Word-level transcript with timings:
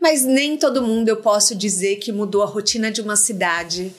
Mas 0.00 0.24
nem 0.24 0.56
todo 0.56 0.82
mundo 0.82 1.08
eu 1.08 1.16
posso 1.16 1.54
dizer 1.54 1.96
que 1.96 2.12
mudou 2.12 2.42
a 2.42 2.46
rotina 2.46 2.90
de 2.90 3.00
uma 3.00 3.16
cidade, 3.16 3.94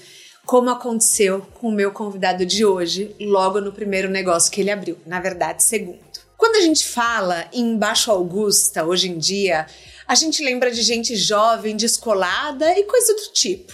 como 0.46 0.70
aconteceu 0.70 1.46
com 1.55 1.68
o 1.68 1.72
meu 1.72 1.92
convidado 1.92 2.46
de 2.46 2.64
hoje, 2.64 3.16
logo 3.20 3.60
no 3.60 3.74
primeiro 3.74 4.10
negócio 4.10 4.52
que 4.52 4.62
ele 4.62 4.72
abriu, 4.72 4.98
na 5.05 5.20
verdade, 5.20 5.64
segundo. 5.64 6.00
Quando 6.38 6.55
a 6.55 6.62
gente 6.62 6.86
fala 6.86 7.48
em 7.52 7.76
Baixo 7.78 8.12
Augusta, 8.12 8.86
hoje 8.86 9.10
em 9.10 9.18
dia, 9.18 9.66
a 10.08 10.16
gente 10.16 10.44
lembra 10.44 10.72
de 10.72 10.82
gente 10.84 11.16
jovem, 11.16 11.76
descolada 11.76 12.77
e 12.77 12.84
coisa 12.84 13.14
do 13.14 13.34
tipo. 13.34 13.74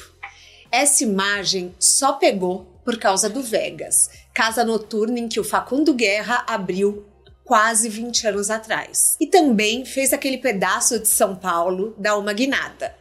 Essa 0.71 1.03
imagem 1.03 1.75
só 1.77 2.13
pegou 2.13 2.65
por 2.83 2.97
causa 2.97 3.29
do 3.29 3.43
Vegas, 3.43 4.09
casa 4.33 4.63
noturna 4.63 5.19
em 5.19 5.27
que 5.27 5.39
o 5.39 5.43
Facundo 5.43 5.93
Guerra 5.93 6.43
abriu 6.47 7.05
quase 7.53 7.87
20 7.87 8.29
anos 8.29 8.49
atrás. 8.49 9.15
E 9.21 9.27
também 9.27 9.85
fez 9.85 10.11
aquele 10.11 10.39
pedaço 10.39 10.97
de 10.97 11.07
São 11.07 11.35
Paulo 11.35 11.93
dar 11.99 12.17
uma 12.17 12.33
guinada. 12.33 12.95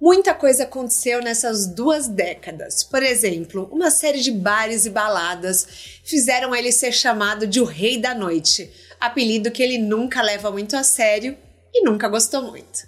Muita 0.00 0.32
coisa 0.32 0.62
aconteceu 0.62 1.20
nessas 1.20 1.66
duas 1.66 2.06
décadas. 2.06 2.84
Por 2.84 3.02
exemplo, 3.02 3.68
uma 3.72 3.90
série 3.90 4.20
de 4.20 4.30
bares 4.30 4.86
e 4.86 4.90
baladas 4.90 5.66
fizeram 6.04 6.54
ele 6.54 6.70
ser 6.70 6.92
chamado 6.92 7.48
de 7.48 7.60
o 7.60 7.64
Rei 7.64 7.98
da 7.98 8.14
Noite, 8.14 8.70
apelido 9.00 9.50
que 9.50 9.60
ele 9.60 9.76
nunca 9.76 10.22
leva 10.22 10.52
muito 10.52 10.76
a 10.76 10.84
sério 10.84 11.36
e 11.74 11.82
nunca 11.82 12.06
gostou 12.06 12.42
muito. 12.42 12.86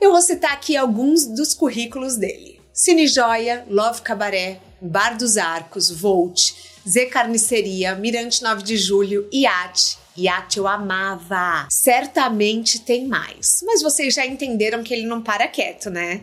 Eu 0.00 0.12
vou 0.12 0.22
citar 0.22 0.52
aqui 0.52 0.78
alguns 0.78 1.26
dos 1.26 1.52
currículos 1.52 2.16
dele: 2.16 2.58
Cine 2.72 3.06
Joia, 3.06 3.66
Love 3.68 4.00
Cabaré, 4.00 4.62
Bar 4.80 5.18
dos 5.18 5.36
Arcos, 5.36 5.90
Volt, 5.90 6.54
Z 6.88 7.04
Carniceria, 7.10 7.94
Mirante 7.94 8.42
9 8.42 8.62
de 8.62 8.78
Julho, 8.78 9.28
Iate. 9.30 10.05
Iate 10.16 10.58
eu 10.58 10.66
amava. 10.66 11.66
Certamente 11.70 12.80
tem 12.80 13.06
mais. 13.06 13.60
Mas 13.64 13.82
vocês 13.82 14.14
já 14.14 14.24
entenderam 14.26 14.82
que 14.82 14.94
ele 14.94 15.06
não 15.06 15.20
para 15.20 15.48
quieto, 15.48 15.90
né? 15.90 16.22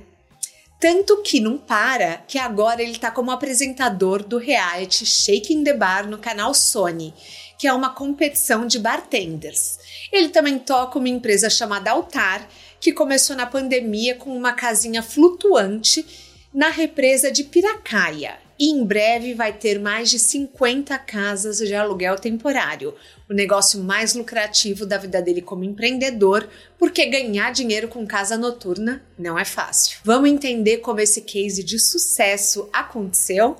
Tanto 0.80 1.22
que 1.22 1.40
não 1.40 1.58
para 1.58 2.18
que 2.28 2.38
agora 2.38 2.82
ele 2.82 2.98
tá 2.98 3.10
como 3.10 3.32
apresentador 3.32 4.22
do 4.22 4.38
reality 4.38 5.06
Shaking 5.06 5.64
the 5.64 5.74
Bar 5.74 6.10
no 6.10 6.18
canal 6.18 6.54
Sony, 6.54 7.14
que 7.58 7.66
é 7.66 7.72
uma 7.72 7.92
competição 7.92 8.68
de 8.68 8.80
bartenders. 8.80 9.80
Ele 10.12 10.28
também 10.28 10.60
toca 10.60 11.00
uma 11.00 11.08
empresa 11.08 11.50
chamada 11.50 11.92
Altar, 11.92 12.46
que 12.82 12.92
começou 12.92 13.34
na 13.34 13.46
pandemia 13.46 14.16
com 14.16 14.36
uma 14.36 14.52
casinha 14.52 15.02
flutuante 15.02 16.06
na 16.54 16.68
represa 16.68 17.32
de 17.32 17.46
Piracaia. 17.46 18.43
E 18.60 18.70
em 18.70 18.86
breve 18.86 19.34
vai 19.34 19.52
ter 19.52 19.80
mais 19.80 20.10
de 20.10 20.20
50 20.20 20.98
casas 21.00 21.58
de 21.58 21.74
aluguel 21.74 22.16
temporário, 22.18 22.94
o 23.30 23.34
negócio 23.34 23.84
mais 23.84 24.14
lucrativo 24.14 24.86
da 24.86 24.98
vida 24.98 25.22
dele 25.22 25.42
como 25.42 25.64
empreendedor, 25.64 26.48
porque 26.78 27.06
ganhar 27.06 27.52
dinheiro 27.52 27.88
com 27.88 28.06
casa 28.06 28.38
noturna 28.38 29.04
não 29.18 29.38
é 29.40 29.46
fácil. 29.46 30.00
Vamos 30.04 30.30
entender 30.30 30.78
como 30.78 31.00
esse 31.00 31.22
case 31.22 31.64
de 31.64 31.80
sucesso 31.80 32.70
aconteceu? 32.72 33.56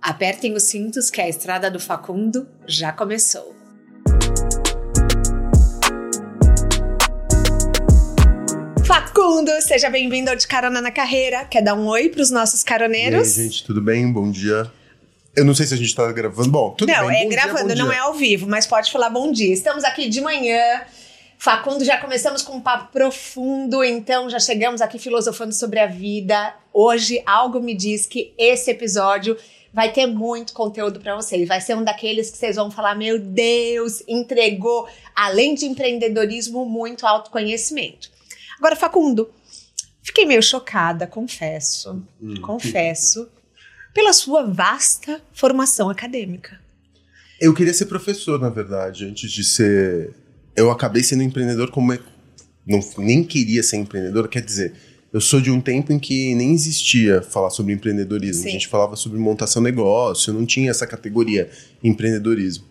Apertem 0.00 0.54
os 0.54 0.64
cintos 0.64 1.10
que 1.10 1.20
a 1.20 1.28
estrada 1.28 1.70
do 1.70 1.80
Facundo 1.80 2.48
já 2.66 2.92
começou. 2.92 3.63
Facundo, 9.24 9.50
seja 9.62 9.88
bem-vindo 9.88 10.28
ao 10.28 10.36
De 10.36 10.46
Carona 10.46 10.82
na 10.82 10.90
Carreira. 10.90 11.46
Quer 11.46 11.62
dar 11.62 11.74
um 11.74 11.86
oi 11.86 12.10
para 12.10 12.20
os 12.20 12.30
nossos 12.30 12.62
caroneiros? 12.62 13.38
E 13.38 13.40
aí, 13.40 13.46
gente, 13.46 13.64
tudo 13.64 13.80
bem? 13.80 14.12
Bom 14.12 14.30
dia. 14.30 14.70
Eu 15.34 15.46
não 15.46 15.54
sei 15.54 15.66
se 15.66 15.72
a 15.72 15.78
gente 15.78 15.86
está 15.86 16.12
gravando. 16.12 16.50
Bom, 16.50 16.72
tudo 16.72 16.92
não, 16.92 17.06
bem. 17.06 17.20
é 17.20 17.24
bom 17.24 17.30
gravando, 17.30 17.68
dia, 17.68 17.76
não 17.82 17.88
dia. 17.88 17.96
é 17.96 18.00
ao 18.00 18.12
vivo, 18.12 18.46
mas 18.46 18.66
pode 18.66 18.92
falar 18.92 19.08
bom 19.08 19.32
dia. 19.32 19.50
Estamos 19.50 19.82
aqui 19.82 20.10
de 20.10 20.20
manhã. 20.20 20.82
Facundo, 21.38 21.82
já 21.86 21.96
começamos 21.96 22.42
com 22.42 22.56
um 22.56 22.60
papo 22.60 22.92
profundo, 22.92 23.82
então 23.82 24.28
já 24.28 24.38
chegamos 24.38 24.82
aqui 24.82 24.98
filosofando 24.98 25.54
sobre 25.54 25.80
a 25.80 25.86
vida. 25.86 26.54
Hoje, 26.70 27.22
algo 27.24 27.60
me 27.60 27.74
diz 27.74 28.04
que 28.04 28.34
esse 28.36 28.70
episódio 28.70 29.38
vai 29.72 29.90
ter 29.90 30.06
muito 30.06 30.52
conteúdo 30.52 31.00
para 31.00 31.16
vocês. 31.16 31.48
Vai 31.48 31.62
ser 31.62 31.74
um 31.74 31.82
daqueles 31.82 32.30
que 32.30 32.36
vocês 32.36 32.56
vão 32.56 32.70
falar: 32.70 32.94
meu 32.94 33.18
Deus, 33.18 34.02
entregou, 34.06 34.86
além 35.16 35.54
de 35.54 35.64
empreendedorismo, 35.64 36.66
muito 36.66 37.06
autoconhecimento. 37.06 38.12
Agora, 38.58 38.76
Facundo, 38.76 39.30
fiquei 40.02 40.24
meio 40.26 40.42
chocada, 40.42 41.06
confesso, 41.06 42.02
Hum. 42.22 42.34
confesso, 42.40 43.28
pela 43.92 44.12
sua 44.12 44.44
vasta 44.44 45.20
formação 45.32 45.88
acadêmica. 45.90 46.60
Eu 47.40 47.52
queria 47.54 47.74
ser 47.74 47.86
professor, 47.86 48.40
na 48.40 48.48
verdade, 48.48 49.04
antes 49.04 49.30
de 49.30 49.42
ser. 49.44 50.14
Eu 50.56 50.70
acabei 50.70 51.02
sendo 51.02 51.22
empreendedor 51.22 51.70
como. 51.70 51.92
é- 51.92 51.98
Não, 52.66 52.80
nem 52.98 53.22
queria 53.22 53.62
ser 53.62 53.76
empreendedor, 53.76 54.26
quer 54.28 54.40
dizer. 54.40 54.72
Eu 55.12 55.20
sou 55.20 55.38
de 55.40 55.50
um 55.50 55.60
tempo 55.60 55.92
em 55.92 55.98
que 55.98 56.34
nem 56.34 56.52
existia 56.54 57.20
falar 57.22 57.50
sobre 57.50 57.72
empreendedorismo. 57.74 58.42
Sim. 58.42 58.48
A 58.48 58.52
gente 58.52 58.66
falava 58.68 58.96
sobre 58.96 59.18
montação 59.18 59.62
de 59.62 59.70
negócio, 59.70 60.32
não 60.32 60.46
tinha 60.46 60.70
essa 60.70 60.86
categoria 60.86 61.50
empreendedorismo. 61.84 62.64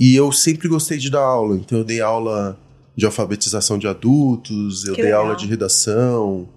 E 0.00 0.16
eu 0.16 0.32
sempre 0.32 0.68
gostei 0.68 0.98
de 0.98 1.10
dar 1.10 1.20
aula, 1.20 1.54
então 1.56 1.78
eu 1.78 1.84
dei 1.84 2.00
aula 2.00 2.58
de 2.96 3.04
alfabetização 3.04 3.78
de 3.78 3.86
adultos, 3.86 4.84
eu 4.84 4.94
Que 4.94 5.02
dei 5.02 5.10
legal. 5.10 5.24
aula 5.26 5.36
de 5.36 5.46
redação, 5.46 6.48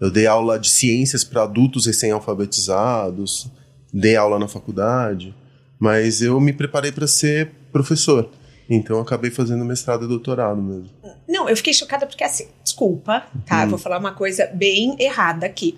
eu 0.00 0.10
dei 0.10 0.26
aula 0.26 0.58
de 0.58 0.68
ciências 0.70 1.22
para 1.22 1.42
adultos 1.42 1.86
recém-alfabetizados, 1.86 3.48
dei 3.92 4.16
aula 4.16 4.38
na 4.38 4.48
faculdade, 4.48 5.34
mas 5.78 6.22
eu 6.22 6.40
me 6.40 6.52
preparei 6.52 6.92
para 6.92 7.06
ser 7.06 7.50
professor. 7.72 8.28
Então 8.70 8.96
eu 8.96 9.02
acabei 9.02 9.30
fazendo 9.30 9.64
mestrado 9.64 10.04
e 10.04 10.08
doutorado 10.08 10.60
mesmo. 10.62 10.88
Não, 11.28 11.48
eu 11.48 11.56
fiquei 11.56 11.74
chocada 11.74 12.06
porque 12.06 12.24
assim, 12.24 12.46
desculpa, 12.64 13.24
tá? 13.44 13.64
Eu 13.64 13.68
vou 13.70 13.78
falar 13.78 13.98
uma 13.98 14.12
coisa 14.12 14.46
bem 14.46 14.96
errada 14.98 15.44
aqui. 15.46 15.76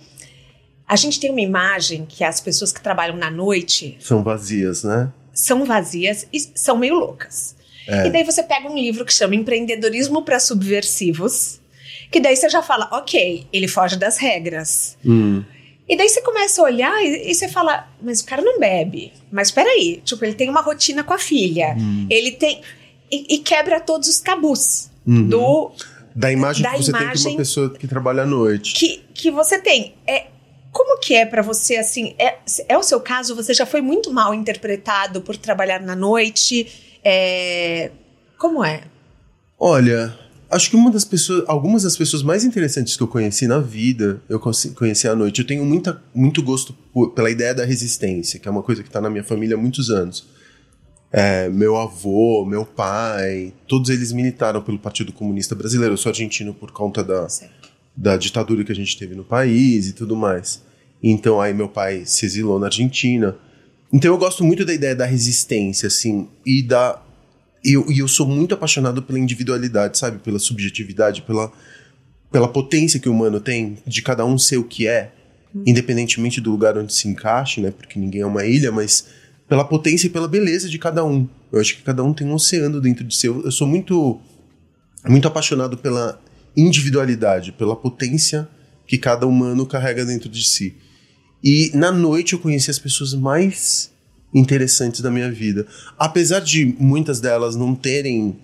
A 0.87 0.97
gente 0.97 1.19
tem 1.19 1.31
uma 1.31 1.41
imagem 1.41 2.05
que 2.07 2.23
as 2.23 2.41
pessoas 2.41 2.73
que 2.73 2.81
trabalham 2.81 3.17
na 3.17 3.31
noite 3.31 3.97
São 4.01 4.23
vazias, 4.23 4.85
né? 4.85 5.13
são 5.33 5.65
vazias 5.65 6.29
e 6.33 6.39
são 6.55 6.77
meio 6.77 6.95
loucas. 6.95 7.57
É. 7.87 8.07
E 8.07 8.11
daí 8.11 8.25
você 8.25 8.43
pega 8.43 8.69
um 8.69 8.75
livro 8.77 9.05
que 9.05 9.13
chama 9.13 9.35
Empreendedorismo 9.35 10.23
para 10.23 10.39
Subversivos, 10.41 11.61
que 12.11 12.21
daí 12.21 12.37
você 12.37 12.49
já 12.49 12.63
fala, 12.63 12.89
ok, 12.93 13.47
ele 13.53 13.69
foge 13.69 13.97
das 13.97 14.19
regras. 14.19 14.97
Hum. 15.05 15.43
E 15.89 15.97
daí 15.97 16.09
você 16.09 16.23
começa 16.23 16.61
a 16.63 16.65
olhar 16.65 17.05
e, 17.05 17.31
e 17.31 17.35
você 17.35 17.47
fala, 17.49 17.87
mas 18.01 18.21
o 18.21 18.27
cara 18.27 18.41
não 18.41 18.59
bebe. 18.59 19.13
Mas 19.31 19.51
peraí, 19.51 20.01
tipo, 20.05 20.25
ele 20.25 20.35
tem 20.35 20.49
uma 20.49 20.63
rotina 20.63 21.05
com 21.05 21.13
a 21.13 21.19
filha. 21.19 21.77
Ele 22.09 22.33
tem. 22.33 22.63
E, 23.13 23.35
e 23.35 23.39
quebra 23.39 23.79
todos 23.81 24.09
os 24.09 24.19
tabus 24.21 24.91
Uhum. 25.07 25.29
do 25.29 25.73
Da 26.17 26.33
imagem 26.33 26.63
Da 26.63 26.71
que 26.71 26.79
você 26.79 26.91
tem 26.91 26.99
de 27.01 27.05
imagem- 27.07 27.33
uma 27.33 27.37
pessoa 27.37 27.69
que 27.75 27.87
trabalha 27.87 28.23
à 28.23 28.27
noite. 28.27 28.73
que, 28.73 29.03
que 29.13 29.31
você 29.31 29.59
tem. 29.59 29.95
É, 30.07 30.29
como 30.73 30.99
que 30.99 31.15
é 31.15 31.27
pra 31.27 31.43
você, 31.43 31.77
assim, 31.77 32.15
é, 32.19 32.37
é 32.67 32.79
o 32.79 32.83
seu 32.83 32.99
caso? 33.01 33.37
Você 33.37 33.53
já 33.53 33.67
foi 33.67 33.83
muito 33.83 34.11
mal 34.11 34.33
interpretado 34.33 35.21
por 35.21 35.37
trabalhar 35.37 35.81
na 35.83 35.95
noite? 35.95 36.94
É, 37.05 37.91
como 38.39 38.65
é? 38.65 38.85
Olha, 39.59 40.19
acho 40.51 40.71
que 40.71 40.77
uma 40.77 40.91
das 40.91 41.05
pessoas, 41.05 41.45
algumas 41.47 41.83
das 41.83 41.97
pessoas 41.97 42.23
mais 42.23 42.45
interessantes 42.45 42.97
que 42.97 43.03
eu 43.03 43.09
conheci 43.09 43.47
na 43.47 43.59
vida, 43.59 44.23
eu 44.29 44.41
conheci, 44.41 45.07
à 45.09 45.15
noite. 45.15 45.41
Eu 45.41 45.47
tenho 45.47 45.65
muita, 45.65 46.03
muito 46.15 46.43
gosto 46.43 46.73
por- 46.93 47.11
pela 47.13 47.31
ideia 47.31 47.55
da 47.55 47.65
resistência, 47.65 48.41
que 48.41 48.49
é 48.49 48.51
uma 48.51 48.63
coisa 48.63 48.83
que 48.83 48.89
está 48.89 49.01
na 49.01 49.11
minha 49.11 49.25
família 49.25 49.57
há 49.57 49.59
muitos 49.61 49.91
anos. 49.91 50.27
É, 51.13 51.49
meu 51.49 51.77
avô, 51.77 52.45
meu 52.45 52.65
pai, 52.67 53.53
todos 53.69 53.89
eles 53.89 54.11
militaram 54.13 54.61
pelo 54.61 54.79
Partido 54.79 55.13
Comunista 55.13 55.55
Brasileiro. 55.55 55.95
Eu 55.95 55.99
sou 55.99 56.11
argentino 56.11 56.53
por 56.53 56.73
conta 56.73 57.05
da, 57.05 57.29
da 57.97 58.17
ditadura 58.17 58.65
que 58.65 58.73
a 58.73 58.75
gente 58.75 58.99
teve 58.99 59.15
no 59.15 59.23
país 59.25 59.87
e 59.87 59.93
tudo 59.93 60.17
mais. 60.17 60.63
Então 61.01 61.41
aí 61.41 61.55
meu 61.55 61.69
pai 61.69 62.03
se 62.05 62.27
exilou 62.27 62.59
na 62.59 62.67
Argentina. 62.67 63.37
Então 63.93 64.11
eu 64.11 64.19
gosto 64.19 64.43
muito 64.43 64.65
da 64.65 64.75
ideia 64.75 64.97
da 64.97 65.05
resistência, 65.07 65.87
assim, 65.87 66.29
e 66.45 66.61
da 66.63 67.01
e 67.65 67.73
eu, 67.73 67.91
e 67.91 67.99
eu 68.01 68.09
sou 68.09 68.27
muito 68.27 68.55
apaixonado 68.55 69.03
pela 69.03 69.19
individualidade, 69.19 69.97
sabe? 69.97 70.19
Pela 70.19 70.39
subjetividade, 70.39 71.23
pela, 71.23 71.51
pela 72.31 72.47
potência 72.47 73.01
que 73.01 73.09
o 73.09 73.13
humano 73.13 73.41
tem 73.41 73.79
de 73.87 74.03
cada 74.03 74.25
um 74.27 74.37
ser 74.37 74.59
o 74.59 74.65
que 74.65 74.87
é, 74.87 75.13
independentemente 75.67 76.41
do 76.41 76.51
lugar 76.51 76.77
onde 76.77 76.93
se 76.93 77.09
encaixe, 77.09 77.61
né? 77.61 77.71
Porque 77.71 77.99
ninguém 77.99 78.21
é 78.21 78.27
uma 78.27 78.45
ilha, 78.45 78.71
mas 78.71 79.07
pela 79.49 79.65
potência 79.65 80.07
e 80.07 80.11
pela 80.11 80.29
beleza 80.29 80.69
de 80.69 80.79
cada 80.79 81.05
um. 81.05 81.27
Eu 81.51 81.61
acho 81.61 81.77
que 81.77 81.83
cada 81.83 82.03
um 82.03 82.13
tem 82.13 82.27
um 82.27 82.35
oceano 82.35 82.81
dentro 82.81 83.05
de 83.05 83.17
si. 83.17 83.27
Eu, 83.27 83.43
eu 83.45 83.51
sou 83.51 83.67
muito, 83.67 84.21
muito 85.09 85.27
apaixonado 85.27 85.79
pela 85.79 86.21
individualidade, 86.57 87.53
pela 87.53 87.75
potência 87.75 88.49
que 88.87 88.99
cada 88.99 89.27
humano 89.27 89.65
carrega 89.65 90.05
dentro 90.05 90.29
de 90.29 90.45
si. 90.47 90.77
E 91.43 91.71
na 91.75 91.91
noite 91.91 92.35
eu 92.35 92.39
conheci 92.39 92.71
as 92.71 92.79
pessoas 92.79 93.15
mais 93.15 93.91
interessantes 94.35 95.01
da 95.01 95.11
minha 95.11 95.31
vida. 95.31 95.67
Apesar 95.99 96.41
de 96.41 96.75
muitas 96.79 97.21
delas 97.21 97.55
não 97.55 97.75
terem 97.75 98.37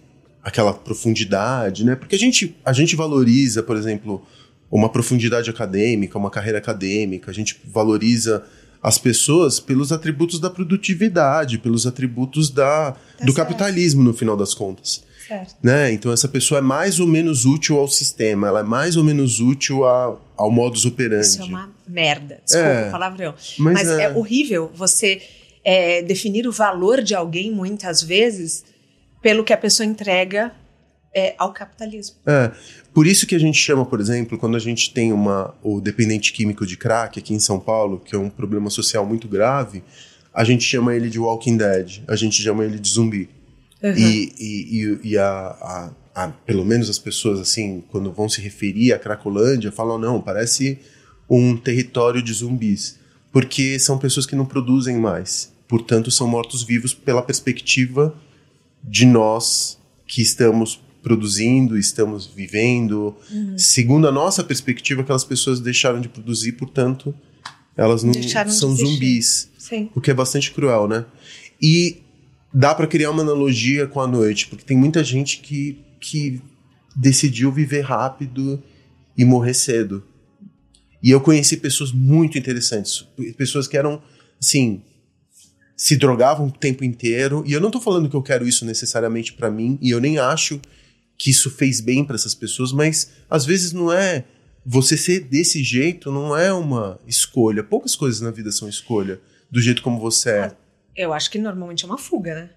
aquela 0.43 0.73
profundidade, 0.73 1.85
né? 1.85 1.97
Porque 1.97 2.15
a 2.15 2.19
gente, 2.19 2.57
a 2.65 2.73
gente 2.73 2.97
valoriza, 2.97 3.63
por 3.63 3.77
exemplo, 3.77 4.25
uma 4.71 4.89
profundidade 4.89 5.51
acadêmica, 5.51 6.17
uma 6.17 6.31
carreira 6.31 6.59
acadêmica, 6.59 7.31
a 7.31 7.35
gente 7.35 7.61
valoriza 7.65 8.45
as 8.83 8.97
pessoas 8.97 9.61
pelos 9.61 9.93
atributos 9.93 10.41
da 10.41 10.49
produtividade, 10.49 11.59
pelos 11.59 11.87
atributos 11.87 12.49
da, 12.49 12.93
tá 12.93 12.99
do 13.19 13.33
certo. 13.33 13.35
capitalismo, 13.35 14.03
no 14.03 14.15
final 14.15 14.37
das 14.37 14.55
contas. 14.55 15.03
Certo. 15.29 15.55
Né? 15.63 15.93
Então, 15.93 16.11
essa 16.11 16.27
pessoa 16.27 16.59
é 16.59 16.63
mais 16.63 16.99
ou 16.99 17.07
menos 17.07 17.45
útil 17.45 17.79
ao 17.79 17.87
sistema, 17.87 18.49
ela 18.49 18.61
é 18.61 18.63
mais 18.63 18.97
ou 18.97 19.05
menos 19.05 19.39
útil 19.39 19.85
a, 19.85 20.17
ao 20.37 20.51
modus 20.51 20.87
operandi. 20.87 21.27
Isso 21.27 21.43
é 21.43 21.45
uma 21.45 21.71
merda. 21.87 22.41
Desculpa 22.45 22.69
é, 22.69 22.89
o 22.89 22.91
palavrão. 22.91 23.35
Mas, 23.59 23.75
mas 23.75 23.89
é... 23.89 24.03
é... 24.05 24.11
horrível 24.11 24.73
você 24.75 25.21
é, 25.65 26.03
definir 26.03 26.47
o 26.47 26.53
valor 26.53 27.03
de 27.03 27.15
alguém, 27.15 27.51
muitas 27.51 28.03
vezes, 28.03 28.65
pelo 29.23 29.45
que 29.45 29.53
a 29.53 29.57
pessoa 29.57 29.87
entrega 29.87 30.53
é, 31.15 31.35
ao 31.39 31.53
capitalismo. 31.53 32.17
É. 32.27 32.51
Por 32.93 33.07
isso 33.07 33.27
que 33.27 33.35
a 33.35 33.39
gente 33.39 33.59
chama, 33.59 33.85
por 33.85 34.01
exemplo, 34.01 34.39
quando 34.39 34.57
a 34.57 34.61
gente 34.61 34.93
tem 34.93 35.13
uma, 35.13 35.55
o 35.63 35.81
dependente 35.81 36.33
químico 36.33 36.67
de 36.67 36.77
crack 36.77 37.19
aqui 37.19 37.35
em 37.35 37.39
São 37.39 37.61
Paulo, 37.61 38.01
que 38.01 38.15
é 38.15 38.19
um 38.19 38.31
problema 38.31 38.71
social 38.71 39.07
muito 39.07 39.29
grave, 39.29 39.83
a 40.33 40.45
gente 40.45 40.65
chama 40.65 40.95
ele 40.95 41.09
de 41.09 41.19
Walking 41.19 41.57
Dead, 41.57 42.03
a 42.07 42.17
gente 42.17 42.41
chama 42.41 42.65
ele 42.65 42.79
de 42.79 42.89
zumbi. 42.89 43.29
Uhum. 43.83 43.95
E, 43.97 44.33
e, 44.39 45.01
e, 45.11 45.19
a, 45.19 45.27
a, 45.27 45.91
a, 46.15 46.29
pelo 46.29 46.65
menos 46.65 46.91
as 46.91 46.99
pessoas, 46.99 47.41
assim, 47.41 47.83
quando 47.91 48.13
vão 48.13 48.29
se 48.29 48.41
referir 48.41 48.93
à 48.93 48.99
Cracolândia, 48.99 49.73
falam, 49.73 49.99
não, 49.99 50.21
parece 50.21 50.79
um 51.29 51.57
território 51.57 52.23
de 52.23 52.33
zumbis. 52.33 52.99
Porque 53.33 53.79
são 53.79 53.97
pessoas 53.97 54.27
que 54.27 54.37
não 54.37 54.45
produzem 54.45 54.97
mais. 54.99 55.50
Portanto, 55.71 56.11
são 56.11 56.27
mortos-vivos 56.27 56.93
pela 56.93 57.23
perspectiva 57.23 58.13
de 58.83 59.07
nós 59.07 59.79
que 60.05 60.21
estamos 60.21 60.81
produzindo, 61.01 61.79
estamos 61.79 62.27
vivendo. 62.27 63.17
Uhum. 63.31 63.57
Segundo 63.57 64.09
a 64.09 64.11
nossa 64.11 64.43
perspectiva, 64.43 65.03
aquelas 65.03 65.23
pessoas 65.23 65.61
deixaram 65.61 66.01
de 66.01 66.09
produzir, 66.09 66.53
portanto, 66.55 67.15
elas 67.77 68.03
não 68.03 68.11
deixaram 68.11 68.51
são 68.51 68.75
zumbis. 68.75 69.49
Sim. 69.57 69.89
O 69.95 70.01
que 70.01 70.11
é 70.11 70.15
bastante 70.15 70.51
cruel, 70.51 70.89
né? 70.89 71.07
E 71.63 71.99
dá 72.53 72.75
para 72.75 72.89
criar 72.89 73.13
uma 73.13 73.23
analogia 73.23 73.87
com 73.87 74.01
a 74.01 74.09
noite, 74.09 74.49
porque 74.49 74.65
tem 74.65 74.77
muita 74.77 75.05
gente 75.05 75.39
que, 75.39 75.79
que 76.01 76.43
decidiu 76.97 77.53
viver 77.53 77.83
rápido 77.83 78.61
e 79.17 79.25
morrer 79.25 79.55
cedo. 79.55 80.03
E 81.01 81.13
eu 81.13 81.21
conheci 81.21 81.59
pessoas 81.59 81.93
muito 81.93 82.37
interessantes, 82.37 83.07
pessoas 83.39 83.69
que 83.69 83.77
eram, 83.77 84.03
assim, 84.43 84.83
se 85.81 85.97
drogavam 85.97 86.49
o 86.49 86.53
tempo 86.53 86.85
inteiro. 86.85 87.43
E 87.47 87.55
eu 87.55 87.61
não 87.61 87.71
tô 87.71 87.81
falando 87.81 88.07
que 88.07 88.15
eu 88.15 88.23
quero 88.23 88.47
isso 88.47 88.67
necessariamente 88.67 89.33
para 89.33 89.51
mim, 89.51 89.79
e 89.81 89.89
eu 89.89 89.99
nem 89.99 90.19
acho 90.19 90.61
que 91.17 91.31
isso 91.31 91.51
fez 91.51 91.81
bem 91.81 92.05
para 92.05 92.17
essas 92.17 92.35
pessoas, 92.35 92.71
mas 92.71 93.13
às 93.31 93.47
vezes 93.47 93.73
não 93.73 93.91
é 93.91 94.27
você 94.65 94.95
ser 94.95 95.21
desse 95.21 95.65
jeito 95.65 96.13
não 96.13 96.37
é 96.37 96.53
uma 96.53 97.01
escolha. 97.07 97.65
Poucas 97.65 97.97
coisas 97.97 98.21
na 98.21 98.31
vida 98.31 98.53
são 98.53 98.69
escolha, 98.69 99.23
do 99.51 99.59
jeito 99.59 99.81
como 99.81 99.99
você 99.99 100.31
é. 100.31 100.57
Eu 100.95 101.15
acho 101.15 101.31
que 101.31 101.39
normalmente 101.39 101.83
é 101.87 101.89
uma 101.89 101.97
fuga, 101.97 102.35
né? 102.35 102.51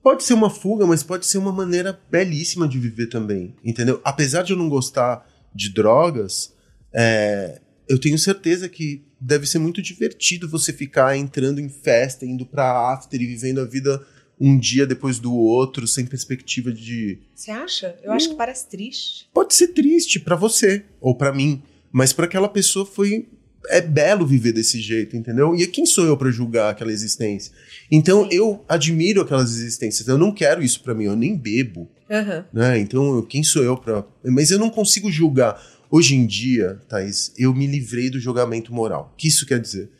Pode 0.00 0.22
ser 0.22 0.34
uma 0.34 0.48
fuga, 0.48 0.86
mas 0.86 1.02
pode 1.02 1.26
ser 1.26 1.38
uma 1.38 1.50
maneira 1.50 1.98
belíssima 2.08 2.68
de 2.68 2.78
viver 2.78 3.08
também, 3.08 3.56
entendeu? 3.64 4.00
Apesar 4.04 4.44
de 4.44 4.52
eu 4.52 4.56
não 4.56 4.68
gostar 4.68 5.28
de 5.52 5.74
drogas, 5.74 6.54
é, 6.94 7.60
eu 7.88 7.98
tenho 7.98 8.18
certeza 8.18 8.68
que 8.68 9.02
deve 9.20 9.46
ser 9.46 9.58
muito 9.58 9.80
divertido 9.80 10.48
você 10.48 10.72
ficar 10.72 11.16
entrando 11.16 11.60
em 11.60 11.68
festa, 11.68 12.24
indo 12.24 12.46
pra 12.46 12.92
after 12.92 13.20
e 13.20 13.26
vivendo 13.26 13.60
a 13.60 13.64
vida 13.64 14.04
um 14.40 14.58
dia 14.58 14.86
depois 14.86 15.18
do 15.18 15.32
outro, 15.32 15.86
sem 15.86 16.06
perspectiva 16.06 16.72
de. 16.72 17.18
Você 17.34 17.50
acha? 17.50 17.96
Eu 18.02 18.12
hum, 18.12 18.14
acho 18.14 18.30
que 18.30 18.34
parece 18.34 18.68
triste. 18.68 19.28
Pode 19.32 19.54
ser 19.54 19.68
triste 19.68 20.18
para 20.18 20.36
você 20.36 20.84
ou 21.00 21.14
para 21.14 21.32
mim, 21.32 21.62
mas 21.92 22.12
para 22.12 22.24
aquela 22.24 22.48
pessoa 22.48 22.84
foi 22.84 23.26
é 23.68 23.80
belo 23.80 24.26
viver 24.26 24.52
desse 24.52 24.78
jeito, 24.78 25.16
entendeu? 25.16 25.54
E 25.54 25.66
quem 25.66 25.86
sou 25.86 26.04
eu 26.04 26.16
para 26.16 26.30
julgar 26.30 26.70
aquela 26.70 26.92
existência? 26.92 27.52
Então 27.90 28.24
Sim. 28.24 28.36
eu 28.36 28.64
admiro 28.68 29.22
aquelas 29.22 29.50
existências. 29.50 30.06
Eu 30.06 30.18
não 30.18 30.32
quero 30.32 30.62
isso 30.62 30.82
para 30.82 30.94
mim, 30.94 31.04
eu 31.04 31.16
nem 31.16 31.36
bebo, 31.36 31.88
uhum. 32.10 32.44
né? 32.52 32.78
Então 32.78 33.22
quem 33.22 33.42
sou 33.42 33.62
eu 33.62 33.76
para? 33.76 34.04
Mas 34.24 34.50
eu 34.50 34.58
não 34.58 34.70
consigo 34.70 35.10
julgar. 35.10 35.60
Hoje 35.94 36.16
em 36.16 36.26
dia, 36.26 36.80
Thaís, 36.88 37.32
eu 37.38 37.54
me 37.54 37.68
livrei 37.68 38.10
do 38.10 38.18
julgamento 38.18 38.74
moral. 38.74 39.12
O 39.12 39.16
que 39.16 39.28
isso 39.28 39.46
quer 39.46 39.60
dizer? 39.60 39.92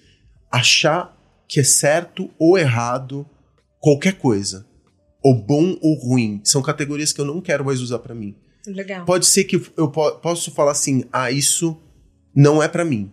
Achar 0.50 1.17
que 1.46 1.61
é 1.61 1.62
certo 1.62 2.29
ou 2.37 2.58
errado 2.58 3.25
qualquer 3.79 4.14
coisa, 4.14 4.67
ou 5.23 5.41
bom 5.41 5.79
ou 5.81 5.94
ruim, 5.94 6.41
são 6.43 6.61
categorias 6.61 7.12
que 7.12 7.20
eu 7.20 7.25
não 7.25 7.41
quero 7.41 7.64
mais 7.64 7.81
usar 7.81 8.00
para 8.00 8.12
mim. 8.12 8.35
Legal. 8.67 9.05
Pode 9.05 9.25
ser 9.25 9.44
que 9.44 9.55
eu 9.76 9.88
posso 9.88 10.50
falar 10.50 10.73
assim, 10.73 11.05
ah, 11.12 11.31
isso 11.31 11.81
não 12.35 12.61
é 12.61 12.67
para 12.67 12.85
mim. 12.85 13.12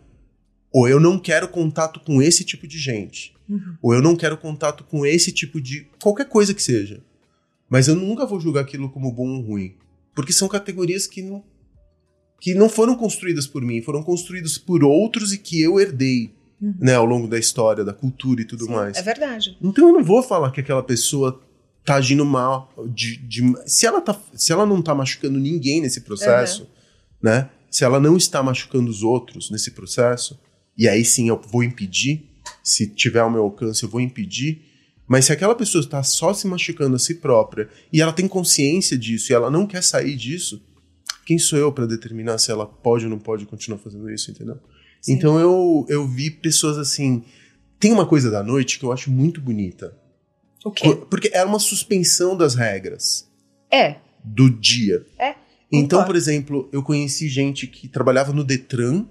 Ou 0.74 0.90
eu 0.90 1.00
não 1.00 1.20
quero 1.20 1.50
contato 1.50 2.00
com 2.00 2.20
esse 2.20 2.44
tipo 2.44 2.66
de 2.66 2.80
gente. 2.80 3.36
Uhum. 3.48 3.78
Ou 3.80 3.94
eu 3.94 4.02
não 4.02 4.16
quero 4.16 4.40
contato 4.40 4.84
com 4.86 5.06
esse 5.06 5.32
tipo 5.32 5.62
de. 5.62 5.88
qualquer 6.02 6.28
coisa 6.28 6.52
que 6.52 6.64
seja. 6.64 7.04
Mas 7.70 7.88
eu 7.88 7.94
nunca 7.94 8.26
vou 8.26 8.40
julgar 8.40 8.62
aquilo 8.62 8.90
como 8.90 9.12
bom 9.12 9.36
ou 9.36 9.42
ruim. 9.42 9.76
Porque 10.16 10.34
são 10.34 10.48
categorias 10.48 11.06
que 11.06 11.22
não, 11.22 11.44
que 12.42 12.56
não 12.56 12.68
foram 12.68 12.96
construídas 12.96 13.46
por 13.46 13.62
mim, 13.62 13.84
foram 13.84 14.02
construídas 14.02 14.58
por 14.58 14.84
outros 14.84 15.32
e 15.32 15.38
que 15.38 15.62
eu 15.62 15.80
herdei 15.80 16.34
uhum. 16.60 16.74
né, 16.80 16.96
ao 16.96 17.06
longo 17.06 17.28
da 17.28 17.38
história, 17.38 17.86
da 17.86 17.94
cultura 17.94 18.42
e 18.42 18.46
tudo 18.46 18.66
Sim, 18.66 18.72
mais. 18.72 18.98
É 18.98 19.02
verdade. 19.04 19.56
Então 19.62 19.88
eu 19.88 19.94
não 19.94 20.04
vou 20.04 20.24
falar 20.24 20.50
que 20.50 20.60
aquela 20.60 20.82
pessoa 20.82 21.40
tá 21.86 21.96
agindo 21.96 22.26
mal. 22.26 22.74
De, 22.90 23.18
de, 23.18 23.44
se, 23.68 23.86
ela 23.86 24.02
tá, 24.02 24.20
se 24.34 24.52
ela 24.52 24.66
não 24.66 24.82
tá 24.82 24.96
machucando 24.96 25.40
ninguém 25.40 25.82
nesse 25.82 26.02
processo, 26.02 26.64
uhum. 26.64 26.68
né? 27.22 27.50
Se 27.70 27.84
ela 27.86 28.00
não 28.00 28.18
está 28.18 28.42
machucando 28.42 28.90
os 28.90 29.04
outros 29.04 29.52
nesse 29.52 29.72
processo, 29.72 30.38
e 30.76 30.90
aí 30.90 31.06
sim 31.06 31.30
eu 31.30 31.40
vou 31.40 31.64
impedir, 31.64 32.28
se 32.64 32.88
tiver 32.88 33.20
ao 33.20 33.30
meu 33.30 33.44
alcance, 33.44 33.84
eu 33.84 33.90
vou 33.90 34.02
impedir. 34.02 34.64
Mas 35.08 35.26
se 35.26 35.32
aquela 35.32 35.54
pessoa 35.54 35.82
está 35.84 36.02
só 36.02 36.34
se 36.34 36.48
machucando 36.48 36.96
a 36.96 37.00
si 37.00 37.16
própria 37.16 37.70
e 37.94 38.02
ela 38.02 38.12
tem 38.12 38.28
consciência 38.28 38.98
disso 38.98 39.32
e 39.32 39.36
ela 39.36 39.52
não 39.52 39.68
quer 39.68 39.84
sair 39.84 40.16
disso, 40.16 40.62
quem 41.32 41.40
sou 41.40 41.58
eu 41.58 41.72
para 41.72 41.86
determinar 41.86 42.38
se 42.38 42.52
ela 42.52 42.66
pode 42.66 43.06
ou 43.06 43.10
não 43.10 43.18
pode 43.18 43.46
continuar 43.46 43.80
fazendo 43.80 44.12
isso, 44.12 44.30
entendeu? 44.30 44.60
Sim. 45.02 45.14
Então 45.14 45.40
eu, 45.40 45.86
eu 45.88 46.06
vi 46.06 46.30
pessoas 46.30 46.78
assim. 46.78 47.24
Tem 47.80 47.94
uma 47.94 48.06
coisa 48.06 48.30
da 48.30 48.44
noite 48.44 48.78
que 48.78 48.84
eu 48.84 48.92
acho 48.92 49.10
muito 49.10 49.40
bonita. 49.40 49.98
O 50.66 50.72
quê? 50.72 50.94
Porque 51.10 51.32
é 51.34 51.42
uma 51.46 51.58
suspensão 51.58 52.36
das 52.36 52.54
regras. 52.54 53.30
É. 53.72 53.96
Do 54.26 54.50
dia. 54.50 55.06
É. 55.18 55.36
Então, 55.72 56.04
por 56.04 56.18
exemplo, 56.18 56.70
eu 56.74 56.84
conheci 56.84 57.30
gente 57.30 57.66
que 57.66 57.88
trabalhava 57.88 58.34
no 58.34 58.44
Detran 58.44 59.06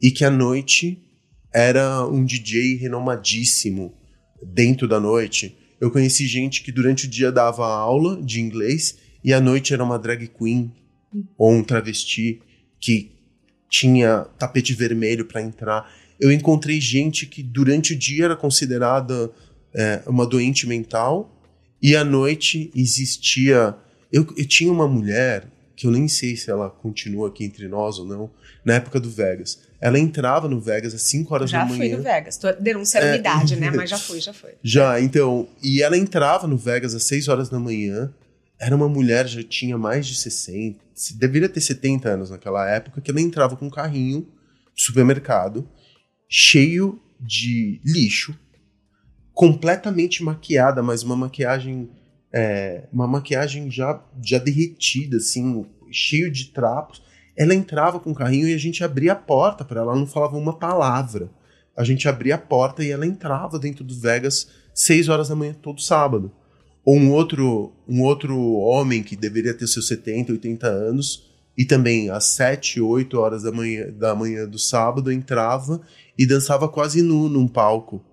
e 0.00 0.10
que 0.10 0.24
à 0.24 0.30
noite 0.30 1.04
era 1.52 2.06
um 2.06 2.24
DJ 2.24 2.76
renomadíssimo 2.76 3.92
dentro 4.42 4.88
da 4.88 4.98
noite. 4.98 5.54
Eu 5.78 5.90
conheci 5.90 6.26
gente 6.26 6.62
que 6.62 6.72
durante 6.72 7.04
o 7.04 7.10
dia 7.10 7.30
dava 7.30 7.66
aula 7.66 8.22
de 8.22 8.40
inglês 8.40 8.96
e 9.22 9.34
à 9.34 9.40
noite 9.40 9.74
era 9.74 9.84
uma 9.84 9.98
drag 9.98 10.26
queen. 10.26 10.72
Ou 11.36 11.52
um 11.52 11.62
travesti 11.62 12.40
que 12.78 13.12
tinha 13.68 14.26
tapete 14.38 14.74
vermelho 14.74 15.24
para 15.24 15.42
entrar. 15.42 15.92
Eu 16.18 16.30
encontrei 16.30 16.80
gente 16.80 17.26
que 17.26 17.42
durante 17.42 17.94
o 17.94 17.98
dia 17.98 18.26
era 18.26 18.36
considerada 18.36 19.30
é, 19.74 20.02
uma 20.06 20.26
doente 20.26 20.66
mental 20.66 21.34
e 21.80 21.96
à 21.96 22.04
noite 22.04 22.70
existia. 22.74 23.74
Eu, 24.12 24.26
eu 24.36 24.46
tinha 24.46 24.72
uma 24.72 24.88
mulher 24.88 25.46
que 25.76 25.86
eu 25.86 25.90
nem 25.90 26.08
sei 26.08 26.36
se 26.36 26.50
ela 26.50 26.68
continua 26.68 27.28
aqui 27.28 27.44
entre 27.44 27.66
nós 27.66 27.98
ou 27.98 28.04
não, 28.04 28.30
na 28.62 28.74
época 28.74 29.00
do 29.00 29.08
Vegas. 29.08 29.60
Ela 29.80 29.98
entrava 29.98 30.46
no 30.46 30.60
Vegas 30.60 30.92
às 30.92 31.02
5 31.02 31.32
horas 31.32 31.48
já 31.48 31.60
da 31.60 31.64
manhã. 31.64 31.78
Já 31.78 31.88
fui 31.88 31.96
no 31.96 32.02
Vegas. 32.02 32.36
Tô 32.36 32.52
denunciando 32.52 33.06
é, 33.06 33.16
idade, 33.16 33.56
né? 33.56 33.70
Mas 33.70 33.88
já 33.88 33.96
fui, 33.98 34.20
já 34.20 34.32
foi. 34.34 34.50
Já, 34.62 35.00
então. 35.00 35.48
E 35.62 35.82
ela 35.82 35.96
entrava 35.96 36.46
no 36.46 36.58
Vegas 36.58 36.94
às 36.94 37.04
6 37.04 37.28
horas 37.28 37.48
da 37.48 37.58
manhã 37.58 38.12
era 38.60 38.76
uma 38.76 38.88
mulher, 38.88 39.26
já 39.26 39.42
tinha 39.42 39.78
mais 39.78 40.06
de 40.06 40.14
60, 40.14 40.78
deveria 41.18 41.48
ter 41.48 41.60
70 41.60 42.08
anos 42.08 42.30
naquela 42.30 42.68
época, 42.68 43.00
que 43.00 43.10
ela 43.10 43.20
entrava 43.20 43.56
com 43.56 43.66
um 43.66 43.70
carrinho 43.70 44.28
supermercado 44.74 45.68
cheio 46.28 47.00
de 47.18 47.80
lixo, 47.84 48.38
completamente 49.32 50.22
maquiada, 50.22 50.82
mas 50.82 51.02
uma 51.02 51.16
maquiagem 51.16 51.90
é, 52.32 52.84
uma 52.92 53.06
maquiagem 53.06 53.70
já, 53.70 54.02
já 54.22 54.38
derretida, 54.38 55.16
assim, 55.16 55.66
cheio 55.90 56.30
de 56.30 56.46
trapos. 56.46 57.02
Ela 57.36 57.54
entrava 57.54 57.98
com 57.98 58.10
o 58.10 58.14
carrinho 58.14 58.48
e 58.48 58.54
a 58.54 58.58
gente 58.58 58.84
abria 58.84 59.12
a 59.12 59.16
porta 59.16 59.64
para 59.64 59.80
ela, 59.80 59.92
ela 59.92 60.00
não 60.00 60.06
falava 60.06 60.36
uma 60.36 60.56
palavra. 60.58 61.30
A 61.76 61.84
gente 61.84 62.08
abria 62.08 62.34
a 62.34 62.38
porta 62.38 62.84
e 62.84 62.90
ela 62.90 63.06
entrava 63.06 63.58
dentro 63.58 63.82
do 63.82 63.98
Vegas 63.98 64.48
6 64.74 65.08
horas 65.08 65.28
da 65.28 65.34
manhã 65.34 65.54
todo 65.54 65.80
sábado. 65.80 66.30
Ou 66.90 66.96
um 66.96 67.12
outro, 67.12 67.72
um 67.88 68.02
outro 68.02 68.36
homem 68.36 69.00
que 69.00 69.14
deveria 69.14 69.54
ter 69.54 69.68
seus 69.68 69.86
70, 69.86 70.32
80 70.32 70.66
anos 70.66 71.30
E 71.56 71.64
também 71.64 72.10
às 72.10 72.24
7, 72.24 72.80
8 72.80 73.16
horas 73.16 73.44
da 73.44 73.52
manhã, 73.52 73.92
da 73.92 74.12
manhã 74.12 74.48
do 74.48 74.58
sábado 74.58 75.12
entrava 75.12 75.80
e 76.18 76.26
dançava 76.26 76.68
quase 76.68 77.00
nu 77.00 77.28
num 77.28 77.46
palco, 77.46 78.04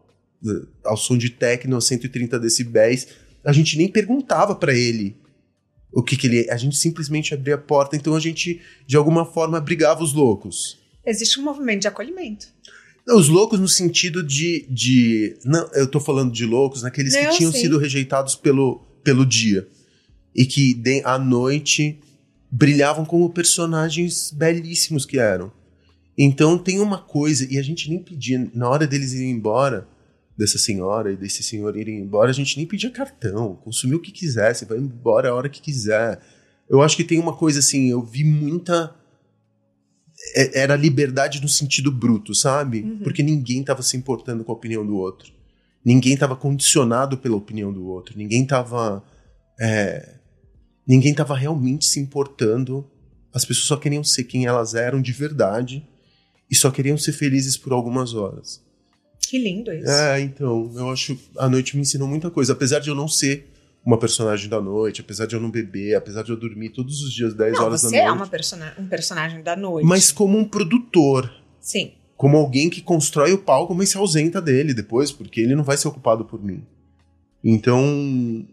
ao 0.86 0.96
som 0.96 1.18
de 1.18 1.32
techno 1.32 1.76
a 1.76 1.82
130 1.82 2.38
decibéis. 2.38 3.08
A 3.44 3.52
gente 3.52 3.80
nem 3.80 3.88
perguntava 3.88 4.54
para 4.54 4.76
ele 4.76 5.18
o 5.92 6.04
que, 6.04 6.16
que 6.16 6.28
ele. 6.28 6.48
A 6.52 6.56
gente 6.56 6.78
simplesmente 6.78 7.34
abria 7.34 7.56
a 7.56 7.58
porta, 7.58 7.96
então 7.96 8.14
a 8.14 8.20
gente, 8.20 8.62
de 8.86 8.96
alguma 8.96 9.26
forma, 9.26 9.58
abrigava 9.58 10.04
os 10.04 10.14
loucos. 10.14 10.78
Existe 11.04 11.40
um 11.40 11.44
movimento 11.44 11.82
de 11.82 11.88
acolhimento. 11.88 12.48
Os 13.10 13.30
loucos 13.30 13.60
no 13.60 13.68
sentido 13.68 14.22
de. 14.22 14.68
de 14.70 15.38
não, 15.46 15.70
eu 15.74 15.88
tô 15.88 16.00
falando 16.00 16.32
de 16.32 16.46
loucos, 16.46 16.84
naqueles 16.84 17.14
não, 17.14 17.30
que 17.30 17.38
tinham 17.38 17.52
sim. 17.52 17.62
sido 17.62 17.78
rejeitados 17.78 18.36
pelo, 18.36 18.86
pelo 19.04 19.26
dia. 19.26 19.68
E 20.36 20.46
que 20.46 20.74
de, 20.74 21.02
à 21.06 21.18
noite 21.18 22.00
brilhavam 22.52 23.06
como 23.06 23.30
personagens 23.30 24.32
belíssimos 24.32 25.06
que 25.06 25.18
eram. 25.18 25.52
Então 26.18 26.58
tem 26.58 26.80
uma 26.80 26.98
coisa, 26.98 27.48
e 27.50 27.58
a 27.58 27.62
gente 27.62 27.90
nem 27.90 28.00
pedia, 28.00 28.50
na 28.54 28.68
hora 28.68 28.88
deles 28.88 29.14
irem 29.14 29.32
embora, 29.32 29.88
dessa 30.38 30.58
senhora 30.58 31.12
e 31.12 31.18
desse 31.18 31.42
senhor 31.42 31.76
irem 31.76 32.00
embora, 32.00 32.30
a 32.30 32.34
gente 32.34 32.58
nem 32.58 32.66
pedia 32.66 32.92
cartão, 32.92 33.56
consumiu 33.56 33.98
o 33.98 34.02
que 34.02 34.12
quisesse, 34.12 34.66
vai 34.66 34.78
embora 34.78 35.30
a 35.30 35.34
hora 35.34 35.50
que 35.50 35.62
quiser. 35.62 36.20
Eu 36.70 36.82
acho 36.82 36.96
que 36.96 37.04
tem 37.04 37.20
uma 37.20 37.36
coisa 37.36 37.60
assim, 37.60 37.90
eu 37.90 38.04
vi 38.04 38.24
muita 38.24 38.94
era 40.36 40.76
liberdade 40.76 41.42
no 41.42 41.48
sentido 41.48 41.92
bruto, 41.92 42.34
sabe? 42.34 42.82
Uhum. 42.82 43.00
Porque 43.00 43.22
ninguém 43.22 43.62
estava 43.62 43.82
se 43.82 43.96
importando 43.96 44.44
com 44.44 44.52
a 44.52 44.56
opinião 44.56 44.86
do 44.86 44.96
outro. 44.96 45.32
Ninguém 45.84 46.14
estava 46.14 46.36
condicionado 46.36 47.18
pela 47.18 47.36
opinião 47.36 47.72
do 47.72 47.86
outro. 47.88 48.18
Ninguém 48.18 48.44
estava. 48.44 49.04
É, 49.60 50.16
ninguém 50.86 51.12
estava 51.12 51.36
realmente 51.36 51.86
se 51.86 52.00
importando. 52.00 52.90
As 53.34 53.46
pessoas 53.46 53.68
só 53.68 53.78
queriam 53.78 54.04
ser 54.04 54.24
quem 54.24 54.46
elas 54.46 54.74
eram 54.74 55.02
de 55.02 55.12
verdade 55.12 55.88
e 56.50 56.56
só 56.56 56.72
queriam 56.72 56.98
ser 56.98 57.14
felizes 57.14 57.58
por 57.58 57.72
algumas 57.72 58.14
horas. 58.14 58.62
Que 59.22 59.38
lindo 59.38 59.72
isso. 59.72 59.90
É, 59.90 60.20
então, 60.22 60.72
eu 60.76 60.90
acho. 60.90 61.18
A 61.38 61.48
noite 61.48 61.76
me 61.76 61.82
ensinou 61.82 62.08
muita 62.08 62.30
coisa. 62.32 62.54
Apesar 62.54 62.80
de 62.80 62.90
eu 62.90 62.96
não 62.96 63.08
ser 63.08 63.48
uma 63.88 63.98
personagem 63.98 64.50
da 64.50 64.60
noite, 64.60 65.00
apesar 65.00 65.26
de 65.26 65.34
eu 65.34 65.40
não 65.40 65.50
beber, 65.50 65.96
apesar 65.96 66.22
de 66.22 66.30
eu 66.30 66.36
dormir 66.36 66.72
todos 66.72 67.02
os 67.02 67.14
dias 67.14 67.34
10 67.34 67.54
não, 67.54 67.64
horas 67.64 67.84
da 67.84 67.90
noite. 67.90 68.04
Você 68.04 68.10
é 68.10 68.12
uma 68.12 68.28
persona 68.28 68.74
um 68.78 68.86
personagem 68.86 69.42
da 69.42 69.56
noite. 69.56 69.86
Mas 69.88 70.12
como 70.12 70.38
um 70.38 70.44
produtor. 70.44 71.34
Sim. 71.62 71.94
Como 72.18 72.36
alguém 72.36 72.70
que 72.70 72.82
constrói 72.82 73.32
o 73.32 73.38
palco, 73.38 73.74
mas 73.74 73.88
se 73.88 73.98
ausenta 73.98 74.42
dele 74.42 74.74
depois, 74.74 75.10
porque 75.10 75.40
ele 75.40 75.56
não 75.56 75.64
vai 75.64 75.78
ser 75.78 75.88
ocupado 75.88 76.26
por 76.26 76.44
mim. 76.44 76.66
Então, 77.42 78.46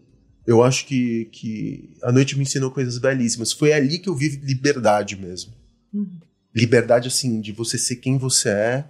eu 0.47 0.63
acho 0.63 0.85
que, 0.85 1.25
que 1.25 1.97
a 2.01 2.13
noite 2.13 2.37
me 2.37 2.43
ensinou 2.43 2.71
coisas 2.71 2.97
belíssimas. 2.97 3.51
Foi 3.51 3.73
ali 3.73 3.99
que 3.99 4.07
eu 4.07 4.15
vi 4.15 4.29
liberdade 4.41 5.17
mesmo. 5.17 5.51
Uhum. 5.93 6.17
Liberdade, 6.55 7.09
assim, 7.09 7.41
de 7.41 7.51
você 7.51 7.77
ser 7.77 7.97
quem 7.97 8.17
você 8.17 8.47
é, 8.47 8.85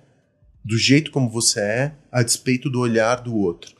do 0.63 0.77
jeito 0.77 1.09
como 1.09 1.27
você 1.27 1.59
é, 1.59 1.95
a 2.11 2.21
despeito 2.21 2.69
do 2.69 2.81
olhar 2.81 3.15
do 3.15 3.35
outro. 3.35 3.74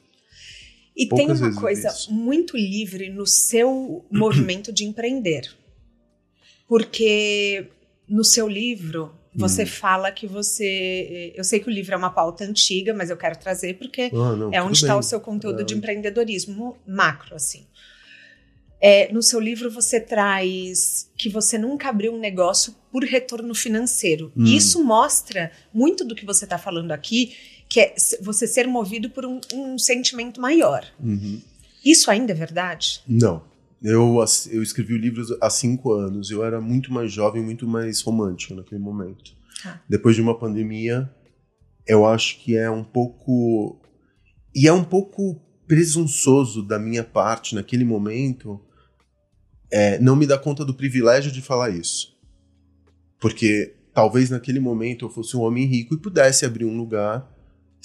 E 0.96 1.08
Poucas 1.08 1.40
tem 1.40 1.50
uma 1.50 1.60
coisa 1.60 1.94
muito 2.10 2.56
livre 2.56 3.10
no 3.10 3.28
seu 3.28 4.06
movimento 4.12 4.72
de 4.72 4.86
empreender. 4.86 5.54
Porque 6.68 7.68
no 8.08 8.24
seu 8.24 8.48
livro 8.48 9.14
você 9.36 9.64
hum. 9.64 9.68
fala 9.68 10.12
que 10.12 10.26
você. 10.26 11.34
Eu 11.36 11.44
sei 11.44 11.60
que 11.60 11.68
o 11.68 11.72
livro 11.72 11.94
é 11.94 11.98
uma 11.98 12.10
pauta 12.10 12.46
antiga, 12.46 12.94
mas 12.94 13.10
eu 13.10 13.18
quero 13.18 13.38
trazer 13.38 13.78
porque 13.78 14.04
ah, 14.14 14.36
não, 14.36 14.54
é 14.54 14.62
onde 14.62 14.78
está 14.78 14.96
o 14.96 15.04
seu 15.04 15.20
conteúdo 15.20 15.62
é. 15.62 15.64
de 15.64 15.76
empreendedorismo 15.76 16.78
macro, 16.88 17.36
assim. 17.36 17.66
É, 18.82 19.12
no 19.12 19.22
seu 19.22 19.40
livro 19.40 19.70
você 19.70 20.00
traz 20.00 21.10
que 21.18 21.28
você 21.28 21.58
nunca 21.58 21.90
abriu 21.90 22.14
um 22.14 22.20
negócio 22.20 22.76
por 22.92 23.04
retorno 23.04 23.54
financeiro. 23.54 24.32
Hum. 24.38 24.46
Isso 24.46 24.84
mostra 24.84 25.52
muito 25.74 26.06
do 26.06 26.16
que 26.16 26.26
você 26.26 26.46
está 26.46 26.58
falando 26.58 26.92
aqui 26.92 27.34
que 27.70 27.80
é 27.80 27.96
você 28.22 28.48
ser 28.48 28.68
movido 28.68 29.10
por 29.10 29.26
um, 29.26 29.40
um 29.54 29.78
sentimento 29.78 30.40
maior. 30.40 30.86
Uhum. 31.00 31.42
Isso 31.84 32.10
ainda 32.10 32.32
é 32.32 32.36
verdade? 32.36 33.02
Não. 33.08 33.44
Eu, 33.82 34.24
eu 34.52 34.64
escrevi 34.64 34.94
o 34.94 34.98
livro 34.98 35.24
há 35.42 35.50
cinco 35.50 35.94
anos. 35.94 36.32
Eu 36.32 36.44
era 36.44 36.60
muito 36.60 36.92
mais 36.92 37.12
jovem, 37.12 37.44
muito 37.44 37.68
mais 37.68 38.02
romântico 38.02 38.56
naquele 38.56 38.82
momento. 38.82 39.36
Ah. 39.64 39.80
Depois 39.88 40.16
de 40.16 40.22
uma 40.22 40.38
pandemia, 40.38 41.10
eu 41.86 42.06
acho 42.06 42.40
que 42.40 42.58
é 42.58 42.70
um 42.70 42.84
pouco. 42.84 43.80
E 44.56 44.68
é 44.68 44.74
um 44.74 44.84
pouco 44.84 45.42
presunçoso 45.68 46.64
da 46.64 46.80
minha 46.80 47.04
parte 47.04 47.56
naquele 47.56 47.84
momento 47.84 48.62
é, 49.72 50.00
não 50.00 50.16
me 50.16 50.26
dar 50.26 50.38
conta 50.38 50.64
do 50.64 50.74
privilégio 50.74 51.32
de 51.32 51.42
falar 51.42 51.70
isso. 51.70 52.16
Porque 53.20 53.76
talvez 53.94 54.30
naquele 54.30 54.60
momento 54.60 55.06
eu 55.06 55.10
fosse 55.10 55.36
um 55.36 55.42
homem 55.42 55.66
rico 55.66 55.94
e 55.94 56.00
pudesse 56.00 56.46
abrir 56.46 56.66
um 56.66 56.78
lugar 56.78 57.30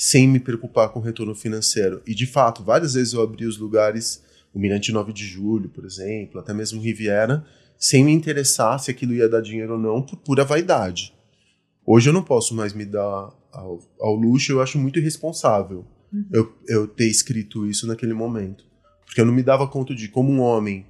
sem 0.00 0.26
me 0.26 0.40
preocupar 0.40 0.88
com 0.88 0.98
o 0.98 1.02
retorno 1.02 1.34
financeiro. 1.34 2.00
E 2.06 2.14
de 2.14 2.24
fato, 2.24 2.64
várias 2.64 2.94
vezes 2.94 3.12
eu 3.12 3.20
abri 3.20 3.44
os 3.44 3.58
lugares, 3.58 4.24
o 4.50 4.58
Mirante 4.58 4.90
9 4.90 5.12
de 5.12 5.26
Julho, 5.26 5.68
por 5.68 5.84
exemplo, 5.84 6.40
até 6.40 6.54
mesmo 6.54 6.80
Riviera, 6.80 7.44
sem 7.76 8.02
me 8.02 8.10
interessar 8.10 8.80
se 8.80 8.90
aquilo 8.90 9.12
ia 9.12 9.28
dar 9.28 9.42
dinheiro 9.42 9.74
ou 9.74 9.78
não, 9.78 10.00
por 10.00 10.16
pura 10.16 10.42
vaidade. 10.42 11.12
Hoje 11.84 12.08
eu 12.08 12.14
não 12.14 12.22
posso 12.22 12.54
mais 12.54 12.72
me 12.72 12.86
dar 12.86 13.30
ao, 13.52 13.78
ao 14.00 14.14
luxo, 14.14 14.50
eu 14.50 14.62
acho 14.62 14.78
muito 14.78 14.98
irresponsável 14.98 15.84
uhum. 16.10 16.24
eu, 16.32 16.52
eu 16.66 16.86
ter 16.88 17.06
escrito 17.06 17.66
isso 17.66 17.86
naquele 17.86 18.14
momento. 18.14 18.64
Porque 19.04 19.20
eu 19.20 19.26
não 19.26 19.34
me 19.34 19.42
dava 19.42 19.68
conta 19.68 19.94
de 19.94 20.08
como 20.08 20.32
um 20.32 20.40
homem 20.40 20.86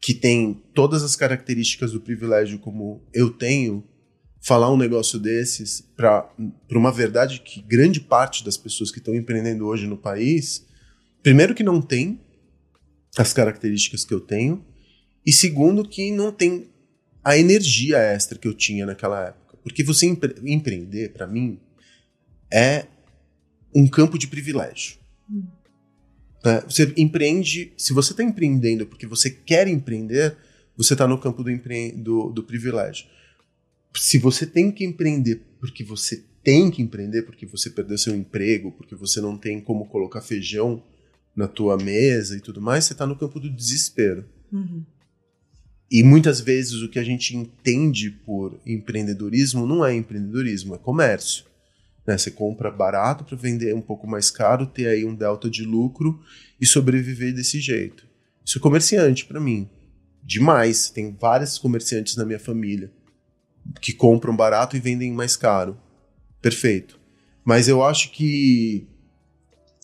que 0.00 0.14
tem 0.14 0.62
todas 0.72 1.02
as 1.02 1.14
características 1.14 1.92
do 1.92 2.00
privilégio 2.00 2.58
como 2.58 3.02
eu 3.12 3.28
tenho, 3.28 3.84
falar 4.44 4.70
um 4.70 4.76
negócio 4.76 5.18
desses 5.18 5.80
para 5.96 6.30
uma 6.70 6.92
verdade 6.92 7.40
que 7.40 7.62
grande 7.62 7.98
parte 7.98 8.44
das 8.44 8.58
pessoas 8.58 8.90
que 8.90 8.98
estão 8.98 9.14
empreendendo 9.14 9.66
hoje 9.66 9.86
no 9.86 9.96
país, 9.96 10.66
primeiro 11.22 11.54
que 11.54 11.62
não 11.62 11.80
tem 11.80 12.20
as 13.16 13.32
características 13.32 14.04
que 14.04 14.12
eu 14.12 14.20
tenho, 14.20 14.62
e 15.24 15.32
segundo 15.32 15.88
que 15.88 16.10
não 16.10 16.30
tem 16.30 16.68
a 17.24 17.38
energia 17.38 17.96
extra 17.96 18.36
que 18.36 18.46
eu 18.46 18.52
tinha 18.52 18.84
naquela 18.84 19.28
época. 19.28 19.56
Porque 19.62 19.82
você 19.82 20.04
empre 20.04 20.34
empreender, 20.44 21.14
para 21.14 21.26
mim, 21.26 21.58
é 22.52 22.84
um 23.74 23.88
campo 23.88 24.18
de 24.18 24.26
privilégio. 24.26 24.98
Hum. 25.30 25.46
É, 26.44 26.60
você 26.60 26.92
empreende, 26.98 27.72
se 27.78 27.94
você 27.94 28.12
está 28.12 28.22
empreendendo 28.22 28.84
porque 28.84 29.06
você 29.06 29.30
quer 29.30 29.66
empreender, 29.68 30.36
você 30.76 30.92
está 30.92 31.08
no 31.08 31.16
campo 31.16 31.42
do, 31.42 31.50
do, 31.96 32.30
do 32.30 32.42
privilégio 32.42 33.06
se 33.96 34.18
você 34.18 34.46
tem 34.46 34.70
que 34.70 34.84
empreender 34.84 35.42
porque 35.64 35.82
você 35.82 36.22
tem 36.42 36.70
que 36.70 36.82
empreender, 36.82 37.22
porque 37.22 37.46
você 37.46 37.70
perdeu 37.70 37.96
seu 37.96 38.14
emprego, 38.14 38.70
porque 38.70 38.94
você 38.94 39.18
não 39.18 39.34
tem 39.34 39.62
como 39.62 39.86
colocar 39.86 40.20
feijão 40.20 40.82
na 41.34 41.48
tua 41.48 41.78
mesa 41.78 42.36
e 42.36 42.40
tudo 42.40 42.60
mais, 42.60 42.84
você 42.84 42.92
está 42.92 43.06
no 43.06 43.16
campo 43.16 43.40
do 43.40 43.48
desespero. 43.48 44.26
Uhum. 44.52 44.84
E 45.90 46.02
muitas 46.02 46.40
vezes 46.40 46.82
o 46.82 46.88
que 46.90 46.98
a 46.98 47.02
gente 47.02 47.34
entende 47.34 48.10
por 48.10 48.60
empreendedorismo 48.66 49.66
não 49.66 49.82
é 49.82 49.94
empreendedorismo, 49.94 50.74
é 50.74 50.78
comércio. 50.78 51.46
Né? 52.06 52.18
Você 52.18 52.30
compra 52.30 52.70
barato 52.70 53.24
para 53.24 53.38
vender 53.38 53.74
um 53.74 53.80
pouco 53.80 54.06
mais 54.06 54.30
caro, 54.30 54.66
ter 54.66 54.86
aí 54.86 55.02
um 55.06 55.14
delta 55.14 55.48
de 55.48 55.64
lucro 55.64 56.20
e 56.60 56.66
sobreviver 56.66 57.34
desse 57.34 57.58
jeito. 57.58 58.06
Isso 58.44 58.58
é 58.58 58.60
comerciante 58.60 59.24
para 59.24 59.40
mim. 59.40 59.66
Demais. 60.22 60.90
Tem 60.90 61.10
vários 61.18 61.56
comerciantes 61.56 62.16
na 62.16 62.26
minha 62.26 62.38
família 62.38 62.92
que 63.80 63.92
compram 63.92 64.36
barato 64.36 64.76
e 64.76 64.80
vendem 64.80 65.12
mais 65.12 65.36
caro. 65.36 65.76
Perfeito. 66.40 66.98
Mas 67.44 67.68
eu 67.68 67.82
acho 67.82 68.10
que 68.10 68.86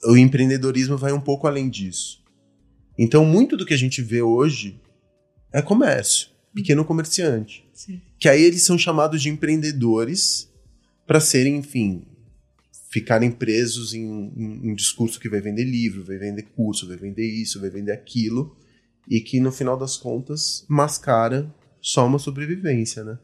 o 0.04 0.16
empreendedorismo 0.16 0.96
vai 0.96 1.12
um 1.12 1.20
pouco 1.20 1.46
além 1.46 1.68
disso. 1.68 2.22
Então, 2.98 3.24
muito 3.24 3.56
do 3.56 3.64
que 3.64 3.74
a 3.74 3.78
gente 3.78 4.02
vê 4.02 4.22
hoje 4.22 4.80
é 5.52 5.62
comércio, 5.62 6.28
pequeno 6.54 6.84
comerciante. 6.84 7.66
Sim. 7.72 8.00
Que 8.18 8.28
aí 8.28 8.42
eles 8.42 8.62
são 8.62 8.78
chamados 8.78 9.22
de 9.22 9.28
empreendedores 9.28 10.50
para 11.06 11.20
serem, 11.20 11.56
enfim, 11.56 12.04
ficarem 12.90 13.30
presos 13.30 13.94
em, 13.94 14.02
em 14.02 14.70
um 14.70 14.74
discurso 14.74 15.18
que 15.18 15.28
vai 15.28 15.40
vender 15.40 15.64
livro, 15.64 16.04
vai 16.04 16.18
vender 16.18 16.42
curso, 16.54 16.86
vai 16.86 16.96
vender 16.96 17.26
isso, 17.26 17.60
vai 17.60 17.70
vender 17.70 17.92
aquilo, 17.92 18.56
e 19.08 19.20
que 19.20 19.40
no 19.40 19.50
final 19.50 19.76
das 19.76 19.96
contas 19.96 20.64
mascara 20.68 21.52
só 21.80 22.06
uma 22.06 22.18
sobrevivência, 22.18 23.02
né? 23.02 23.18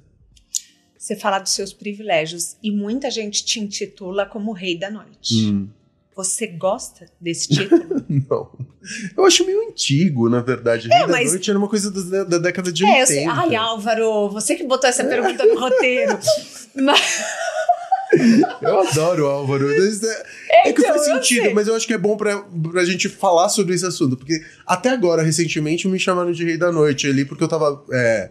Você 0.98 1.16
fala 1.16 1.38
dos 1.38 1.52
seus 1.52 1.72
privilégios 1.72 2.56
e 2.62 2.70
muita 2.70 3.10
gente 3.10 3.44
te 3.44 3.60
intitula 3.60 4.26
como 4.26 4.52
rei 4.52 4.78
da 4.78 4.90
noite. 4.90 5.46
Hum. 5.46 5.68
Você 6.16 6.46
gosta 6.46 7.06
desse 7.20 7.48
título? 7.48 8.02
não. 8.08 8.50
Eu 9.14 9.26
acho 9.26 9.44
meio 9.44 9.68
antigo, 9.68 10.30
na 10.30 10.40
verdade. 10.40 10.88
Rei 10.88 10.96
é, 10.96 11.06
da 11.06 11.12
mas... 11.12 11.30
noite 11.30 11.50
era 11.50 11.58
uma 11.58 11.68
coisa 11.68 11.90
da, 11.90 12.24
da 12.24 12.38
década 12.38 12.72
de 12.72 12.84
é, 12.84 13.00
80. 13.00 13.00
Eu 13.02 13.06
sei. 13.06 13.26
Ai, 13.26 13.54
Álvaro, 13.54 14.30
você 14.30 14.54
que 14.54 14.64
botou 14.64 14.88
essa 14.88 15.04
pergunta 15.04 15.44
no 15.44 15.60
roteiro. 15.60 16.18
mas... 16.74 17.24
Eu 18.62 18.80
adoro 18.80 19.26
Álvaro. 19.26 19.70
É, 19.70 20.68
é, 20.68 20.72
que 20.72 20.80
faz 20.80 21.02
então, 21.02 21.16
sentido, 21.16 21.54
mas 21.54 21.68
eu 21.68 21.74
acho 21.74 21.86
que 21.86 21.92
é 21.92 21.98
bom 21.98 22.16
pra, 22.16 22.38
pra 22.72 22.84
gente 22.84 23.08
falar 23.08 23.48
sobre 23.48 23.74
esse 23.74 23.84
assunto. 23.84 24.16
Porque 24.16 24.42
até 24.66 24.90
agora, 24.90 25.22
recentemente, 25.22 25.88
me 25.88 25.98
chamaram 25.98 26.32
de 26.32 26.44
Rei 26.44 26.56
da 26.56 26.72
Noite 26.72 27.06
ali, 27.06 27.24
porque 27.24 27.44
eu 27.44 27.48
tava. 27.48 27.84
É, 27.92 28.30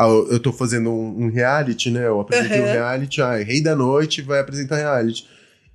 ah, 0.00 0.06
eu 0.30 0.40
tô 0.40 0.50
fazendo 0.50 0.88
um, 0.88 1.24
um 1.24 1.30
reality, 1.30 1.90
né? 1.90 2.06
Eu 2.06 2.20
apresentei 2.20 2.58
uhum. 2.58 2.68
um 2.68 2.72
reality, 2.72 3.20
ah, 3.20 3.36
Rei 3.36 3.62
da 3.62 3.76
Noite 3.76 4.22
vai 4.22 4.40
apresentar 4.40 4.76
reality. 4.76 5.26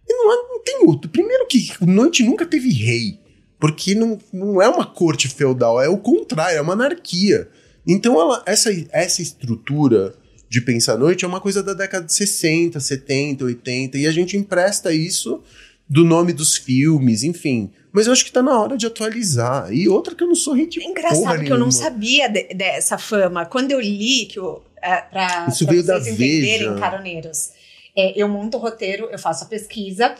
E 0.07 0.13
não, 0.13 0.49
não 0.49 0.63
tem 0.63 0.79
outro. 0.87 1.07
Primeiro 1.11 1.45
que 1.45 1.71
Noite 1.81 2.23
nunca 2.23 2.43
teve 2.43 2.71
rei. 2.71 3.19
Porque 3.59 3.93
não, 3.93 4.17
não 4.33 4.59
é 4.59 4.67
uma 4.67 4.83
corte 4.83 5.27
feudal, 5.27 5.79
é 5.79 5.87
o 5.87 5.97
contrário, 5.99 6.57
é 6.57 6.61
uma 6.61 6.73
anarquia. 6.73 7.47
Então, 7.85 8.19
ela, 8.19 8.41
essa, 8.47 8.71
essa 8.91 9.21
estrutura 9.21 10.15
de 10.49 10.59
pensar 10.59 10.97
noite 10.97 11.23
é 11.23 11.27
uma 11.27 11.39
coisa 11.39 11.61
da 11.61 11.73
década 11.73 12.05
de 12.05 12.13
60, 12.13 12.79
70, 12.79 13.45
80, 13.45 13.97
e 13.99 14.07
a 14.07 14.11
gente 14.11 14.35
empresta 14.35 14.91
isso 14.91 15.43
do 15.87 16.03
nome 16.03 16.33
dos 16.33 16.55
filmes, 16.57 17.23
enfim. 17.23 17.71
Mas 17.91 18.07
eu 18.07 18.13
acho 18.13 18.25
que 18.25 18.31
tá 18.31 18.41
na 18.43 18.59
hora 18.59 18.77
de 18.77 18.85
atualizar. 18.85 19.71
E 19.71 19.87
outra 19.87 20.13
que 20.15 20.23
eu 20.23 20.27
não 20.27 20.35
sou 20.35 20.53
hit 20.53 20.79
é 20.79 20.83
Engraçado 20.83 21.43
que 21.43 21.51
eu 21.51 21.57
não 21.57 21.71
sabia 21.71 22.27
de, 22.27 22.53
dessa 22.53 22.97
fama. 22.97 23.45
Quando 23.45 23.71
eu 23.71 23.79
li, 23.79 24.25
que 24.25 24.37
eu, 24.37 24.63
é, 24.81 24.97
pra, 24.97 25.45
Isso 25.49 25.63
pra 25.65 25.71
veio 25.73 25.85
vocês 25.85 26.03
da 26.05 26.11
entenderem, 26.11 26.69
Veja. 26.69 26.75
caroneiros, 26.79 27.49
é, 27.95 28.11
eu 28.21 28.27
monto 28.27 28.57
o 28.57 28.59
roteiro, 28.59 29.07
eu 29.11 29.17
faço 29.17 29.45
a 29.45 29.47
pesquisa, 29.47 30.13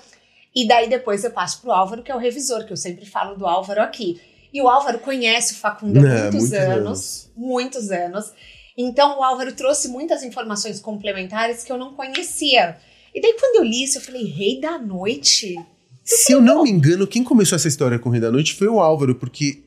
e 0.55 0.65
daí 0.67 0.87
depois 0.87 1.23
eu 1.25 1.31
passo 1.31 1.61
pro 1.61 1.71
Álvaro, 1.71 2.01
que 2.01 2.11
é 2.11 2.15
o 2.15 2.19
revisor, 2.19 2.65
que 2.65 2.71
eu 2.71 2.77
sempre 2.77 3.05
falo 3.05 3.35
do 3.35 3.45
Álvaro 3.45 3.81
aqui. 3.81 4.21
E 4.53 4.61
o 4.61 4.69
Álvaro 4.69 4.99
conhece 4.99 5.53
o 5.53 5.57
Facundo 5.57 5.97
há 5.99 6.01
É, 6.09 6.21
muitos, 6.31 6.39
muitos 6.39 6.53
anos, 6.53 6.77
anos. 6.77 7.31
muitos 7.35 7.91
anos. 7.91 8.31
Então 8.77 9.19
o 9.19 9.23
Álvaro 9.23 9.51
trouxe 9.53 9.89
muitas 9.89 10.23
informações 10.23 10.79
complementares 10.79 11.61
que 11.63 11.71
eu 11.73 11.77
não 11.77 11.93
conhecia. 11.93 12.77
E 13.15 13.21
daí 13.21 13.33
quando 13.39 13.55
eu 13.55 13.63
li 13.63 13.83
isso, 13.83 13.97
eu 13.97 14.01
falei, 14.01 14.25
Rei 14.25 14.59
da 14.59 14.77
Noite? 14.77 15.55
Se 16.03 16.33
eu 16.33 16.41
não 16.41 16.63
me 16.63 16.69
engano, 16.69 17.07
quem 17.07 17.23
começou 17.23 17.55
essa 17.55 17.67
história 17.67 17.97
com 17.97 18.09
o 18.09 18.11
Rei 18.11 18.21
da 18.21 18.31
Noite 18.31 18.53
foi 18.53 18.67
o 18.67 18.79
Álvaro, 18.79 19.15
porque, 19.15 19.63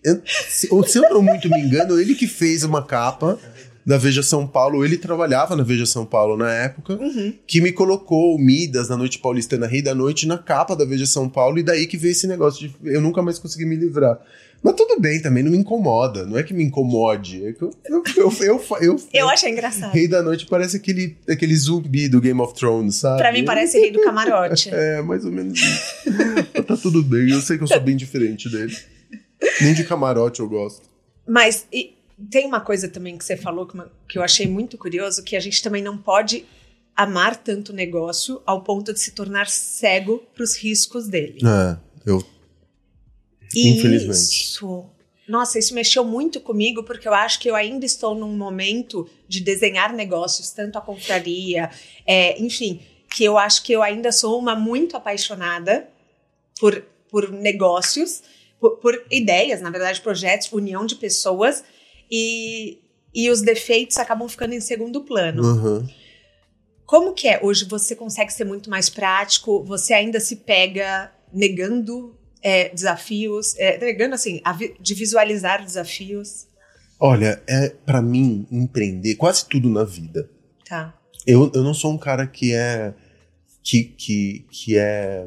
se, 0.48 0.68
ou 0.70 0.84
se 0.86 0.98
eu 0.98 1.02
não 1.10 1.22
muito 1.22 1.48
me 1.48 1.58
engano, 1.58 1.98
ele 1.98 2.14
que 2.14 2.26
fez 2.28 2.62
uma 2.62 2.84
capa 2.84 3.38
da 3.84 3.96
Veja 3.96 4.22
São 4.22 4.46
Paulo, 4.46 4.84
ele 4.84 4.98
trabalhava 4.98 5.56
na 5.56 5.62
Veja 5.64 5.86
São 5.86 6.04
Paulo 6.04 6.36
na 6.36 6.52
época, 6.52 6.92
Uhum. 6.94 7.32
que 7.46 7.60
me 7.60 7.72
colocou 7.72 8.36
o 8.36 8.38
Midas 8.38 8.88
na 8.90 8.98
Noite 8.98 9.18
Paulistana, 9.18 9.66
Rei 9.66 9.80
da 9.80 9.94
Noite, 9.94 10.26
na 10.28 10.36
capa 10.36 10.76
da 10.76 10.84
Veja 10.84 11.06
São 11.06 11.26
Paulo, 11.26 11.58
e 11.58 11.62
daí 11.62 11.86
que 11.86 11.96
veio 11.96 12.12
esse 12.12 12.26
negócio 12.26 12.68
de 12.68 12.74
eu 12.84 13.00
nunca 13.00 13.22
mais 13.22 13.38
consegui 13.38 13.64
me 13.64 13.74
livrar. 13.76 14.20
Mas 14.62 14.74
tudo 14.74 15.00
bem, 15.00 15.22
também 15.22 15.42
não 15.42 15.52
me 15.52 15.56
incomoda, 15.58 16.26
não 16.26 16.36
é 16.36 16.42
que 16.42 16.52
me 16.52 16.64
incomode, 16.64 17.44
é 17.46 17.52
que 17.52 17.62
eu, 17.62 17.70
eu, 17.88 18.02
eu, 18.16 18.32
eu, 18.40 18.64
eu, 18.80 18.96
Eu 19.14 19.28
achei 19.28 19.50
engraçado. 19.52 19.92
Rei 19.92 20.08
da 20.08 20.22
Noite 20.22 20.46
parece 20.46 20.76
aquele, 20.76 21.16
aquele 21.28 21.54
zumbi 21.56 22.08
do 22.08 22.20
Game 22.20 22.40
of 22.40 22.54
Thrones, 22.54 22.96
sabe? 22.96 23.18
Pra 23.18 23.32
mim 23.32 23.44
parece 23.44 23.78
Rei 23.78 23.90
do 23.92 24.00
Camarote. 24.02 24.68
É, 24.74 25.00
mais 25.00 25.24
ou 25.24 25.30
menos 25.32 25.58
isso. 25.60 26.62
Tá 26.66 26.76
tudo 26.76 27.02
bem, 27.02 27.30
eu 27.30 27.40
sei 27.40 27.56
que 27.56 27.62
eu 27.64 27.68
sou 27.68 27.80
bem 27.80 27.96
diferente 27.96 28.48
dele. 28.50 28.76
Nem 29.60 29.72
de 29.74 29.84
camarote 29.84 30.40
eu 30.40 30.48
gosto. 30.48 30.82
Mas 31.26 31.66
e 31.72 31.94
tem 32.30 32.44
uma 32.46 32.60
coisa 32.60 32.88
também 32.88 33.16
que 33.16 33.24
você 33.24 33.36
falou 33.36 33.64
que, 33.66 33.74
uma- 33.74 33.90
que 34.08 34.18
eu 34.18 34.22
achei 34.22 34.46
muito 34.48 34.76
curioso, 34.76 35.22
que 35.22 35.36
a 35.36 35.40
gente 35.40 35.62
também 35.62 35.80
não 35.82 35.96
pode 35.96 36.44
amar 36.96 37.36
tanto 37.36 37.70
o 37.70 37.74
negócio 37.74 38.42
ao 38.44 38.62
ponto 38.64 38.92
de 38.92 38.98
se 38.98 39.12
tornar 39.12 39.46
cego 39.48 40.20
para 40.34 40.42
os 40.42 40.56
riscos 40.56 41.06
dele. 41.06 41.38
É, 41.46 41.76
eu. 42.04 42.20
Infelizmente. 43.54 44.44
Isso. 44.44 44.86
Nossa, 45.28 45.58
isso 45.58 45.74
mexeu 45.74 46.04
muito 46.04 46.40
comigo, 46.40 46.82
porque 46.82 47.06
eu 47.06 47.12
acho 47.12 47.38
que 47.38 47.50
eu 47.50 47.54
ainda 47.54 47.84
estou 47.84 48.14
num 48.14 48.34
momento 48.34 49.08
de 49.28 49.40
desenhar 49.40 49.92
negócios, 49.92 50.50
tanto 50.50 50.78
a 50.78 50.80
confraria, 50.80 51.70
é, 52.06 52.40
enfim, 52.40 52.80
que 53.10 53.24
eu 53.24 53.36
acho 53.36 53.62
que 53.62 53.72
eu 53.72 53.82
ainda 53.82 54.10
sou 54.10 54.38
uma 54.38 54.56
muito 54.56 54.96
apaixonada 54.96 55.86
por, 56.58 56.82
por 57.10 57.30
negócios, 57.30 58.22
por, 58.58 58.78
por 58.78 59.04
ideias, 59.10 59.60
na 59.60 59.70
verdade, 59.70 60.00
projetos, 60.00 60.50
união 60.50 60.86
de 60.86 60.96
pessoas, 60.96 61.62
e, 62.10 62.78
e 63.14 63.30
os 63.30 63.42
defeitos 63.42 63.98
acabam 63.98 64.28
ficando 64.28 64.54
em 64.54 64.60
segundo 64.60 65.02
plano. 65.02 65.42
Uhum. 65.42 65.88
Como 66.86 67.12
que 67.12 67.28
é? 67.28 67.38
Hoje 67.42 67.66
você 67.66 67.94
consegue 67.94 68.32
ser 68.32 68.44
muito 68.44 68.70
mais 68.70 68.88
prático, 68.88 69.62
você 69.62 69.92
ainda 69.92 70.18
se 70.20 70.36
pega 70.36 71.12
negando 71.30 72.17
é, 72.42 72.68
desafios, 72.70 73.54
é, 73.58 73.78
negando 73.78 74.14
assim, 74.14 74.40
a 74.44 74.52
vi- 74.52 74.74
de 74.80 74.94
visualizar 74.94 75.64
desafios. 75.64 76.46
Olha, 77.00 77.42
é 77.46 77.68
para 77.68 78.02
mim 78.02 78.46
empreender 78.50 79.14
quase 79.16 79.46
tudo 79.46 79.68
na 79.68 79.84
vida. 79.84 80.28
Tá. 80.68 80.94
Eu, 81.26 81.50
eu 81.54 81.62
não 81.62 81.74
sou 81.74 81.92
um 81.92 81.98
cara 81.98 82.26
que 82.26 82.52
é 82.52 82.92
que, 83.62 83.84
que, 83.84 84.46
que 84.50 84.76
é 84.78 85.26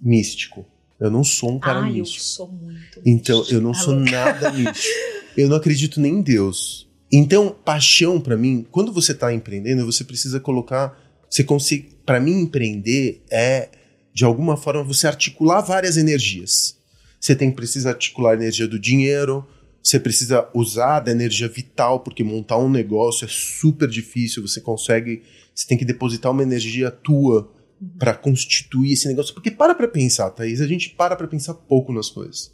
místico. 0.00 0.66
Eu 0.98 1.10
não 1.10 1.24
sou 1.24 1.50
um 1.52 1.58
cara 1.58 1.80
ah, 1.84 1.88
eu 1.88 1.94
místico. 1.94 2.24
sou 2.24 2.48
muito. 2.48 3.00
Então, 3.04 3.44
eu 3.50 3.60
não 3.60 3.74
sou 3.74 3.94
nada 3.94 4.50
místico. 4.54 4.94
Eu 5.36 5.48
não 5.48 5.56
acredito 5.56 6.00
nem 6.00 6.14
em 6.14 6.22
Deus. 6.22 6.88
Então, 7.10 7.50
paixão 7.64 8.20
pra 8.20 8.36
mim, 8.36 8.66
quando 8.70 8.92
você 8.92 9.12
tá 9.12 9.32
empreendendo, 9.34 9.84
você 9.84 10.02
precisa 10.04 10.40
colocar, 10.40 10.96
você 11.28 11.44
consegue, 11.44 11.90
para 12.06 12.18
mim 12.20 12.40
empreender 12.40 13.22
é 13.30 13.68
de 14.12 14.24
alguma 14.24 14.56
forma 14.56 14.82
você 14.82 15.06
articular 15.06 15.60
várias 15.60 15.96
energias. 15.96 16.76
Você 17.20 17.34
tem 17.34 17.50
precisa 17.50 17.90
articular 17.90 18.32
a 18.32 18.34
energia 18.34 18.66
do 18.66 18.78
dinheiro, 18.78 19.46
você 19.82 19.98
precisa 19.98 20.48
usar 20.54 21.00
da 21.00 21.10
energia 21.10 21.48
vital, 21.48 22.00
porque 22.00 22.22
montar 22.22 22.58
um 22.58 22.68
negócio 22.68 23.24
é 23.24 23.28
super 23.28 23.88
difícil, 23.88 24.46
você 24.46 24.60
consegue, 24.60 25.22
você 25.54 25.66
tem 25.66 25.78
que 25.78 25.84
depositar 25.84 26.30
uma 26.30 26.42
energia 26.42 26.90
tua 26.90 27.50
pra 27.98 28.14
constituir 28.14 28.92
esse 28.92 29.08
negócio. 29.08 29.34
Porque 29.34 29.50
para 29.50 29.74
pra 29.74 29.88
pensar, 29.88 30.30
Thaís, 30.30 30.60
a 30.60 30.66
gente 30.66 30.90
para 30.90 31.16
pra 31.16 31.26
pensar 31.26 31.54
pouco 31.54 31.92
nas 31.92 32.08
coisas. 32.08 32.52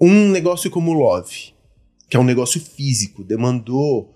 Um 0.00 0.30
negócio 0.30 0.70
como 0.70 0.92
o 0.92 0.94
Love, 0.94 1.52
que 2.08 2.16
é 2.16 2.20
um 2.20 2.24
negócio 2.24 2.60
físico, 2.60 3.24
demandou 3.24 4.14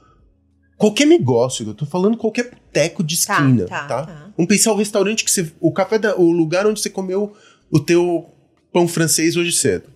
qualquer 0.76 1.06
negócio, 1.06 1.66
eu 1.66 1.74
tô 1.74 1.86
falando 1.86 2.16
qualquer 2.16 2.50
boteco 2.50 3.02
de 3.02 3.24
Tá, 3.24 3.34
esquina, 3.34 3.66
tá, 3.66 3.86
tá? 3.86 4.06
tá. 4.06 4.32
Vamos 4.36 4.48
pensar 4.48 4.72
o 4.72 4.76
restaurante 4.76 5.24
que 5.24 5.30
você, 5.30 5.52
o 5.60 5.72
café 5.72 5.98
da, 5.98 6.16
o 6.16 6.30
lugar 6.30 6.66
onde 6.66 6.80
você 6.80 6.90
comeu 6.90 7.34
o 7.70 7.78
teu 7.78 8.26
pão 8.72 8.88
francês 8.88 9.36
hoje 9.36 9.52
cedo. 9.52 9.90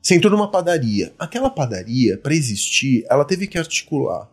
Você 0.00 0.14
entrou 0.14 0.30
numa 0.30 0.50
padaria. 0.50 1.12
Aquela 1.18 1.48
padaria, 1.48 2.18
para 2.18 2.34
existir, 2.34 3.04
ela 3.08 3.24
teve 3.24 3.46
que 3.46 3.58
articular 3.58 4.30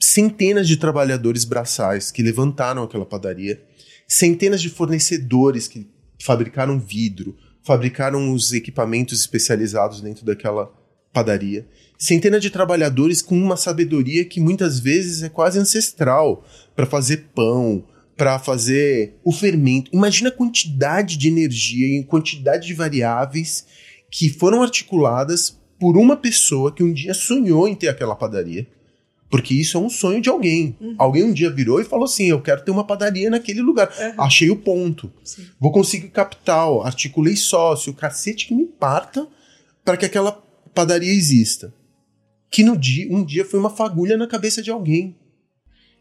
centenas 0.00 0.68
de 0.68 0.76
trabalhadores 0.76 1.44
braçais 1.44 2.10
que 2.10 2.22
levantaram 2.22 2.82
aquela 2.82 3.06
padaria, 3.06 3.62
centenas 4.06 4.60
de 4.60 4.68
fornecedores 4.68 5.66
que 5.66 5.88
fabricaram 6.20 6.78
vidro, 6.78 7.36
fabricaram 7.62 8.32
os 8.32 8.52
equipamentos 8.52 9.20
especializados 9.20 10.00
dentro 10.00 10.24
daquela 10.24 10.70
padaria, 11.12 11.66
centenas 12.04 12.42
de 12.42 12.50
trabalhadores 12.50 13.22
com 13.22 13.34
uma 13.34 13.56
sabedoria 13.56 14.26
que 14.26 14.38
muitas 14.38 14.78
vezes 14.78 15.22
é 15.22 15.28
quase 15.30 15.58
ancestral 15.58 16.44
para 16.76 16.84
fazer 16.84 17.28
pão, 17.34 17.82
para 18.14 18.38
fazer 18.38 19.16
o 19.24 19.32
fermento. 19.32 19.90
Imagina 19.90 20.28
a 20.28 20.32
quantidade 20.32 21.16
de 21.16 21.28
energia 21.28 21.98
e 21.98 22.04
quantidade 22.04 22.66
de 22.66 22.74
variáveis 22.74 23.64
que 24.10 24.28
foram 24.28 24.62
articuladas 24.62 25.58
por 25.80 25.96
uma 25.96 26.14
pessoa 26.14 26.72
que 26.72 26.82
um 26.82 26.92
dia 26.92 27.14
sonhou 27.14 27.66
em 27.66 27.74
ter 27.74 27.88
aquela 27.88 28.14
padaria. 28.14 28.66
Porque 29.30 29.54
isso 29.54 29.78
é 29.78 29.80
um 29.80 29.88
sonho 29.88 30.20
de 30.20 30.28
alguém. 30.28 30.76
Alguém 30.98 31.24
um 31.24 31.32
dia 31.32 31.50
virou 31.50 31.80
e 31.80 31.84
falou 31.84 32.04
assim: 32.04 32.28
Eu 32.28 32.40
quero 32.40 32.62
ter 32.62 32.70
uma 32.70 32.84
padaria 32.84 33.30
naquele 33.30 33.62
lugar. 33.62 33.88
Uhum. 33.98 34.22
Achei 34.22 34.50
o 34.50 34.56
ponto. 34.56 35.10
Sim. 35.24 35.46
Vou 35.58 35.72
conseguir 35.72 36.08
capital, 36.08 36.84
articulei 36.84 37.34
sócio, 37.34 37.94
cacete 37.94 38.46
que 38.46 38.54
me 38.54 38.66
parta 38.66 39.26
para 39.84 39.96
que 39.96 40.04
aquela 40.04 40.30
padaria 40.72 41.10
exista. 41.10 41.72
Que 42.54 42.62
no 42.62 42.76
dia, 42.76 43.08
um 43.10 43.24
dia 43.24 43.44
foi 43.44 43.58
uma 43.58 43.68
fagulha 43.68 44.16
na 44.16 44.28
cabeça 44.28 44.62
de 44.62 44.70
alguém. 44.70 45.16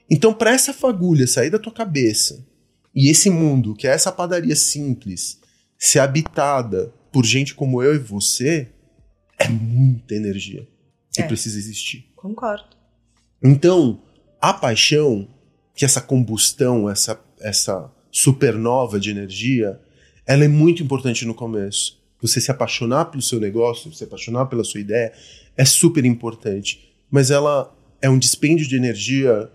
Então, 0.07 0.31
para 0.31 0.53
essa 0.53 0.71
fagulha 0.71 1.25
sair 1.25 1.49
da 1.49 1.57
tua 1.57 1.73
cabeça 1.73 2.45
e 2.93 3.09
esse 3.09 3.27
mundo, 3.27 3.73
que 3.73 3.87
é 3.87 3.89
essa 3.89 4.11
padaria 4.11 4.55
simples, 4.55 5.39
ser 5.79 5.97
habitada 5.97 6.93
por 7.11 7.25
gente 7.25 7.55
como 7.55 7.81
eu 7.81 7.95
e 7.95 7.97
você, 7.97 8.69
é 9.39 9.49
muita 9.49 10.13
energia 10.13 10.67
que 11.11 11.23
É. 11.23 11.27
precisa 11.27 11.57
existir. 11.57 12.11
Concordo. 12.15 12.77
Então, 13.43 14.03
a 14.39 14.53
paixão, 14.53 15.27
que 15.75 15.83
essa 15.83 16.01
combustão, 16.01 16.87
essa, 16.87 17.19
essa 17.41 17.91
supernova 18.11 18.99
de 18.99 19.09
energia, 19.09 19.81
ela 20.23 20.45
é 20.45 20.47
muito 20.47 20.83
importante 20.83 21.25
no 21.25 21.33
começo. 21.33 21.99
Você 22.21 22.39
se 22.39 22.51
apaixonar 22.51 23.05
pelo 23.05 23.23
seu 23.23 23.39
negócio, 23.39 23.91
se 23.91 24.03
apaixonar 24.03 24.45
pela 24.45 24.63
sua 24.63 24.81
ideia, 24.81 25.11
é 25.57 25.65
super 25.65 26.05
importante. 26.05 26.93
Mas 27.09 27.31
ela 27.31 27.73
é 28.01 28.09
um 28.09 28.17
dispêndio 28.19 28.67
de 28.67 28.75
energia 28.75 29.51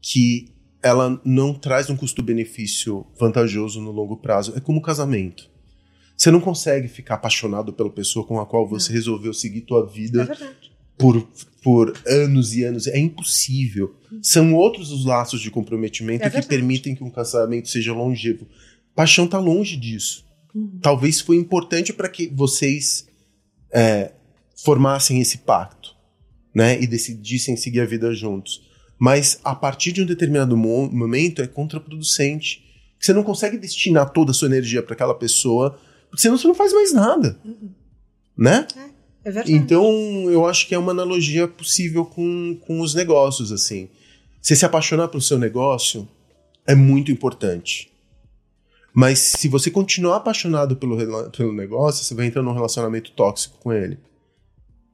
que 0.00 0.48
ela 0.82 1.20
não 1.24 1.54
traz 1.54 1.88
um 1.88 1.96
custo-benefício 1.96 3.06
vantajoso 3.18 3.80
no 3.80 3.90
longo 3.90 4.16
prazo. 4.18 4.52
É 4.56 4.60
como 4.60 4.82
casamento. 4.82 5.50
Você 6.16 6.30
não 6.30 6.40
consegue 6.40 6.88
ficar 6.88 7.14
apaixonado 7.14 7.72
pela 7.72 7.90
pessoa 7.90 8.26
com 8.26 8.38
a 8.38 8.46
qual 8.46 8.68
você 8.68 8.92
resolveu 8.92 9.32
seguir 9.32 9.62
tua 9.62 9.88
É 9.90 9.92
vida 9.92 10.24
verdade. 10.24 10.72
por, 10.96 11.26
por 11.62 11.94
anos 12.06 12.54
e 12.54 12.62
anos. 12.64 12.86
É 12.86 12.98
impossível. 12.98 13.94
São 14.22 14.54
outros 14.54 14.92
os 14.92 15.04
laços 15.04 15.40
de 15.40 15.50
comprometimento 15.50 16.22
É 16.24 16.28
que 16.28 16.34
verdade. 16.34 16.48
permitem 16.48 16.94
que 16.94 17.02
um 17.02 17.10
casamento 17.10 17.68
seja 17.68 17.92
longevo. 17.92 18.46
Paixão 18.94 19.26
tá 19.26 19.38
longe 19.38 19.76
disso. 19.76 20.24
Uhum. 20.54 20.78
Talvez 20.80 21.20
foi 21.20 21.36
importante 21.36 21.92
para 21.92 22.08
que 22.08 22.28
vocês 22.28 23.08
é, 23.72 24.12
formassem 24.62 25.20
esse 25.20 25.38
pacto. 25.38 25.94
né? 26.54 26.80
E 26.80 26.86
decidissem 26.86 27.56
seguir 27.56 27.80
a 27.80 27.86
vida 27.86 28.14
juntos. 28.14 28.62
Mas 28.98 29.40
a 29.42 29.54
partir 29.54 29.90
de 29.90 30.02
um 30.02 30.06
determinado 30.06 30.56
mo 30.56 30.88
momento 30.90 31.42
é 31.42 31.46
contraproducente. 31.46 32.64
Você 32.98 33.12
não 33.12 33.24
consegue 33.24 33.58
destinar 33.58 34.10
toda 34.10 34.30
a 34.30 34.34
sua 34.34 34.46
energia 34.46 34.82
para 34.82 34.94
aquela 34.94 35.14
pessoa, 35.14 35.78
porque 36.08 36.22
senão 36.22 36.38
você 36.38 36.46
não 36.46 36.54
faz 36.54 36.72
mais 36.72 36.92
nada. 36.92 37.38
Uhum. 37.44 37.70
Né? 38.38 38.66
É, 38.76 39.28
é 39.28 39.32
verdade. 39.32 39.52
Então, 39.52 39.90
eu 40.30 40.46
acho 40.46 40.68
que 40.68 40.74
é 40.74 40.78
uma 40.78 40.92
analogia 40.92 41.48
possível 41.48 42.04
com, 42.06 42.56
com 42.60 42.80
os 42.80 42.94
negócios, 42.94 43.50
assim. 43.50 43.88
Você 44.40 44.54
se 44.54 44.64
apaixonar 44.64 45.08
pelo 45.08 45.22
seu 45.22 45.38
negócio 45.38 46.08
é 46.66 46.74
muito 46.74 47.10
importante. 47.10 47.90
Mas 48.94 49.18
se 49.18 49.48
você 49.48 49.72
continuar 49.72 50.16
apaixonado 50.16 50.76
pelo, 50.76 50.96
pelo 51.30 51.52
negócio, 51.52 52.04
você 52.04 52.14
vai 52.14 52.26
entrar 52.26 52.42
num 52.42 52.52
relacionamento 52.52 53.10
tóxico 53.10 53.58
com 53.58 53.72
ele. 53.72 53.98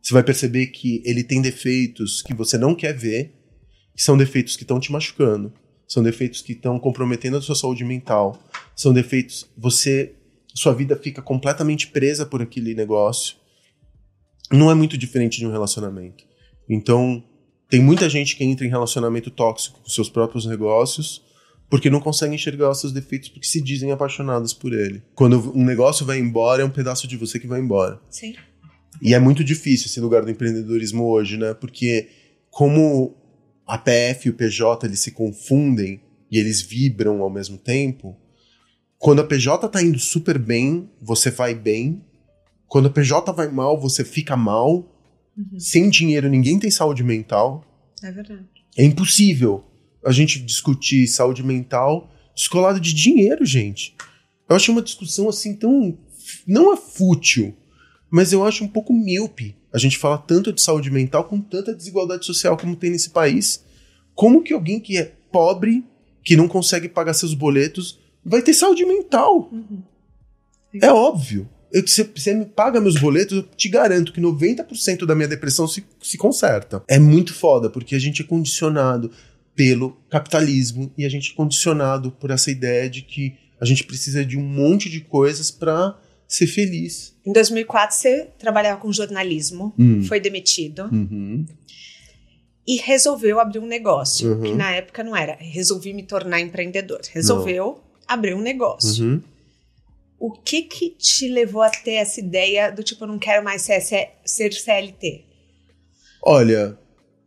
Você 0.03 0.15
vai 0.15 0.23
perceber 0.23 0.69
que 0.69 1.03
ele 1.05 1.23
tem 1.23 1.43
defeitos 1.43 2.23
que 2.23 2.35
você 2.35 2.57
não 2.57 2.75
quer 2.75 2.97
ver, 2.97 3.35
que 3.95 4.03
são 4.03 4.17
defeitos 4.17 4.57
que 4.57 4.63
estão 4.63 4.81
te 4.81 4.91
machucando, 4.91 5.53
são 5.87 6.03
defeitos 6.03 6.41
que 6.41 6.53
estão 6.53 6.79
comprometendo 6.79 7.37
a 7.37 7.43
sua 7.43 7.55
saúde 7.55 7.85
mental, 7.85 8.39
são 8.75 8.93
defeitos. 8.93 9.51
Você. 9.57 10.15
Sua 10.53 10.75
vida 10.75 10.97
fica 10.97 11.23
completamente 11.23 11.87
presa 11.87 12.27
por 12.27 12.43
aquele 12.43 12.75
negócio. 12.75 13.37
Não 14.51 14.69
é 14.69 14.75
muito 14.75 14.99
diferente 14.99 15.39
de 15.39 15.47
um 15.47 15.53
relacionamento. 15.53 16.25
Então, 16.69 17.23
tem 17.69 17.81
muita 17.81 18.11
gente 18.11 18.35
que 18.35 18.43
entra 18.43 18.67
em 18.67 18.69
relacionamento 18.69 19.31
tóxico 19.31 19.81
com 19.81 19.89
seus 19.89 20.11
próprios 20.11 20.47
negócios 20.47 21.23
porque 21.71 21.89
não 21.89 22.01
conseguem 22.01 22.35
enxergar 22.35 22.69
os 22.69 22.81
seus 22.81 22.93
defeitos 22.93 23.29
porque 23.29 23.47
se 23.47 23.63
dizem 23.63 23.93
apaixonados 23.93 24.53
por 24.53 24.73
ele. 24.73 25.01
Quando 25.15 25.57
um 25.57 25.65
negócio 25.65 26.05
vai 26.05 26.19
embora, 26.19 26.63
é 26.63 26.65
um 26.65 26.71
pedaço 26.71 27.07
de 27.07 27.17
você 27.17 27.39
que 27.39 27.47
vai 27.47 27.61
embora. 27.61 28.01
Sim. 28.11 28.35
E 29.01 29.15
é 29.15 29.19
muito 29.19 29.43
difícil 29.43 29.87
esse 29.87 30.01
lugar 30.01 30.25
do 30.25 30.31
empreendedorismo 30.31 31.05
hoje, 31.05 31.37
né? 31.37 31.55
Porque 31.55 32.09
como 32.51 33.17
a 33.67 33.79
PF 33.79 34.29
e 34.29 34.31
o 34.31 34.35
PJ 34.35 34.87
eles 34.87 35.01
se 35.01 35.13
confundem 35.13 36.01
e 36.31 36.39
eles 36.39 36.61
vibram 36.61 37.23
ao 37.23 37.31
mesmo 37.31 37.57
tempo, 37.57 38.17
quando 38.99 39.21
a 39.21 39.25
PJ 39.25 39.69
tá 39.69 39.83
indo 39.83 39.99
super 39.99 40.39
bem, 40.39 40.91
você 41.01 41.31
vai 41.31 41.55
bem. 41.55 42.05
Quando 42.67 42.87
a 42.87 42.91
PJ 42.91 43.33
vai 43.33 43.49
mal, 43.49 43.81
você 43.81 44.05
fica 44.05 44.37
mal. 44.37 44.87
Uhum. 45.37 45.59
Sem 45.59 45.89
dinheiro, 45.89 46.29
ninguém 46.29 46.59
tem 46.59 46.71
saúde 46.71 47.03
mental. 47.03 47.65
É 48.03 48.13
verdade. 48.13 48.45
É 48.77 48.85
impossível 48.85 49.65
a 50.05 50.13
gente 50.13 50.41
discutir 50.41 51.07
saúde 51.07 51.43
mental 51.43 52.11
descolado 52.35 52.81
de 52.81 52.95
dinheiro, 52.95 53.45
gente. 53.45 53.95
Eu 54.49 54.57
acho 54.57 54.73
uma 54.73 54.83
discussão 54.83 55.29
assim 55.29 55.55
tão. 55.55 55.97
Não 56.47 56.73
é 56.73 56.77
fútil, 56.77 57.55
mas 58.11 58.33
eu 58.33 58.45
acho 58.45 58.65
um 58.65 58.69
pouco 58.69 58.93
míope. 58.93 59.57
A 59.73 59.79
gente 59.79 59.97
fala 59.97 60.19
tanto 60.19 60.53
de 60.53 60.61
saúde 60.61 60.91
mental 60.91 61.25
com 61.25 61.41
tanta 61.41 61.75
desigualdade 61.75 62.27
social 62.27 62.57
como 62.57 62.75
tem 62.75 62.91
nesse 62.91 63.11
país. 63.11 63.65
Como 64.15 64.43
que 64.43 64.53
alguém 64.53 64.81
que 64.81 64.99
é 64.99 65.13
pobre, 65.31 65.85
que 66.25 66.37
não 66.37 66.49
consegue 66.49 66.89
pagar 66.89 67.15
seus 67.15 67.35
boletos, 67.35 67.99
vai 68.25 68.43
ter 68.43 68.53
saúde 68.53 68.85
mental? 68.85 69.49
Uhum. 69.53 69.83
É 70.75 70.93
óbvio. 70.93 71.49
Eu, 71.73 71.87
se 71.87 72.03
você 72.03 72.35
me 72.35 72.45
paga 72.45 72.81
meus 72.81 72.99
boletos, 72.99 73.39
eu 73.39 73.43
te 73.45 73.69
garanto 73.69 74.13
que 74.13 74.21
90% 74.21 75.07
da 75.07 75.15
minha 75.15 75.29
depressão 75.29 75.69
se, 75.69 75.85
se 76.03 76.19
conserta. 76.19 76.83
É 76.89 76.99
muito 76.99 77.33
foda, 77.33 77.71
porque 77.71 77.95
a 77.95 77.99
gente 77.99 78.23
é 78.23 78.25
condicionado 78.25 79.11
pelo 79.55 79.97
capitalismo 80.09 80.93
e 80.99 81.05
a 81.05 81.09
gente 81.09 81.31
é 81.33 81.35
condicionado 81.35 82.11
por 82.11 82.31
essa 82.31 82.51
ideia 82.51 82.91
de 82.91 83.03
que 83.03 83.35
a 83.61 83.65
gente 83.65 83.85
precisa 83.85 84.25
de 84.25 84.37
um 84.37 84.43
monte 84.43 84.89
de 84.89 85.01
coisas 85.01 85.51
para 85.51 85.97
ser 86.31 86.47
feliz. 86.47 87.13
Em 87.27 87.33
2004 87.33 87.97
você 87.97 88.29
trabalhava 88.39 88.81
com 88.81 88.93
jornalismo, 88.93 89.75
hum. 89.77 90.05
foi 90.05 90.21
demitido 90.21 90.85
uhum. 90.85 91.45
e 92.67 92.77
resolveu 92.77 93.41
abrir 93.41 93.59
um 93.59 93.67
negócio 93.67 94.35
uhum. 94.35 94.43
que 94.43 94.53
na 94.55 94.71
época 94.71 95.03
não 95.03 95.17
era. 95.17 95.37
Resolvi 95.41 95.93
me 95.93 96.05
tornar 96.05 96.41
empreendedor. 96.41 97.01
Resolveu 97.13 97.65
não. 97.65 97.81
abrir 98.07 98.35
um 98.35 98.41
negócio. 98.41 99.05
Uhum. 99.05 99.23
O 100.21 100.31
que 100.31 100.63
que 100.63 100.91
te 100.91 101.29
levou 101.29 101.63
a 101.63 101.71
ter 101.71 101.95
essa 101.95 102.21
ideia 102.21 102.71
do 102.71 102.83
tipo 102.83 103.03
eu 103.03 103.09
não 103.09 103.19
quero 103.19 103.43
mais 103.43 103.63
ser, 103.63 103.81
ser 104.25 104.53
CLT? 104.53 105.25
Olha, 106.23 106.79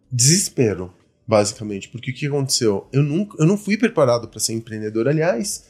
desespero 0.10 0.94
basicamente. 1.28 1.90
Porque 1.90 2.12
o 2.12 2.14
que 2.14 2.28
aconteceu? 2.28 2.88
Eu, 2.94 3.04
nunca, 3.04 3.36
eu 3.38 3.46
não 3.46 3.58
fui 3.58 3.78
preparado 3.78 4.30
para 4.30 4.40
ser 4.40 4.54
empreendedor. 4.54 5.08
Aliás, 5.08 5.66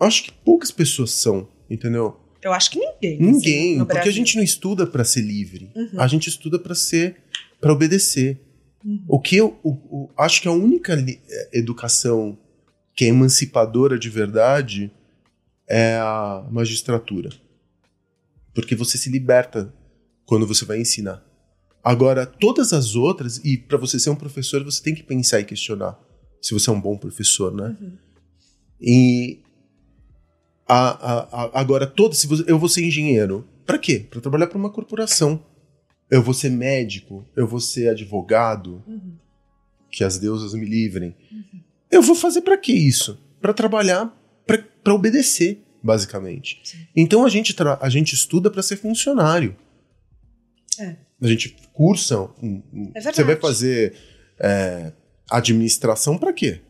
acho 0.00 0.24
que 0.24 0.32
poucas 0.32 0.70
pessoas 0.70 1.10
são, 1.10 1.46
entendeu? 1.68 2.23
Eu 2.44 2.52
acho 2.52 2.70
que 2.70 2.78
ninguém. 2.78 3.18
Ninguém, 3.18 3.76
assim, 3.76 3.84
porque 3.86 4.08
a 4.08 4.12
gente 4.12 4.36
não 4.36 4.42
estuda 4.42 4.86
para 4.86 5.02
ser 5.02 5.22
livre. 5.22 5.72
Uhum. 5.74 5.98
A 5.98 6.06
gente 6.06 6.28
estuda 6.28 6.58
para 6.58 6.74
ser, 6.74 7.16
para 7.58 7.72
obedecer. 7.72 8.38
Uhum. 8.84 9.02
O 9.08 9.18
que 9.18 9.36
eu 9.36 9.58
o, 9.64 9.70
o, 9.70 10.10
acho 10.14 10.42
que 10.42 10.48
a 10.48 10.52
única 10.52 10.92
é, 10.92 11.58
educação 11.58 12.38
que 12.94 13.06
é 13.06 13.08
emancipadora 13.08 13.98
de 13.98 14.10
verdade 14.10 14.92
é 15.66 15.96
a 15.96 16.46
magistratura. 16.50 17.30
Porque 18.54 18.76
você 18.76 18.98
se 18.98 19.08
liberta 19.08 19.74
quando 20.26 20.46
você 20.46 20.66
vai 20.66 20.78
ensinar. 20.78 21.24
Agora, 21.82 22.26
todas 22.26 22.74
as 22.74 22.94
outras, 22.94 23.38
e 23.38 23.56
para 23.56 23.78
você 23.78 23.98
ser 23.98 24.10
um 24.10 24.16
professor, 24.16 24.62
você 24.62 24.82
tem 24.82 24.94
que 24.94 25.02
pensar 25.02 25.40
e 25.40 25.44
questionar 25.44 25.98
se 26.42 26.52
você 26.52 26.68
é 26.68 26.72
um 26.72 26.80
bom 26.80 26.96
professor, 26.98 27.54
né? 27.54 27.74
Uhum. 27.80 27.92
E 28.78 29.43
a, 30.66 31.42
a, 31.42 31.60
agora, 31.60 31.86
todas, 31.86 32.18
se 32.18 32.28
eu 32.46 32.58
vou 32.58 32.68
ser 32.68 32.84
engenheiro, 32.84 33.46
para 33.66 33.78
quê? 33.78 34.06
Para 34.08 34.20
trabalhar 34.20 34.46
para 34.46 34.58
uma 34.58 34.70
corporação. 34.70 35.44
Eu 36.10 36.22
vou 36.22 36.34
ser 36.34 36.50
médico, 36.50 37.26
eu 37.34 37.46
vou 37.46 37.60
ser 37.60 37.88
advogado, 37.88 38.82
uhum. 38.86 39.16
que 39.90 40.04
as 40.04 40.18
deusas 40.18 40.54
me 40.54 40.66
livrem. 40.66 41.16
Uhum. 41.32 41.60
Eu 41.90 42.02
vou 42.02 42.14
fazer 42.14 42.42
para 42.42 42.58
que 42.58 42.72
isso? 42.72 43.18
Para 43.40 43.54
trabalhar, 43.54 44.14
para 44.46 44.94
obedecer, 44.94 45.62
basicamente. 45.82 46.60
Sim. 46.62 46.86
Então 46.94 47.24
a 47.24 47.28
gente, 47.28 47.54
a 47.80 47.88
gente 47.88 48.14
estuda 48.14 48.50
para 48.50 48.62
ser 48.62 48.76
funcionário. 48.76 49.56
É 50.78 50.96
a 51.22 51.28
gente 51.28 51.56
cursa. 51.72 52.20
Um, 52.42 52.62
um, 52.72 52.92
é 52.94 53.00
você 53.00 53.24
vai 53.24 53.36
fazer 53.36 53.94
é, 54.38 54.92
administração 55.30 56.18
para 56.18 56.32
quê? 56.32 56.60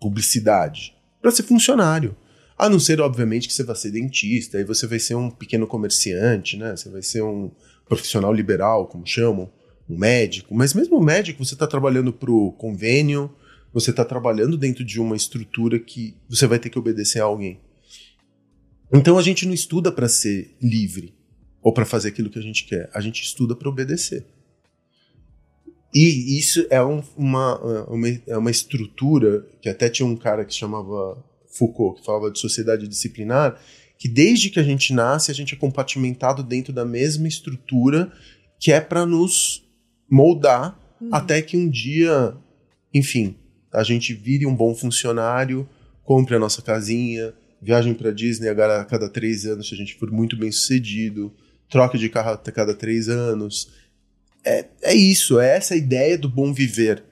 Publicidade. 0.00 0.94
Para 1.20 1.30
ser 1.30 1.44
funcionário. 1.44 2.16
A 2.56 2.68
não 2.68 2.78
ser, 2.78 3.00
obviamente, 3.00 3.48
que 3.48 3.54
você 3.54 3.64
vai 3.64 3.74
ser 3.74 3.90
dentista, 3.90 4.58
aí 4.58 4.64
você 4.64 4.86
vai 4.86 4.98
ser 4.98 5.16
um 5.16 5.28
pequeno 5.28 5.66
comerciante, 5.66 6.56
né? 6.56 6.76
Você 6.76 6.88
vai 6.88 7.02
ser 7.02 7.22
um 7.22 7.50
profissional 7.86 8.32
liberal, 8.32 8.86
como 8.86 9.06
chamam, 9.06 9.50
um 9.88 9.98
médico. 9.98 10.54
Mas 10.54 10.72
mesmo 10.72 11.00
médico, 11.00 11.44
você 11.44 11.54
está 11.54 11.66
trabalhando 11.66 12.12
para 12.12 12.30
o 12.30 12.52
convênio, 12.52 13.30
você 13.72 13.90
está 13.90 14.04
trabalhando 14.04 14.56
dentro 14.56 14.84
de 14.84 15.00
uma 15.00 15.16
estrutura 15.16 15.78
que 15.78 16.16
você 16.28 16.46
vai 16.46 16.58
ter 16.58 16.70
que 16.70 16.78
obedecer 16.78 17.20
a 17.20 17.24
alguém. 17.24 17.60
Então 18.92 19.18
a 19.18 19.22
gente 19.22 19.44
não 19.46 19.52
estuda 19.52 19.90
para 19.90 20.08
ser 20.08 20.54
livre 20.62 21.12
ou 21.60 21.72
para 21.72 21.84
fazer 21.84 22.08
aquilo 22.08 22.30
que 22.30 22.38
a 22.38 22.42
gente 22.42 22.64
quer. 22.64 22.88
A 22.94 23.00
gente 23.00 23.22
estuda 23.22 23.56
para 23.56 23.68
obedecer. 23.68 24.24
E 25.92 26.38
isso 26.38 26.66
é 26.70 26.82
um, 26.82 27.02
uma, 27.16 27.86
uma, 27.88 28.08
é 28.26 28.36
uma 28.36 28.50
estrutura 28.50 29.46
que 29.60 29.68
até 29.68 29.88
tinha 29.88 30.06
um 30.06 30.16
cara 30.16 30.44
que 30.44 30.54
chamava 30.54 31.22
Foucault, 31.54 32.00
que 32.00 32.06
falava 32.06 32.30
de 32.30 32.38
sociedade 32.38 32.88
disciplinar, 32.88 33.60
que 33.98 34.08
desde 34.08 34.50
que 34.50 34.58
a 34.58 34.62
gente 34.62 34.92
nasce, 34.92 35.30
a 35.30 35.34
gente 35.34 35.54
é 35.54 35.56
compartimentado 35.56 36.42
dentro 36.42 36.72
da 36.72 36.84
mesma 36.84 37.28
estrutura 37.28 38.12
que 38.58 38.72
é 38.72 38.80
para 38.80 39.06
nos 39.06 39.64
moldar 40.10 40.78
uhum. 41.00 41.10
até 41.12 41.40
que 41.42 41.56
um 41.56 41.68
dia, 41.68 42.34
enfim, 42.92 43.36
a 43.72 43.82
gente 43.82 44.14
vire 44.14 44.46
um 44.46 44.54
bom 44.54 44.74
funcionário, 44.74 45.68
compre 46.02 46.34
a 46.34 46.38
nossa 46.38 46.62
casinha, 46.62 47.34
viajem 47.60 47.94
para 47.94 48.10
Disney 48.10 48.48
agora 48.48 48.80
a 48.80 48.84
cada 48.84 49.08
três 49.08 49.46
anos 49.46 49.68
se 49.68 49.74
a 49.74 49.76
gente 49.76 49.94
for 49.94 50.10
muito 50.10 50.36
bem 50.36 50.50
sucedido, 50.52 51.32
troca 51.68 51.96
de 51.96 52.08
carro 52.08 52.30
a 52.30 52.38
cada 52.38 52.74
três 52.74 53.08
anos. 53.08 53.70
É, 54.44 54.66
é 54.82 54.94
isso, 54.94 55.40
é 55.40 55.56
essa 55.56 55.74
ideia 55.74 56.18
do 56.18 56.28
bom 56.28 56.52
viver. 56.52 57.02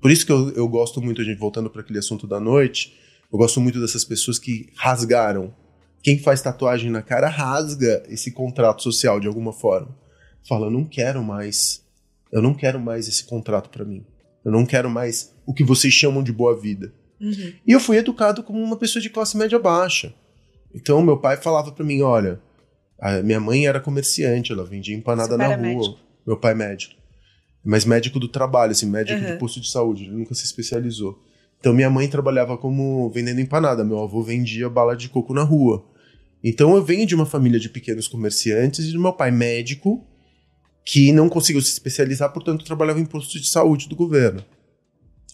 Por 0.00 0.10
isso 0.10 0.26
que 0.26 0.32
eu, 0.32 0.50
eu 0.50 0.68
gosto 0.68 1.00
muito, 1.00 1.20
a 1.20 1.24
gente 1.24 1.38
voltando 1.38 1.70
para 1.70 1.82
aquele 1.82 1.98
assunto 1.98 2.26
da 2.26 2.40
noite, 2.40 2.94
eu 3.32 3.38
gosto 3.38 3.60
muito 3.60 3.80
dessas 3.80 4.04
pessoas 4.04 4.38
que 4.38 4.70
rasgaram. 4.76 5.54
Quem 6.02 6.18
faz 6.18 6.40
tatuagem 6.40 6.90
na 6.90 7.02
cara 7.02 7.28
rasga 7.28 8.02
esse 8.08 8.32
contrato 8.32 8.82
social 8.82 9.20
de 9.20 9.26
alguma 9.26 9.52
forma. 9.52 9.96
Fala, 10.48 10.66
eu 10.66 10.70
não 10.70 10.84
quero 10.84 11.22
mais. 11.22 11.84
Eu 12.32 12.42
não 12.42 12.54
quero 12.54 12.80
mais 12.80 13.06
esse 13.06 13.24
contrato 13.24 13.70
para 13.70 13.84
mim. 13.84 14.04
Eu 14.44 14.50
não 14.50 14.64
quero 14.64 14.88
mais 14.88 15.34
o 15.46 15.52
que 15.52 15.62
vocês 15.62 15.92
chamam 15.92 16.22
de 16.22 16.32
boa 16.32 16.58
vida. 16.58 16.92
Uhum. 17.20 17.52
E 17.66 17.72
eu 17.72 17.80
fui 17.80 17.98
educado 17.98 18.42
como 18.42 18.62
uma 18.62 18.76
pessoa 18.76 19.02
de 19.02 19.10
classe 19.10 19.36
média 19.36 19.58
baixa. 19.58 20.14
Então 20.74 21.02
meu 21.02 21.18
pai 21.18 21.36
falava 21.36 21.70
para 21.72 21.84
mim, 21.84 22.00
olha, 22.00 22.40
a 22.98 23.22
minha 23.22 23.40
mãe 23.40 23.66
era 23.66 23.80
comerciante, 23.80 24.52
ela 24.52 24.64
vendia 24.64 24.96
empanada 24.96 25.36
na 25.36 25.48
rua. 25.48 25.56
Médico. 25.56 25.98
Meu 26.26 26.36
pai 26.36 26.52
é 26.52 26.54
médico. 26.54 26.94
Mas 27.62 27.84
médico 27.84 28.18
do 28.18 28.28
trabalho, 28.28 28.72
assim, 28.72 28.86
médico 28.86 29.22
uhum. 29.22 29.32
do 29.32 29.38
posto 29.38 29.60
de 29.60 29.70
saúde, 29.70 30.04
ele 30.04 30.12
nunca 30.12 30.34
se 30.34 30.44
especializou. 30.44 31.22
Então 31.60 31.74
minha 31.74 31.90
mãe 31.90 32.08
trabalhava 32.08 32.56
como 32.56 33.10
vendendo 33.10 33.40
empanada, 33.40 33.84
meu 33.84 34.02
avô 34.02 34.22
vendia 34.22 34.68
bala 34.68 34.96
de 34.96 35.10
coco 35.10 35.34
na 35.34 35.42
rua. 35.42 35.84
Então 36.42 36.74
eu 36.74 36.82
venho 36.82 37.06
de 37.06 37.14
uma 37.14 37.26
família 37.26 37.60
de 37.60 37.68
pequenos 37.68 38.08
comerciantes 38.08 38.86
e 38.86 38.92
do 38.92 39.00
meu 39.00 39.12
pai 39.12 39.30
médico, 39.30 40.02
que 40.82 41.12
não 41.12 41.28
conseguiu 41.28 41.60
se 41.60 41.70
especializar, 41.70 42.32
portanto 42.32 42.64
trabalhava 42.64 42.98
em 42.98 43.04
posto 43.04 43.38
de 43.38 43.46
saúde 43.46 43.88
do 43.88 43.94
governo, 43.94 44.42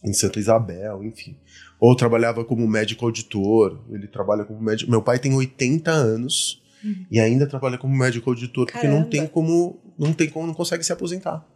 em 0.03 0.13
Santa 0.13 0.41
Isabel, 0.41 1.05
enfim. 1.05 1.37
Ou 1.79 1.95
trabalhava 1.95 2.45
como 2.45 2.67
médico 2.67 3.05
auditor, 3.05 3.79
ele 3.89 4.09
trabalha 4.09 4.45
como 4.45 4.61
médico. 4.61 4.91
Meu 4.91 5.03
pai 5.03 5.21
tem 5.21 5.33
80 5.33 5.93
anos 5.93 6.61
uhum. 6.83 7.07
e 7.09 7.21
ainda 7.21 7.47
trabalha 7.47 7.79
como 7.79 7.95
médico 7.95 8.31
auditor 8.31 8.67
Caramba. 8.67 8.81
porque 8.81 9.01
não 9.01 9.09
tem 9.09 9.29
como, 9.29 9.79
não 9.97 10.13
tem 10.13 10.29
como, 10.29 10.49
não 10.49 10.55
consegue 10.55 10.83
se 10.83 10.93
aposentar. 10.93 11.47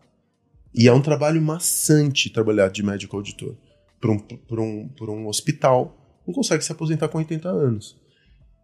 E 0.73 0.87
é 0.87 0.93
um 0.93 1.03
trabalho 1.03 1.43
maçante 1.43 2.31
trabalhar 2.31 2.69
de 2.71 2.85
médico 2.85 3.17
auditor 3.17 3.57
para 4.01 4.11
um, 4.11 4.19
por 4.19 4.59
um, 4.59 4.89
por 4.89 5.11
um 5.11 5.27
hospital, 5.29 5.97
não 6.27 6.35
consegue 6.35 6.65
se 6.65 6.73
aposentar 6.73 7.09
com 7.09 7.19
80 7.19 7.49
anos. 7.49 8.01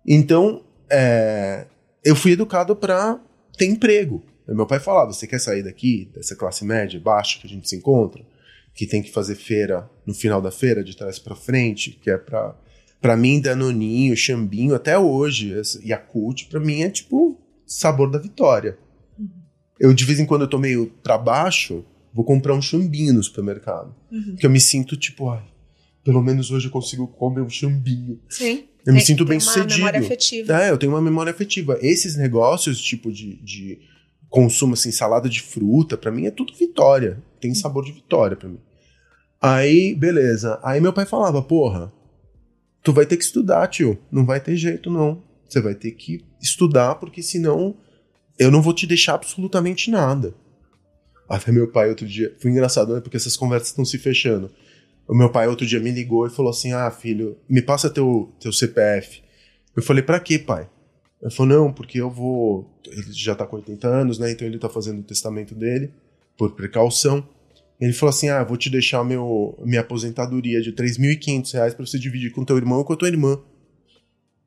Então, 0.06 0.64
é, 0.90 1.66
eu 2.04 2.16
fui 2.16 2.32
educado 2.32 2.74
para 2.74 3.20
ter 3.56 3.66
emprego. 3.66 4.22
Meu 4.48 4.66
pai 4.66 4.78
falava: 4.78 5.12
você 5.12 5.26
quer 5.26 5.40
sair 5.40 5.62
daqui, 5.62 6.10
dessa 6.14 6.36
classe 6.36 6.64
média, 6.64 7.00
baixa 7.00 7.38
que 7.40 7.46
a 7.46 7.50
gente 7.50 7.68
se 7.68 7.76
encontra, 7.76 8.24
que 8.74 8.86
tem 8.86 9.02
que 9.02 9.12
fazer 9.12 9.34
feira 9.34 9.90
no 10.06 10.14
final 10.14 10.40
da 10.40 10.50
feira, 10.50 10.84
de 10.84 10.96
trás 10.96 11.18
para 11.18 11.34
frente, 11.34 11.90
que 11.90 12.10
é 12.10 12.16
para 12.16 12.56
para 13.00 13.16
mim 13.16 13.40
Danoninho, 13.40 14.16
Xambinho, 14.16 14.74
até 14.74 14.98
hoje, 14.98 15.54
Yakult, 15.84 16.46
para 16.46 16.58
mim 16.58 16.80
é 16.80 16.90
tipo 16.90 17.38
sabor 17.66 18.10
da 18.10 18.18
vitória. 18.18 18.78
Uhum. 19.18 19.28
Eu 19.78 19.94
de 19.94 20.04
vez 20.04 20.18
em 20.18 20.26
quando 20.26 20.42
eu 20.42 20.48
tô 20.48 20.58
meio 20.58 20.86
para 21.02 21.18
baixo, 21.18 21.84
vou 22.16 22.24
comprar 22.24 22.54
um 22.54 22.62
chambinho 22.62 23.12
no 23.12 23.22
supermercado, 23.22 23.94
uhum. 24.10 24.22
porque 24.30 24.46
eu 24.46 24.50
me 24.50 24.58
sinto 24.58 24.96
tipo, 24.96 25.28
ai, 25.28 25.44
pelo 26.02 26.22
menos 26.22 26.50
hoje 26.50 26.68
eu 26.68 26.72
consigo 26.72 27.06
comer 27.06 27.42
um 27.42 27.50
chambinho. 27.50 28.18
Sim. 28.30 28.64
Eu 28.86 28.94
me 28.94 29.00
sinto 29.00 29.24
bem 29.24 29.38
sucedido. 29.38 29.74
Uma 29.74 29.76
memória 29.76 30.00
afetiva. 30.00 30.62
É, 30.62 30.70
eu 30.70 30.78
tenho 30.78 30.92
uma 30.92 31.02
memória 31.02 31.30
afetiva. 31.30 31.76
Esses 31.82 32.16
negócios, 32.16 32.80
tipo 32.80 33.12
de, 33.12 33.36
de 33.42 33.80
consumo, 34.30 34.74
assim, 34.74 34.92
salada 34.92 35.28
de 35.28 35.42
fruta, 35.42 35.96
para 35.96 36.12
mim 36.12 36.26
é 36.26 36.30
tudo 36.30 36.54
vitória. 36.54 37.22
Tem 37.40 37.52
sabor 37.52 37.84
de 37.84 37.92
vitória 37.92 38.36
para 38.36 38.48
mim. 38.48 38.60
Aí, 39.42 39.94
beleza. 39.94 40.60
Aí 40.62 40.80
meu 40.80 40.92
pai 40.92 41.04
falava, 41.04 41.42
porra, 41.42 41.92
tu 42.82 42.92
vai 42.92 43.04
ter 43.04 43.16
que 43.16 43.24
estudar, 43.24 43.66
tio. 43.66 43.98
Não 44.10 44.24
vai 44.24 44.40
ter 44.40 44.56
jeito, 44.56 44.88
não. 44.88 45.22
Você 45.48 45.60
vai 45.60 45.74
ter 45.74 45.90
que 45.90 46.24
estudar, 46.40 46.94
porque 46.94 47.22
senão 47.22 47.76
eu 48.38 48.50
não 48.50 48.62
vou 48.62 48.72
te 48.72 48.86
deixar 48.86 49.14
absolutamente 49.14 49.90
nada. 49.90 50.32
Até 51.28 51.50
meu 51.50 51.68
pai 51.68 51.88
outro 51.88 52.06
dia. 52.06 52.34
Foi 52.38 52.50
engraçado, 52.50 52.94
né? 52.94 53.00
Porque 53.00 53.16
essas 53.16 53.36
conversas 53.36 53.68
estão 53.68 53.84
se 53.84 53.98
fechando. 53.98 54.50
O 55.08 55.14
meu 55.14 55.30
pai 55.30 55.48
outro 55.48 55.66
dia 55.66 55.80
me 55.80 55.90
ligou 55.90 56.26
e 56.26 56.30
falou 56.30 56.50
assim: 56.50 56.72
Ah, 56.72 56.90
filho, 56.90 57.36
me 57.48 57.60
passa 57.60 57.90
teu, 57.90 58.32
teu 58.40 58.52
CPF. 58.52 59.22
Eu 59.76 59.82
falei: 59.82 60.02
Pra 60.02 60.20
quê, 60.20 60.38
pai? 60.38 60.68
Ele 61.20 61.30
falou: 61.30 61.56
Não, 61.56 61.72
porque 61.72 62.00
eu 62.00 62.10
vou. 62.10 62.70
Ele 62.86 63.12
já 63.12 63.34
tá 63.34 63.46
com 63.46 63.56
80 63.56 63.88
anos, 63.88 64.18
né? 64.18 64.30
Então 64.30 64.46
ele 64.46 64.58
tá 64.58 64.68
fazendo 64.68 65.00
o 65.00 65.04
testamento 65.04 65.54
dele, 65.54 65.90
por 66.36 66.52
precaução. 66.52 67.26
Ele 67.80 67.92
falou 67.92 68.10
assim: 68.10 68.28
Ah, 68.28 68.44
vou 68.44 68.56
te 68.56 68.70
deixar 68.70 69.02
meu, 69.04 69.58
minha 69.64 69.80
aposentadoria 69.80 70.60
de 70.60 70.72
3.500 70.72 71.52
reais 71.52 71.74
pra 71.74 71.84
você 71.84 71.98
dividir 71.98 72.32
com 72.32 72.44
teu 72.44 72.56
irmão 72.56 72.78
ou 72.78 72.84
com 72.84 72.92
a 72.92 72.96
tua 72.96 73.08
irmã. 73.08 73.40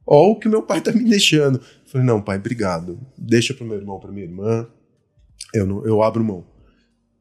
Olha 0.06 0.32
o 0.32 0.40
que 0.40 0.50
meu 0.50 0.64
pai 0.64 0.82
tá 0.82 0.92
me 0.92 1.04
deixando. 1.04 1.58
Eu 1.58 1.92
falei: 1.92 2.08
Não, 2.08 2.22
pai, 2.22 2.38
obrigado. 2.38 3.00
Deixa 3.18 3.54
pro 3.54 3.66
meu 3.66 3.78
irmão, 3.78 4.00
pra 4.00 4.12
minha 4.12 4.26
irmã. 4.26 4.68
Eu, 5.54 5.66
não, 5.66 5.86
eu 5.86 6.04
abro 6.04 6.24
mão 6.24 6.46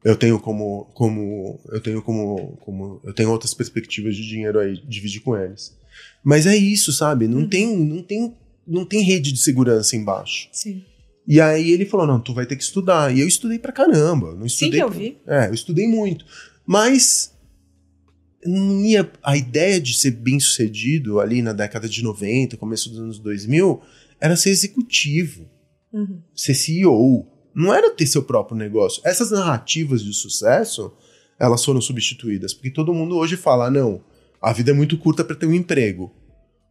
eu 0.04 0.16
tenho 0.16 0.38
como 0.38 0.84
como 0.94 1.61
eu 1.68 1.80
tenho 1.80 2.02
como 2.02 2.56
como 2.58 3.00
eu 3.04 3.12
tenho 3.12 3.30
outras 3.30 3.52
perspectivas 3.52 4.16
de 4.16 4.26
dinheiro 4.26 4.58
aí 4.58 4.80
dividir 4.87 5.20
com 5.20 5.37
eles. 5.37 5.76
Mas 6.22 6.46
é 6.46 6.56
isso 6.56 6.92
sabe? 6.92 7.26
Não 7.26 7.40
uhum. 7.40 7.48
tem 7.48 7.76
não 7.76 8.02
tem 8.02 8.37
não 8.66 8.84
tem 8.84 9.02
rede 9.02 9.32
de 9.32 9.40
segurança 9.40 9.96
embaixo. 9.96 10.48
Sim. 10.52 10.84
E 11.26 11.40
aí 11.40 11.70
ele 11.70 11.84
falou 11.84 12.06
não 12.06 12.20
tu 12.20 12.32
vai 12.32 12.46
ter 12.46 12.56
que 12.56 12.62
estudar. 12.62 13.14
E 13.14 13.20
eu 13.20 13.28
estudei 13.28 13.58
pra 13.58 13.72
caramba. 13.72 14.34
Não 14.34 14.46
estudei 14.46 14.80
sim 14.80 14.80
eu 14.80 14.90
vi. 14.90 15.18
É 15.26 15.48
eu 15.48 15.54
estudei 15.54 15.87
muito. 15.87 16.24
Mas 16.64 17.32
não 18.44 18.84
ia, 18.84 19.11
a 19.22 19.37
ideia 19.37 19.80
de 19.80 19.94
ser 19.94 20.12
bem 20.12 20.38
sucedido 20.38 21.18
ali 21.18 21.42
na 21.42 21.52
década 21.52 21.88
de 21.88 22.02
90 22.02 22.56
começo 22.56 22.88
dos 22.88 22.98
anos 23.00 23.18
2000 23.18 23.82
era 24.20 24.37
ser 24.37 24.50
executivo 24.50 25.48
uhum. 25.92 26.20
ser 26.34 26.54
CEO 26.54 27.26
não 27.59 27.75
era 27.75 27.90
ter 27.90 28.07
seu 28.07 28.23
próprio 28.23 28.57
negócio. 28.57 29.03
Essas 29.05 29.33
narrativas 29.33 30.03
de 30.03 30.14
sucesso, 30.14 30.92
elas 31.38 31.64
foram 31.64 31.81
substituídas, 31.81 32.55
porque 32.55 32.71
todo 32.71 32.94
mundo 32.94 33.16
hoje 33.16 33.37
fala, 33.37 33.66
ah, 33.66 33.71
não, 33.71 34.01
a 34.40 34.53
vida 34.53 34.71
é 34.71 34.75
muito 34.75 34.97
curta 34.97 35.25
para 35.25 35.35
ter 35.35 35.47
um 35.47 35.53
emprego. 35.53 36.14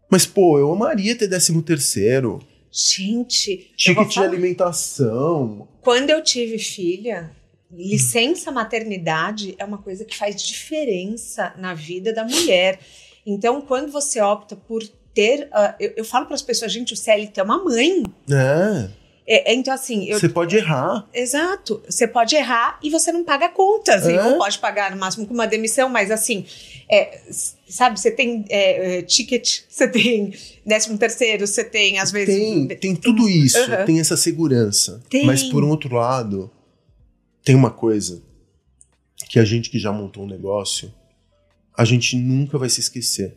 Mas, 0.10 0.26
pô, 0.26 0.58
eu 0.58 0.72
amaria 0.72 1.18
ter 1.18 1.28
décimo 1.28 1.62
terceiro. 1.62 2.40
Gente, 2.72 3.74
ticket 3.76 4.14
de 4.14 4.20
alimentação. 4.20 5.68
Quando 5.82 6.10
eu 6.10 6.24
tive 6.24 6.58
filha, 6.58 7.32
licença 7.70 8.50
maternidade 8.50 9.56
é 9.58 9.66
uma 9.66 9.80
coisa 9.80 10.06
que 10.06 10.16
faz 10.16 10.42
diferença 10.42 11.54
na 11.58 11.74
vida 11.74 12.14
da 12.14 12.24
mulher. 12.24 12.80
Então, 13.26 13.60
quando 13.60 13.92
você 13.92 14.22
opta 14.22 14.56
por 14.56 14.82
ter. 15.14 15.46
Uh, 15.48 15.74
eu, 15.80 15.94
eu, 15.98 16.06
falo 16.06 16.28
para 16.28 16.36
as 16.36 16.44
pessoas, 16.44 16.72
gente, 16.72 16.94
o 16.94 16.98
CLT 16.98 17.40
é 17.40 17.44
uma 17.44 17.64
mãe. 17.64 18.04
É. 18.32 18.90
É, 19.28 19.52
é, 19.52 19.56
então, 19.56 19.74
assim. 19.74 20.10
Você 20.14 20.30
pode 20.30 20.56
errar. 20.56 21.06
Exato. 21.14 21.84
Você 21.88 22.08
pode 22.08 22.34
errar 22.34 22.80
e 22.82 22.90
você 22.90 23.12
não 23.12 23.26
paga 23.26 23.50
contas. 23.50 24.08
É. 24.08 24.26
Ou 24.26 24.38
pode 24.38 24.58
pagar 24.58 24.92
no 24.92 24.98
máximo 24.98 25.28
com 25.28 25.34
uma 25.34 25.46
demissão, 25.46 25.90
mas 25.90 26.10
assim. 26.10 26.46
É, 26.90 27.20
sabe, 27.68 28.00
você 28.00 28.10
tem 28.10 28.46
é, 28.50 29.00
é 29.00 29.02
ticket, 29.02 29.64
você 29.68 29.90
tem 29.90 30.34
décimo 30.66 30.98
terceiro, 30.98 31.46
você 31.46 31.66
tem, 31.66 32.00
às 32.00 32.10
vezes. 32.10 32.34
Tem, 32.34 32.68
tem 32.68 32.96
tudo 32.96 33.28
isso, 33.28 33.60
uhum. 33.60 33.86
tem 33.86 34.00
essa 34.00 34.16
segurança. 34.16 35.04
Tem. 35.10 35.26
Mas 35.26 35.44
por 35.44 35.62
um 35.62 35.70
outro 35.70 35.94
lado, 35.94 36.50
tem 37.44 37.54
uma 37.54 37.70
coisa 37.70 38.24
que 39.30 39.40
a 39.40 39.44
gente 39.44 39.70
que 39.70 39.78
já 39.78 39.92
montou 39.92 40.24
um 40.24 40.28
negócio, 40.28 40.94
a 41.78 41.84
gente 41.84 42.16
nunca 42.16 42.58
vai 42.58 42.70
se 42.70 42.80
esquecer. 42.80 43.36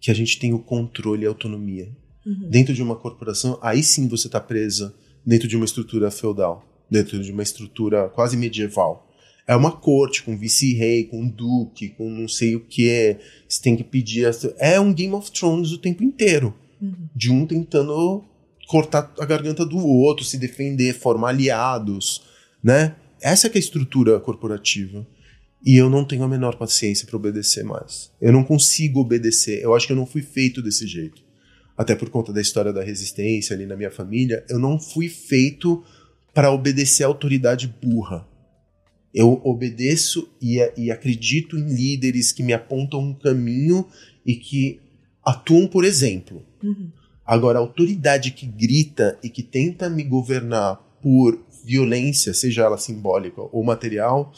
Que 0.00 0.10
a 0.10 0.14
gente 0.14 0.38
tem 0.38 0.52
o 0.52 0.58
controle 0.58 1.24
e 1.24 1.26
a 1.26 1.30
autonomia. 1.30 1.90
Uhum. 2.24 2.48
Dentro 2.48 2.72
de 2.72 2.82
uma 2.82 2.94
corporação, 2.94 3.58
aí 3.60 3.82
sim 3.82 4.06
você 4.06 4.28
está 4.28 4.38
presa 4.38 4.94
dentro 5.24 5.48
de 5.48 5.56
uma 5.56 5.64
estrutura 5.64 6.10
feudal, 6.10 6.64
dentro 6.90 7.22
de 7.22 7.32
uma 7.32 7.42
estrutura 7.42 8.08
quase 8.08 8.36
medieval. 8.36 9.10
É 9.46 9.54
uma 9.54 9.72
corte 9.72 10.22
com 10.22 10.36
vice-rei, 10.36 11.04
com 11.04 11.28
duque, 11.28 11.90
com 11.90 12.08
não 12.10 12.26
sei 12.26 12.56
o 12.56 12.60
que. 12.60 13.16
Você 13.46 13.60
tem 13.60 13.76
que 13.76 13.84
pedir. 13.84 14.26
É 14.58 14.80
um 14.80 14.92
Game 14.92 15.12
of 15.12 15.30
Thrones 15.30 15.70
o 15.70 15.78
tempo 15.78 16.02
inteiro. 16.02 16.54
Uhum. 16.80 17.08
De 17.14 17.30
um 17.30 17.46
tentando 17.46 18.24
cortar 18.66 19.12
a 19.18 19.26
garganta 19.26 19.64
do 19.64 19.76
outro, 19.76 20.24
se 20.24 20.38
defender, 20.38 20.94
formar 20.94 21.28
aliados, 21.28 22.22
né? 22.62 22.96
Essa 23.20 23.46
é, 23.46 23.50
é 23.50 23.56
a 23.56 23.58
estrutura 23.58 24.18
corporativa. 24.18 25.06
E 25.64 25.76
eu 25.76 25.88
não 25.88 26.04
tenho 26.04 26.24
a 26.24 26.28
menor 26.28 26.56
paciência 26.56 27.06
para 27.06 27.16
obedecer 27.16 27.64
mais. 27.64 28.10
Eu 28.20 28.32
não 28.32 28.44
consigo 28.44 29.00
obedecer. 29.00 29.62
Eu 29.62 29.74
acho 29.74 29.86
que 29.86 29.92
eu 29.92 29.96
não 29.96 30.06
fui 30.06 30.22
feito 30.22 30.62
desse 30.62 30.86
jeito 30.86 31.23
até 31.76 31.94
por 31.94 32.08
conta 32.08 32.32
da 32.32 32.40
história 32.40 32.72
da 32.72 32.82
resistência 32.82 33.54
ali 33.54 33.66
na 33.66 33.76
minha 33.76 33.90
família, 33.90 34.44
eu 34.48 34.58
não 34.58 34.78
fui 34.78 35.08
feito 35.08 35.82
para 36.32 36.50
obedecer 36.50 37.04
a 37.04 37.08
autoridade 37.08 37.72
burra. 37.82 38.26
Eu 39.12 39.40
obedeço 39.44 40.28
e, 40.40 40.58
e 40.76 40.90
acredito 40.90 41.56
em 41.56 41.66
líderes 41.68 42.32
que 42.32 42.42
me 42.42 42.52
apontam 42.52 43.00
um 43.00 43.14
caminho 43.14 43.86
e 44.26 44.34
que 44.34 44.80
atuam 45.24 45.66
por 45.66 45.84
exemplo. 45.84 46.44
Uhum. 46.62 46.90
Agora, 47.24 47.58
a 47.58 47.62
autoridade 47.62 48.32
que 48.32 48.46
grita 48.46 49.18
e 49.22 49.30
que 49.30 49.42
tenta 49.42 49.88
me 49.88 50.02
governar 50.02 50.76
por 51.00 51.42
violência, 51.64 52.34
seja 52.34 52.62
ela 52.62 52.76
simbólica 52.76 53.40
ou 53.40 53.64
material, 53.64 54.32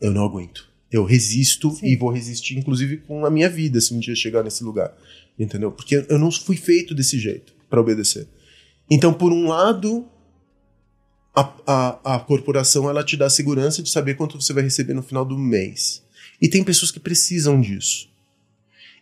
eu 0.00 0.10
não 0.10 0.24
aguento. 0.24 0.68
Eu 0.90 1.04
resisto 1.04 1.70
Sim. 1.70 1.86
e 1.86 1.96
vou 1.96 2.10
resistir, 2.10 2.58
inclusive, 2.58 2.98
com 2.98 3.24
a 3.24 3.30
minha 3.30 3.48
vida, 3.48 3.80
se 3.80 3.94
um 3.94 3.98
dia 3.98 4.14
chegar 4.14 4.42
nesse 4.42 4.64
lugar 4.64 4.92
entendeu? 5.38 5.72
Porque 5.72 6.04
eu 6.08 6.18
não 6.18 6.30
fui 6.30 6.56
feito 6.56 6.94
desse 6.94 7.18
jeito 7.18 7.54
para 7.68 7.80
obedecer. 7.80 8.26
Então, 8.90 9.12
por 9.12 9.32
um 9.32 9.48
lado, 9.48 10.06
a, 11.34 11.52
a, 11.66 12.14
a 12.16 12.18
corporação 12.20 12.88
ela 12.88 13.04
te 13.04 13.16
dá 13.16 13.26
a 13.26 13.30
segurança 13.30 13.82
de 13.82 13.90
saber 13.90 14.14
quanto 14.14 14.40
você 14.40 14.52
vai 14.52 14.62
receber 14.62 14.94
no 14.94 15.02
final 15.02 15.24
do 15.24 15.38
mês. 15.38 16.02
E 16.40 16.48
tem 16.48 16.64
pessoas 16.64 16.90
que 16.90 17.00
precisam 17.00 17.60
disso. 17.60 18.08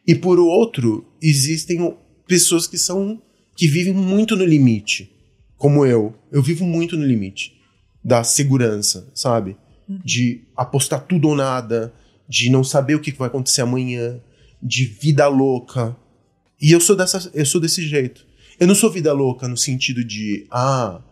E 0.06 0.14
por 0.14 0.38
outro, 0.38 1.06
existem 1.22 1.96
pessoas 2.26 2.66
que 2.66 2.78
são 2.78 3.22
que 3.56 3.68
vivem 3.68 3.94
muito 3.94 4.36
no 4.36 4.44
limite, 4.44 5.12
como 5.56 5.86
eu. 5.86 6.14
Eu 6.32 6.42
vivo 6.42 6.64
muito 6.64 6.96
no 6.96 7.04
limite 7.04 7.54
da 8.02 8.22
segurança, 8.24 9.10
sabe? 9.14 9.56
Uhum. 9.88 10.00
De 10.04 10.42
apostar 10.56 11.06
tudo 11.06 11.28
ou 11.28 11.36
nada, 11.36 11.94
de 12.28 12.50
não 12.50 12.64
saber 12.64 12.96
o 12.96 13.00
que 13.00 13.12
vai 13.12 13.28
acontecer 13.28 13.62
amanhã, 13.62 14.20
de 14.62 14.84
vida 14.84 15.26
louca, 15.28 15.96
e 16.64 16.72
eu 16.72 16.80
sou, 16.80 16.96
dessa, 16.96 17.30
eu 17.34 17.44
sou 17.44 17.60
desse 17.60 17.86
jeito. 17.86 18.26
Eu 18.58 18.66
não 18.66 18.74
sou 18.74 18.90
vida 18.90 19.12
louca 19.12 19.46
no 19.46 19.54
sentido 19.54 20.02
de, 20.02 20.46
ah, 20.50 21.02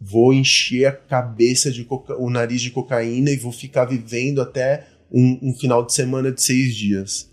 vou 0.00 0.32
encher 0.32 0.86
a 0.86 0.92
cabeça 0.92 1.68
de 1.68 1.84
o 2.16 2.30
nariz 2.30 2.62
de 2.62 2.70
cocaína 2.70 3.32
e 3.32 3.36
vou 3.36 3.50
ficar 3.50 3.86
vivendo 3.86 4.40
até 4.40 4.86
um, 5.10 5.36
um, 5.42 5.52
final 5.52 5.84
de 5.84 5.92
semana 5.92 6.30
de 6.30 6.40
seis 6.40 6.76
dias. 6.76 7.28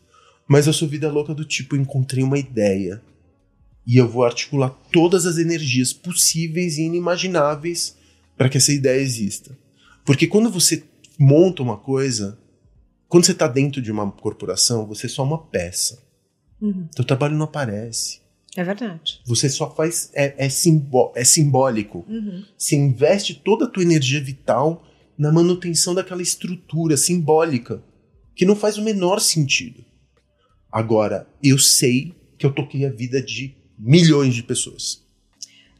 Mas 0.48 0.66
eu 0.66 0.74
sou 0.74 0.88
vida 0.88 1.12
louca 1.12 1.36
do 1.36 1.46
tipo, 1.46 1.76
encontrei 1.76 2.24
uma 2.24 2.40
ideia 2.40 3.00
e 3.86 3.98
eu 3.98 4.10
vou 4.10 4.26
articular 4.26 4.72
todas 4.92 5.28
as 5.28 5.38
energias 5.38 5.94
possíveis 5.94 6.80
e 6.80 6.82
inimagináveis 6.82 7.96
para 8.36 8.50
que 8.50 8.58
essa 8.58 8.74
ideia 8.74 9.00
exista. 9.00 9.56
Porque 10.04 10.26
quando 10.26 10.50
você 10.50 10.84
monta 11.20 11.62
uma 11.62 11.78
coisa, 11.78 12.40
quando 13.08 13.28
você 13.28 13.34
está 13.34 13.48
dentro 13.48 13.84
de 13.84 13.92
uma 13.92 14.12
corporação, 14.12 14.88
você 14.88 15.06
é 15.06 15.10
só 15.10 15.24
uma 15.24 15.38
peça. 15.38 16.07
Uhum. 16.62 16.88
Teu 16.96 17.06
trabalho 17.06 17.36
não 17.36 17.46
aparece. 17.46 18.22
É 18.56 18.64
verdade. 18.64 19.22
Você 19.26 19.50
só 19.50 19.74
faz. 19.74 20.10
É, 20.14 20.46
é, 20.46 20.50
simbó 20.50 21.14
é 21.16 21.24
simbólico. 21.24 22.06
Uhum. 22.10 22.44
Você 22.58 22.76
investe 22.76 23.36
toda 23.36 23.66
a 23.66 23.68
tua 23.68 23.84
energia 23.84 24.20
vital 24.20 24.84
na 25.18 25.32
manutenção 25.32 25.94
daquela 25.94 26.22
estrutura 26.22 26.98
simbólica, 26.98 27.84
que 28.36 28.46
não 28.46 28.56
faz 28.56 28.78
o 28.78 28.84
menor 28.84 29.20
sentido. 29.20 29.84
Agora, 30.72 31.28
eu 31.44 31.58
sei 31.58 32.14
que 32.38 32.46
eu 32.46 32.54
toquei 32.54 32.86
a 32.86 32.92
vida 32.92 33.22
de 33.22 33.56
milhões 33.78 34.34
de 34.36 34.44
pessoas. 34.44 35.04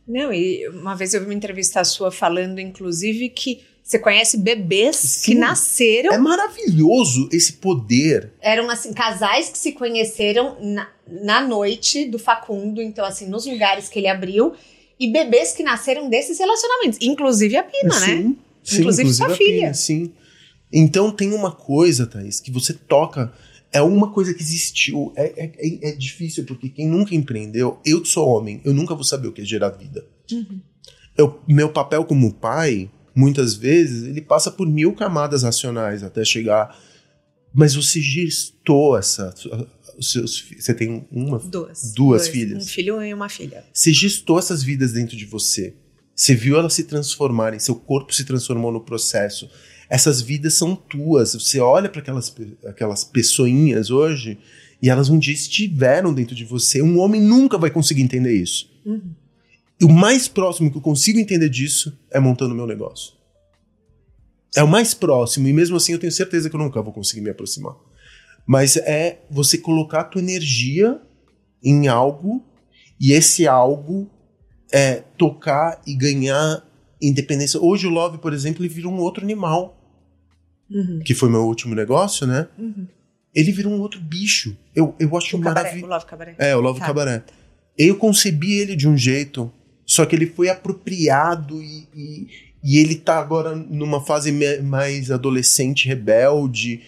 Não, 0.08 0.32
e 0.32 0.68
uma 0.70 0.96
vez 0.96 1.14
eu 1.14 1.20
vi 1.20 1.26
uma 1.26 1.34
entrevista 1.34 1.84
sua 1.84 2.12
falando, 2.12 2.60
inclusive, 2.60 3.30
que 3.30 3.62
você 3.88 3.98
conhece 4.00 4.36
bebês 4.38 4.98
Sim. 4.98 5.32
que 5.32 5.36
nasceram. 5.40 6.12
É 6.12 6.18
maravilhoso 6.18 7.30
esse 7.32 7.54
poder. 7.54 8.34
Eram, 8.42 8.70
assim, 8.70 8.92
casais 8.92 9.48
que 9.48 9.58
se 9.58 9.72
conheceram 9.72 10.58
na, 10.62 10.90
na 11.10 11.40
noite 11.48 12.04
do 12.04 12.20
Facundo, 12.20 12.82
então, 12.82 13.06
assim, 13.06 13.28
nos 13.28 13.46
lugares 13.46 13.88
que 13.88 13.98
ele 13.98 14.10
abriu, 14.10 14.54
e 15.00 15.10
bebês 15.10 15.54
que 15.54 15.64
nasceram 15.64 16.10
desses 16.10 16.38
relacionamentos, 16.38 17.00
inclusive 17.02 17.56
a 17.56 17.64
Pina, 17.64 17.98
né? 18.02 18.06
sim, 18.08 18.38
sim, 18.62 18.80
Inclusive 18.80 19.14
sua 19.14 19.28
a 19.28 19.36
filha. 19.36 19.62
Pina, 19.62 19.74
sim. 19.74 20.12
Então 20.74 21.10
tem 21.10 21.34
uma 21.34 21.54
coisa, 21.54 22.06
Thaís, 22.06 22.42
que 22.42 22.52
você 22.52 22.74
toca. 22.74 23.32
É 23.72 23.82
uma 23.82 24.12
coisa 24.12 24.34
que 24.34 24.42
existiu. 24.42 25.14
É, 25.16 25.46
é, 25.46 25.52
é- 25.60 25.90
é 25.90 25.92
difícil, 25.94 26.44
porque 26.46 26.68
quem 26.68 26.88
nunca 26.88 27.16
empreendeu, 27.16 27.80
eu 27.86 28.02
que 28.02 28.10
sou 28.10 28.28
homem, 28.28 28.60
eu 28.66 28.74
nunca 28.74 28.94
vou 28.94 29.06
saber 29.06 29.30
o 29.30 29.32
que 29.32 29.42
é 29.44 29.46
gerar 29.46 29.70
vida. 29.70 30.06
Uhum. 30.30 30.60
Eu- 31.18 31.40
meu 31.48 31.70
papel 31.70 32.04
como 32.04 32.34
pai, 32.34 32.90
muitas 33.18 33.56
vezes, 33.56 34.04
ele 34.04 34.22
passa 34.22 34.52
por 34.52 34.68
mil 34.68 34.94
camadas 34.94 35.42
racionais 35.42 36.04
até 36.04 36.24
chegar. 36.24 36.78
Mas 37.54 37.74
você 37.74 38.00
gestou 38.00 38.98
essa. 38.98 39.34
Seus, 40.00 40.46
você 40.56 40.74
tem 40.76 41.08
uma. 41.12 41.40
Duas. 41.40 41.50
Duas 41.50 41.94
Dois. 41.96 42.28
filhas. 42.28 42.64
Um 42.64 42.68
filho 42.68 43.02
e 43.02 43.14
uma 43.14 43.28
filha. 43.28 43.66
Você 43.74 43.92
gestou 43.92 44.38
essas 44.38 44.62
vidas 44.62 44.94
dentro 44.94 45.18
de 45.18 45.26
você. 45.26 45.74
Você 46.16 46.36
viu 46.36 46.58
elas 46.58 46.74
se 46.74 46.84
transformarem, 46.84 47.60
seu 47.60 47.76
corpo 47.76 48.14
se 48.14 48.24
transformou 48.24 48.72
no 48.72 48.82
processo. 48.82 49.50
Essas 49.90 50.22
vidas 50.22 50.54
são 50.54 50.76
tuas. 50.76 51.34
Você 51.34 51.60
olha 51.60 51.90
para 51.90 52.02
aquelas, 52.02 52.34
aquelas 52.66 53.04
pessoinhas 53.04 53.90
hoje 53.90 54.38
e 54.82 54.90
elas 54.90 55.10
um 55.10 55.18
dia 55.18 55.34
estiveram 55.34 56.14
dentro 56.14 56.36
de 56.36 56.46
você. 56.46 56.82
Um 56.82 57.00
homem 57.00 57.22
nunca 57.22 57.58
vai 57.58 57.72
conseguir 57.72 58.02
entender 58.04 58.34
isso. 58.34 58.70
Uhum. 58.86 59.02
E 59.80 59.86
o 59.86 59.90
mais 59.90 60.28
próximo 60.28 60.72
que 60.72 60.78
eu 60.78 60.82
consigo 60.82 61.20
entender 61.20 61.50
disso 61.50 61.98
é 62.12 62.20
montando 62.20 62.56
meu 62.56 62.66
negócio. 62.66 63.14
É 64.56 64.64
o 64.64 64.68
mais 64.68 64.94
próximo, 64.94 65.48
e 65.48 65.54
mesmo 65.54 65.78
assim 65.78 65.92
eu 65.94 66.00
tenho 66.00 66.12
certeza 66.12 66.50
que 66.50 66.56
eu 66.56 66.60
nunca 66.60 66.82
vou 66.82 66.92
conseguir 66.94 67.22
me 67.22 67.30
aproximar. 67.30 67.76
Mas 68.46 68.76
é 68.78 69.22
você 69.30 69.58
colocar 69.58 70.02
a 70.02 70.04
tua 70.06 70.22
energia 70.22 71.00
em 71.64 71.88
algo 71.88 72.44
e 73.00 73.12
esse 73.12 73.46
algo 73.48 74.10
é 74.72 75.04
tocar 75.18 75.82
e 75.86 75.94
ganhar 75.96 76.66
independência. 77.02 77.60
Hoje 77.62 77.86
o 77.86 77.90
Love, 77.92 78.18
por 78.18 78.34
exemplo, 78.34 78.64
ele 78.64 78.74
virou 78.74 78.92
um 78.92 79.00
outro 79.00 79.24
animal, 79.24 79.76
Uhum. 80.70 81.00
que 81.06 81.14
foi 81.14 81.30
meu 81.30 81.46
último 81.46 81.74
negócio, 81.74 82.28
né? 82.28 82.48
Uhum. 82.58 82.88
Ele 83.34 83.52
virou 83.54 83.72
um 83.72 83.80
outro 83.80 84.02
bicho. 84.02 84.58
Eu, 84.76 84.94
eu 85.00 85.16
acho 85.16 85.38
O 85.38 85.40
cabaré, 85.40 85.60
o 85.60 85.64
maravilhoso. 85.64 85.94
Love 85.94 86.06
Cabaré. 86.06 86.36
É, 86.40 86.56
o 86.56 86.60
Love 86.60 86.80
Tá. 86.80 86.86
Cabaré. 86.88 87.24
Eu 87.78 87.96
concebi 87.96 88.60
ele 88.60 88.76
de 88.76 88.86
um 88.88 88.98
jeito, 88.98 89.50
só 89.88 90.06
que 90.06 90.16
ele 90.16 90.28
foi 90.28 90.50
apropriado 90.50 91.64
e, 91.64 91.88
e, 91.96 92.28
e 92.64 92.78
ele 92.78 92.96
tá 92.96 93.18
agora 93.18 93.56
numa 93.56 94.06
fase 94.06 94.32
mais 94.62 95.10
adolescente, 95.10 95.88
rebelde. 95.88 96.82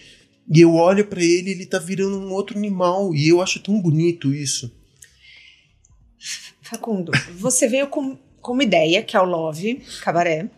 E 0.54 0.62
eu 0.62 0.76
olho 0.76 1.06
pra 1.06 1.24
ele 1.24 1.50
e 1.50 1.54
ele 1.54 1.66
tá 1.66 1.80
virando 1.80 2.20
um 2.20 2.32
outro 2.32 2.58
animal. 2.58 3.16
E 3.16 3.30
eu 3.30 3.42
acho 3.42 3.60
tão 3.62 3.82
bonito 3.82 4.34
isso. 4.34 4.72
Facundo, 6.62 7.12
você 7.38 7.68
veio 7.68 7.88
com, 7.88 8.18
com 8.42 8.52
uma 8.52 8.64
ideia, 8.64 9.02
que 9.02 9.16
é 9.16 9.22
o 9.22 9.26
Love 9.26 9.82
Cabaré, 10.04 10.50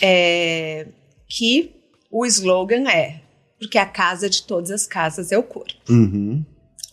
é, 0.00 0.86
que 1.28 1.72
o 2.10 2.24
slogan 2.24 2.88
é 2.88 3.22
porque 3.62 3.78
a 3.78 3.86
casa 3.86 4.28
de 4.28 4.42
todas 4.42 4.70
as 4.72 4.86
casas 4.86 5.30
é 5.30 5.38
o 5.38 5.42
corpo. 5.42 5.72
Uhum, 5.88 6.44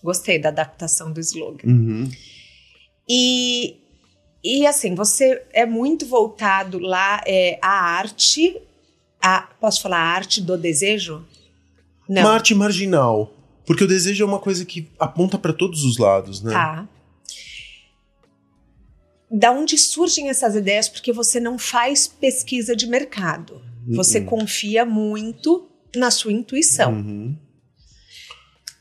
Gostei 0.03 0.37
da 0.39 0.49
adaptação 0.49 1.11
do 1.11 1.19
slogan. 1.19 1.67
uhum. 1.67 2.09
E, 3.09 3.78
e 4.43 4.65
assim, 4.65 4.95
você 4.95 5.43
é 5.51 5.65
muito 5.65 6.05
voltado 6.05 6.79
lá 6.79 7.21
é, 7.25 7.59
à 7.61 7.69
arte, 7.97 8.55
a, 9.21 9.41
posso 9.59 9.81
falar 9.81 9.97
a 9.97 10.07
arte 10.15 10.41
do 10.41 10.57
desejo? 10.57 11.25
Não. 12.07 12.21
Uma 12.23 12.33
arte 12.33 12.55
marginal. 12.55 13.33
Porque 13.65 13.83
o 13.83 13.87
desejo 13.87 14.23
é 14.23 14.25
uma 14.25 14.39
coisa 14.39 14.65
que 14.65 14.89
aponta 14.97 15.37
pra 15.37 15.53
todos 15.53 15.83
os 15.83 15.97
lados, 15.97 16.41
né? 16.41 16.53
Tá. 16.53 16.87
Da 19.31 19.51
onde 19.51 19.77
surgem 19.77 20.29
essas 20.29 20.55
ideias? 20.55 20.89
Porque 20.89 21.13
você 21.13 21.39
não 21.39 21.59
faz 21.59 22.07
pesquisa 22.07 22.75
de 22.75 22.87
mercado. 22.87 23.61
Você 23.89 24.19
Uhum. 24.19 24.25
confia 24.25 24.85
muito 24.85 25.69
na 25.95 26.09
sua 26.09 26.31
intuição. 26.31 26.93
Uhum. 26.93 27.37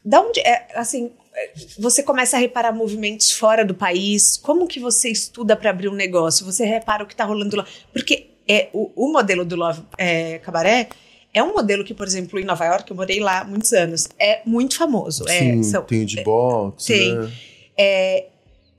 Da 0.05 0.23
onde 0.23 0.41
é 0.41 0.69
assim? 0.75 1.13
É, 1.45 1.53
Você 1.79 2.03
começa 2.03 2.37
a 2.37 2.41
reparar 2.41 2.73
movimentos 2.73 3.31
fora 3.33 3.65
do 3.65 3.75
país. 3.75 4.37
Como 4.37 4.67
que 4.67 4.81
você 4.81 5.11
estuda 5.11 5.57
para 5.57 5.71
abrir 5.71 5.89
um 5.89 5.95
negócio? 5.95 6.45
Você 6.47 6.65
repara 6.65 7.05
o 7.05 7.07
que 7.07 7.15
está 7.15 7.25
rolando 7.25 7.57
lá? 7.57 7.67
Porque 7.93 8.31
é 8.49 8.69
o, 8.73 8.91
o 8.97 9.13
modelo 9.13 9.45
do 9.45 9.57
Love 9.57 9.83
é, 9.99 10.39
Cabaré 10.39 10.89
é 11.33 11.43
um 11.43 11.53
modelo 11.53 11.85
que, 11.85 11.93
por 11.95 12.07
exemplo, 12.07 12.39
em 12.41 12.45
Nova 12.45 12.65
York, 12.65 12.91
eu 12.91 12.97
morei 12.97 13.21
lá 13.21 13.45
muitos 13.45 13.73
anos, 13.73 14.09
é 14.19 14.41
muito 14.47 14.77
famoso. 14.77 15.29
É, 15.29 15.39
Sim, 15.39 15.63
são- 15.63 15.85
tem 15.85 16.05
de 16.05 16.23
boxe, 16.25 16.87
tem. 16.93 17.15
né? 17.19 17.33
É, 17.77 18.27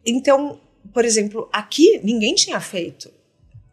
então, 0.05 0.59
por 0.93 1.05
exemplo, 1.05 1.47
aqui 1.53 1.99
ninguém 2.03 2.33
tinha 2.35 2.59
feito. 2.59 3.11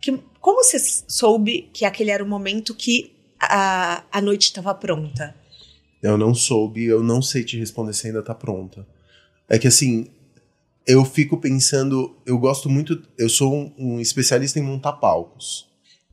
Que, 0.00 0.16
como 0.40 0.62
você 0.62 0.78
soube 0.78 1.70
que 1.72 1.84
aquele 1.84 2.10
era 2.10 2.22
o 2.22 2.28
momento 2.28 2.74
que 2.74 3.12
a, 3.40 4.02
a 4.12 4.20
noite 4.20 4.44
estava 4.44 4.74
pronta? 4.74 5.34
Eu 6.08 6.18
não 6.18 6.34
soube, 6.34 6.84
eu 6.84 7.02
não 7.02 7.20
sei 7.20 7.44
te 7.44 7.58
responder 7.58 7.92
se 7.92 8.06
ainda 8.06 8.22
tá 8.22 8.34
pronta. 8.34 8.86
É 9.48 9.58
que 9.58 9.68
assim, 9.68 10.08
eu 10.86 11.04
fico 11.04 11.36
pensando, 11.36 12.16
eu 12.24 12.38
gosto 12.38 12.70
muito, 12.70 13.02
eu 13.18 13.28
sou 13.28 13.54
um, 13.54 13.72
um 13.76 14.00
especialista 14.00 14.58
em 14.58 14.62
montar 14.62 14.92
palcos, 14.94 15.68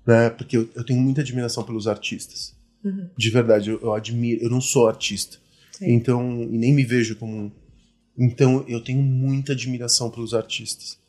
né? 0.05 0.29
Porque 0.31 0.57
eu, 0.57 0.69
eu 0.75 0.83
tenho 0.83 0.99
muita 0.99 1.21
admiração 1.21 1.63
pelos 1.63 1.87
artistas. 1.87 2.55
Uhum. 2.83 3.09
De 3.17 3.29
verdade, 3.29 3.69
eu, 3.69 3.79
eu 3.81 3.93
admiro, 3.93 4.43
eu 4.43 4.49
não 4.49 4.59
sou 4.59 4.87
artista. 4.87 5.37
Sim. 5.71 5.91
Então, 5.91 6.43
e 6.43 6.57
nem 6.57 6.73
me 6.73 6.83
vejo 6.83 7.15
como 7.15 7.35
um. 7.35 7.51
Então, 8.17 8.63
eu 8.67 8.83
tenho 8.83 9.01
muita 9.01 9.53
admiração 9.53 10.09
pelos 10.09 10.33
artistas. 10.33 10.99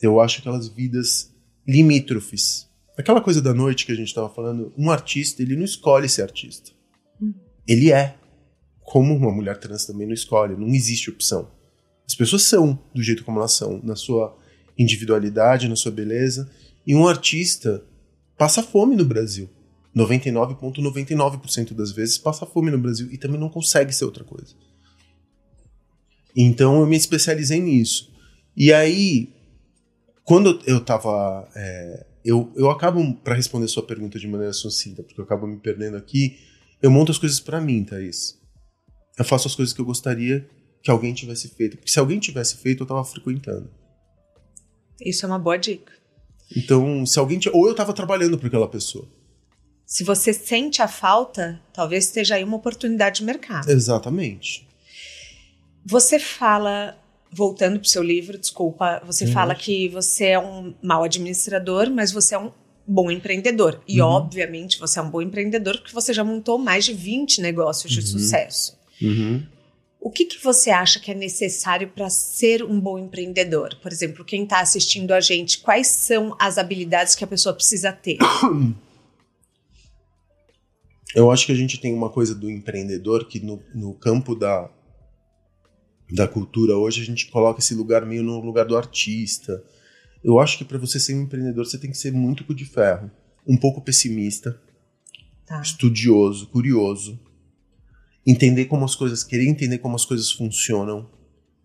Eu 0.00 0.20
acho 0.20 0.40
aquelas 0.40 0.68
vidas 0.68 1.32
limítrofes. 1.66 2.68
Aquela 2.96 3.20
coisa 3.20 3.40
da 3.40 3.54
noite 3.54 3.86
que 3.86 3.92
a 3.92 3.94
gente 3.94 4.14
tava 4.14 4.28
falando, 4.28 4.72
um 4.76 4.90
artista, 4.90 5.42
ele 5.42 5.56
não 5.56 5.64
escolhe 5.64 6.08
ser 6.08 6.22
artista. 6.22 6.72
Ele 7.66 7.92
é. 7.92 8.16
Como 8.80 9.14
uma 9.14 9.30
mulher 9.30 9.58
trans 9.58 9.86
também 9.86 10.06
não 10.06 10.14
escolhe, 10.14 10.56
não 10.56 10.68
existe 10.68 11.08
opção. 11.08 11.50
As 12.06 12.14
pessoas 12.14 12.42
são 12.42 12.78
do 12.94 13.02
jeito 13.02 13.24
como 13.24 13.38
elas 13.38 13.52
são, 13.52 13.80
na 13.82 13.96
sua 13.96 14.36
individualidade, 14.76 15.68
na 15.68 15.76
sua 15.76 15.92
beleza. 15.92 16.50
E 16.86 16.94
um 16.94 17.06
artista 17.06 17.84
passa 18.36 18.62
fome 18.62 18.96
no 18.96 19.04
Brasil. 19.04 19.48
99,99% 19.96 21.74
das 21.74 21.92
vezes 21.92 22.18
passa 22.18 22.46
fome 22.46 22.70
no 22.70 22.78
Brasil 22.78 23.08
e 23.12 23.18
também 23.18 23.38
não 23.38 23.48
consegue 23.48 23.92
ser 23.92 24.04
outra 24.04 24.24
coisa. 24.24 24.54
Então 26.34 26.80
eu 26.80 26.86
me 26.86 26.96
especializei 26.96 27.60
nisso. 27.60 28.10
E 28.56 28.72
aí, 28.72 29.32
quando 30.24 30.60
eu 30.66 30.80
tava. 30.80 31.48
é, 31.54 32.06
eu, 32.24 32.52
eu 32.56 32.70
acabo, 32.70 33.14
para 33.16 33.34
responder 33.34 33.68
sua 33.68 33.82
pergunta 33.82 34.18
de 34.18 34.28
maneira 34.28 34.52
sucinta, 34.52 35.02
porque 35.02 35.20
eu 35.20 35.24
acabo 35.24 35.46
me 35.46 35.58
perdendo 35.58 35.96
aqui, 35.96 36.38
eu 36.82 36.90
monto 36.90 37.12
as 37.12 37.18
coisas 37.18 37.40
para 37.40 37.60
mim, 37.60 37.84
Thaís. 37.84 38.38
Eu 39.18 39.24
faço 39.24 39.46
as 39.48 39.54
coisas 39.54 39.72
que 39.74 39.80
eu 39.80 39.84
gostaria 39.84 40.48
que 40.82 40.90
alguém 40.90 41.14
tivesse 41.14 41.48
feito. 41.48 41.76
Porque 41.76 41.90
se 41.92 41.98
alguém 41.98 42.18
tivesse 42.18 42.56
feito, 42.56 42.82
eu 42.82 42.86
tava 42.86 43.04
frequentando. 43.04 43.70
Isso 45.00 45.24
é 45.24 45.28
uma 45.28 45.38
boa 45.38 45.56
dica. 45.56 45.92
Então, 46.56 47.04
se 47.06 47.18
alguém. 47.18 47.40
Ou 47.52 47.68
eu 47.68 47.74
tava 47.74 47.92
trabalhando 47.92 48.36
para 48.38 48.48
aquela 48.48 48.68
pessoa. 48.68 49.06
Se 49.86 50.04
você 50.04 50.32
sente 50.32 50.80
a 50.80 50.88
falta, 50.88 51.60
talvez 51.72 52.04
esteja 52.06 52.36
aí 52.36 52.44
uma 52.44 52.56
oportunidade 52.56 53.18
de 53.20 53.24
mercado. 53.24 53.70
Exatamente. 53.70 54.66
Você 55.84 56.18
fala, 56.18 56.96
voltando 57.30 57.78
para 57.78 57.86
o 57.86 57.90
seu 57.90 58.02
livro, 58.02 58.38
desculpa, 58.38 59.02
você 59.04 59.26
Uhum. 59.26 59.32
fala 59.32 59.54
que 59.54 59.88
você 59.88 60.26
é 60.28 60.38
um 60.38 60.74
mau 60.82 61.02
administrador, 61.04 61.90
mas 61.90 62.10
você 62.12 62.34
é 62.34 62.38
um 62.38 62.50
bom 62.86 63.10
empreendedor. 63.10 63.80
E, 63.86 64.00
Uhum. 64.00 64.08
obviamente, 64.08 64.78
você 64.78 64.98
é 64.98 65.02
um 65.02 65.10
bom 65.10 65.22
empreendedor 65.22 65.78
porque 65.78 65.92
você 65.94 66.12
já 66.12 66.24
montou 66.24 66.58
mais 66.58 66.84
de 66.84 66.92
20 66.92 67.40
negócios 67.40 67.92
de 67.92 68.00
Uhum. 68.00 68.06
sucesso. 68.06 68.76
Uhum. 69.00 69.42
O 70.00 70.10
que, 70.10 70.24
que 70.24 70.42
você 70.42 70.70
acha 70.70 70.98
que 70.98 71.12
é 71.12 71.14
necessário 71.14 71.88
para 71.88 72.10
ser 72.10 72.64
um 72.64 72.80
bom 72.80 72.98
empreendedor? 72.98 73.76
Por 73.80 73.92
exemplo, 73.92 74.24
quem 74.24 74.42
está 74.42 74.60
assistindo 74.60 75.12
a 75.12 75.20
gente, 75.20 75.58
quais 75.58 75.86
são 75.86 76.36
as 76.40 76.58
habilidades 76.58 77.14
que 77.14 77.22
a 77.22 77.26
pessoa 77.26 77.54
precisa 77.54 77.92
ter? 77.92 78.18
Eu 81.14 81.30
acho 81.30 81.46
que 81.46 81.52
a 81.52 81.54
gente 81.54 81.78
tem 81.80 81.92
uma 81.94 82.08
coisa 82.10 82.34
do 82.34 82.50
empreendedor 82.50 83.26
que 83.28 83.38
no, 83.38 83.62
no 83.74 83.92
campo 83.94 84.34
da, 84.34 84.68
da 86.10 86.26
cultura 86.26 86.76
hoje 86.76 87.02
a 87.02 87.04
gente 87.04 87.30
coloca 87.30 87.60
esse 87.60 87.74
lugar 87.74 88.04
meio 88.06 88.22
no 88.22 88.40
lugar 88.40 88.64
do 88.64 88.76
artista. 88.76 89.62
Eu 90.24 90.38
acho 90.38 90.58
que 90.58 90.64
para 90.64 90.78
você 90.78 91.00
ser 91.00 91.14
um 91.14 91.22
empreendedor 91.22 91.66
você 91.66 91.78
tem 91.78 91.90
que 91.90 91.98
ser 91.98 92.12
muito 92.12 92.44
cu 92.44 92.54
de 92.54 92.64
ferro, 92.64 93.10
um 93.46 93.56
pouco 93.56 93.80
pessimista, 93.80 94.60
Tá. 95.46 95.60
estudioso, 95.60 96.46
curioso, 96.48 97.18
entender 98.26 98.66
como 98.66 98.84
as 98.84 98.94
coisas, 98.94 99.24
querer 99.24 99.46
entender 99.48 99.78
como 99.78 99.96
as 99.96 100.04
coisas 100.04 100.30
funcionam. 100.30 101.10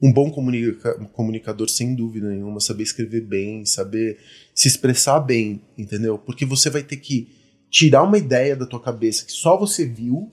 Um 0.02 0.12
bom 0.12 0.30
comunica- 0.30 0.94
comunicador, 1.14 1.70
sem 1.70 1.96
dúvida 1.96 2.30
nenhuma, 2.30 2.60
saber 2.60 2.84
escrever 2.84 3.22
bem, 3.22 3.66
saber 3.66 4.20
se 4.54 4.68
expressar 4.68 5.20
bem, 5.20 5.62
entendeu? 5.78 6.18
Porque 6.20 6.46
você 6.46 6.70
vai 6.70 6.84
ter 6.84 6.98
que 6.98 7.30
tirar 7.70 8.04
uma 8.04 8.18
ideia 8.18 8.56
da 8.56 8.66
tua 8.66 8.80
cabeça 8.82 9.26
que 9.26 9.32
só 9.32 9.58
você 9.58 9.86
viu 9.86 10.32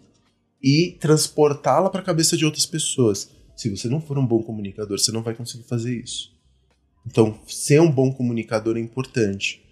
e 0.62 0.96
transportá-la 1.00 1.90
para 1.90 2.00
a 2.00 2.04
cabeça 2.04 2.36
de 2.36 2.44
outras 2.44 2.66
pessoas. 2.66 3.30
Se 3.56 3.68
você 3.70 3.88
não 3.88 4.00
for 4.00 4.18
um 4.18 4.26
bom 4.26 4.42
comunicador, 4.42 4.98
você 4.98 5.12
não 5.12 5.22
vai 5.22 5.34
conseguir 5.34 5.64
fazer 5.64 5.98
isso. 5.98 6.33
Então, 7.06 7.38
ser 7.46 7.80
um 7.80 7.90
bom 7.90 8.12
comunicador 8.12 8.76
é 8.76 8.80
importante. 8.80 9.62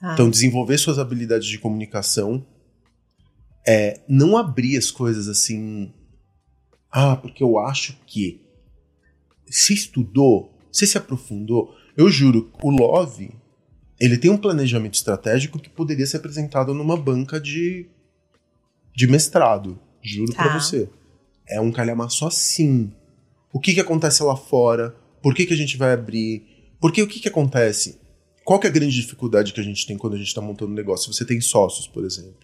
Tá. 0.00 0.12
Então, 0.14 0.28
desenvolver 0.28 0.76
suas 0.78 0.98
habilidades 0.98 1.48
de 1.48 1.58
comunicação 1.58 2.44
é 3.66 4.00
não 4.08 4.36
abrir 4.36 4.76
as 4.76 4.90
coisas 4.90 5.28
assim. 5.28 5.92
Ah, 6.90 7.16
porque 7.16 7.42
eu 7.42 7.58
acho 7.58 7.96
que. 8.06 8.40
Se 9.46 9.72
estudou, 9.72 10.52
se 10.72 10.86
se 10.86 10.98
aprofundou. 10.98 11.74
Eu 11.96 12.10
juro, 12.10 12.50
o 12.62 12.70
Love, 12.70 13.30
ele 14.00 14.18
tem 14.18 14.30
um 14.30 14.36
planejamento 14.36 14.94
estratégico 14.94 15.58
que 15.60 15.70
poderia 15.70 16.06
ser 16.06 16.16
apresentado 16.16 16.74
numa 16.74 16.96
banca 16.96 17.40
de, 17.40 17.86
de 18.94 19.06
mestrado. 19.06 19.78
Juro 20.02 20.32
Tá. 20.32 20.42
pra 20.42 20.58
você. 20.58 20.88
É 21.46 21.60
um 21.60 21.70
calhamaço 21.70 22.26
assim. 22.26 22.92
O 23.52 23.60
que 23.60 23.74
que 23.74 23.80
acontece 23.80 24.22
lá 24.22 24.34
fora? 24.34 24.96
Por 25.22 25.34
que 25.34 25.46
que 25.46 25.54
a 25.54 25.56
gente 25.56 25.76
vai 25.76 25.92
abrir? 25.92 26.53
Porque 26.84 27.00
o 27.00 27.08
que 27.08 27.18
que 27.18 27.28
acontece? 27.28 27.98
Qual 28.44 28.60
que 28.60 28.66
é 28.66 28.70
a 28.70 28.72
grande 28.72 28.94
dificuldade 28.94 29.54
que 29.54 29.60
a 29.60 29.64
gente 29.64 29.86
tem 29.86 29.96
quando 29.96 30.16
a 30.16 30.18
gente 30.18 30.26
está 30.26 30.42
montando 30.42 30.70
um 30.72 30.74
negócio? 30.74 31.10
Você 31.10 31.24
tem 31.24 31.40
sócios, 31.40 31.88
por 31.88 32.04
exemplo, 32.04 32.36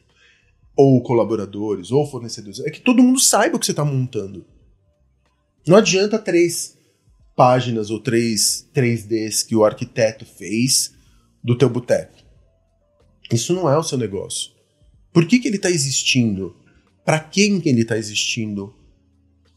ou 0.74 1.02
colaboradores, 1.02 1.90
ou 1.90 2.06
fornecedores. 2.06 2.58
É 2.60 2.70
que 2.70 2.80
todo 2.80 3.02
mundo 3.02 3.20
saiba 3.20 3.56
o 3.56 3.60
que 3.60 3.66
você 3.66 3.72
está 3.72 3.84
montando. 3.84 4.46
Não 5.68 5.76
adianta 5.76 6.18
três 6.18 6.74
páginas 7.36 7.90
ou 7.90 8.00
três 8.00 8.66
3Ds 8.74 9.46
que 9.46 9.54
o 9.54 9.62
arquiteto 9.62 10.24
fez 10.24 10.94
do 11.44 11.54
teu 11.54 11.68
boteco. 11.68 12.16
Isso 13.30 13.52
não 13.52 13.68
é 13.68 13.76
o 13.76 13.82
seu 13.82 13.98
negócio. 13.98 14.52
Por 15.12 15.26
que, 15.26 15.38
que 15.38 15.48
ele 15.48 15.56
está 15.56 15.70
existindo? 15.70 16.56
Para 17.04 17.20
quem 17.20 17.60
que 17.60 17.68
ele 17.68 17.82
está 17.82 17.98
existindo? 17.98 18.74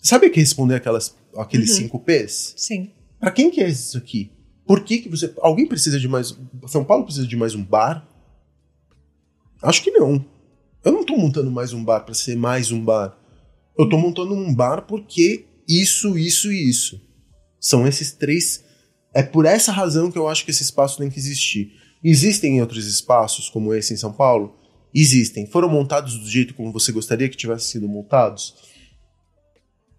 Sabe 0.01 0.27
o 0.27 0.29
que 0.29 0.41
responder 0.41 0.75
aquelas, 0.75 1.15
aqueles 1.37 1.69
Uhum. 1.69 1.77
cinco 1.77 1.99
P's? 2.01 2.53
Sim. 2.57 2.91
Pra 3.17 3.31
quem 3.31 3.49
que 3.49 3.61
é 3.61 3.69
isso 3.69 3.97
aqui? 3.97 4.29
Por 4.65 4.83
que 4.83 4.99
que 4.99 5.09
você... 5.09 5.33
Alguém 5.39 5.67
precisa 5.67 5.99
de 5.99 6.07
mais... 6.07 6.37
São 6.67 6.83
Paulo 6.83 7.03
precisa 7.03 7.27
de 7.27 7.35
mais 7.35 7.55
um 7.55 7.63
bar? 7.63 8.07
Acho 9.61 9.83
que 9.83 9.91
não. 9.91 10.25
Eu 10.83 10.91
não 10.91 11.05
tô 11.05 11.17
montando 11.17 11.51
mais 11.51 11.73
um 11.73 11.83
bar 11.83 12.01
pra 12.01 12.13
ser 12.13 12.35
mais 12.35 12.71
um 12.71 12.83
bar. 12.83 13.17
Eu 13.77 13.89
tô 13.89 13.97
montando 13.97 14.33
um 14.33 14.53
bar 14.53 14.83
porque 14.83 15.45
isso, 15.67 16.17
isso 16.17 16.51
e 16.51 16.69
isso. 16.69 17.01
São 17.59 17.87
esses 17.87 18.11
três... 18.11 18.63
É 19.13 19.21
por 19.21 19.45
essa 19.45 19.71
razão 19.71 20.11
que 20.11 20.17
eu 20.17 20.27
acho 20.27 20.43
que 20.43 20.51
esse 20.51 20.63
espaço 20.63 20.97
tem 20.97 21.09
que 21.09 21.19
existir. 21.19 21.71
Existem 22.03 22.59
outros 22.59 22.87
espaços 22.87 23.49
como 23.49 23.73
esse 23.73 23.93
em 23.93 23.97
São 23.97 24.11
Paulo? 24.11 24.55
Existem. 24.93 25.45
Foram 25.47 25.69
montados 25.69 26.17
do 26.17 26.29
jeito 26.29 26.53
como 26.53 26.71
você 26.71 26.91
gostaria 26.91 27.29
que 27.29 27.37
tivessem 27.37 27.73
sido 27.73 27.87
montados? 27.87 28.55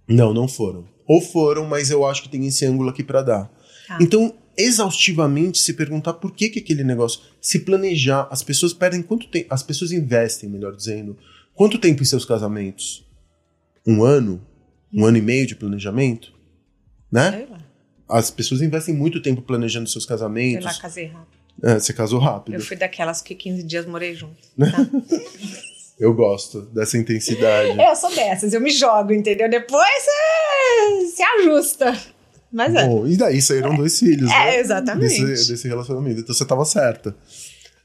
Não, 0.07 0.35
não 0.35 0.47
foram. 0.47 0.85
Ou 1.07 1.21
foram, 1.21 1.67
mas 1.67 1.91
eu 1.91 2.07
acho 2.07 2.23
que 2.23 2.29
tem 2.29 2.47
esse 2.47 2.67
ângulo 2.67 2.91
aqui 2.91 3.03
pra 3.03 3.23
dar. 3.23 3.51
Tá. 3.87 3.99
Então, 4.01 4.35
exaustivamente 4.57 5.59
se 5.59 5.74
perguntar 5.74 6.14
por 6.14 6.32
que 6.32 6.48
que 6.48 6.59
aquele 6.59 6.84
negócio, 6.84 7.20
se 7.40 7.61
planejar, 7.61 8.28
as 8.30 8.42
pessoas 8.42 8.72
perdem 8.72 9.02
quanto 9.02 9.28
tempo, 9.28 9.46
as 9.52 9.62
pessoas 9.62 9.92
investem, 9.92 10.48
melhor 10.48 10.74
dizendo, 10.74 11.16
quanto 11.55 11.78
tempo 11.78 12.02
em 12.02 12.07
seus 12.07 12.24
casamentos? 12.24 13.07
Um 13.86 14.02
ano? 14.02 14.44
Um 14.92 15.05
ano 15.05 15.18
e 15.18 15.22
meio 15.22 15.46
de 15.46 15.57
planejamento? 15.57 16.32
Né? 17.11 17.30
Sei 17.30 17.46
lá. 17.46 17.59
As 18.09 18.30
pessoas 18.30 18.61
investem 18.61 18.94
muito 18.94 19.20
tempo 19.20 19.42
planejando 19.42 19.88
seus 19.88 20.05
Sei 20.05 20.09
casamentos. 20.09 20.64
lá, 20.64 20.74
casei 20.74 21.07
rápido. 21.07 21.34
É, 21.62 21.78
você 21.78 21.92
casou 21.92 22.18
rápido. 22.18 22.55
Eu 22.55 22.61
fui 22.61 22.76
daquelas 22.76 23.22
que 23.22 23.34
15 23.34 23.62
dias 23.62 23.86
morei 23.86 24.14
junto. 24.14 24.36
Eu 25.98 26.12
gosto 26.12 26.62
dessa 26.62 26.98
intensidade. 26.98 27.80
Eu 27.80 27.94
sou 27.94 28.12
dessas, 28.12 28.52
eu 28.52 28.61
me 28.61 28.70
jogo, 28.70 29.12
entendeu? 29.12 29.48
Depois 29.48 30.05
é, 30.09 31.07
se 31.07 31.22
ajusta. 31.22 31.96
Mas 32.55 32.72
é. 32.72 32.86
Bom, 32.86 33.05
e 33.05 33.16
daí 33.16 33.42
saíram 33.42 33.74
dois 33.74 33.98
filhos, 33.98 34.30
É, 34.30 34.52
né? 34.52 34.61
exatamente. 34.61 35.24
Desse, 35.24 35.50
desse 35.50 35.66
relacionamento. 35.66 36.20
Então 36.20 36.32
você 36.32 36.44
tava 36.44 36.64
certa. 36.64 37.16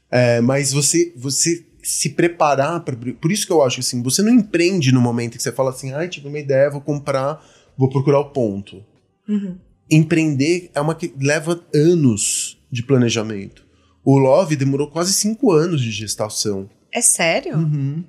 É, 0.08 0.40
mas 0.40 0.72
você, 0.72 1.12
você 1.16 1.66
se 1.82 2.10
preparar 2.10 2.80
para 2.84 2.94
Por 3.20 3.32
isso 3.32 3.44
que 3.46 3.52
eu 3.52 3.62
acho 3.62 3.80
assim, 3.80 4.00
você 4.00 4.22
não 4.22 4.32
empreende 4.32 4.92
no 4.92 5.00
momento 5.00 5.36
que 5.36 5.42
você 5.42 5.50
fala 5.50 5.70
assim, 5.70 5.92
ai, 5.92 6.08
tive 6.08 6.28
uma 6.28 6.38
ideia, 6.38 6.70
vou 6.70 6.80
comprar, 6.80 7.44
vou 7.76 7.88
procurar 7.88 8.20
o 8.20 8.30
ponto. 8.30 8.84
Uhum. 9.28 9.56
Empreender 9.90 10.70
é 10.72 10.80
uma 10.80 10.94
que 10.94 11.12
leva 11.20 11.60
anos 11.74 12.56
de 12.70 12.84
planejamento. 12.84 13.66
O 14.04 14.18
Love 14.18 14.54
demorou 14.54 14.86
quase 14.86 15.12
cinco 15.12 15.50
anos 15.50 15.80
de 15.80 15.90
gestação. 15.90 16.70
É 16.92 17.00
sério? 17.00 17.56
Uhum. 17.56 18.04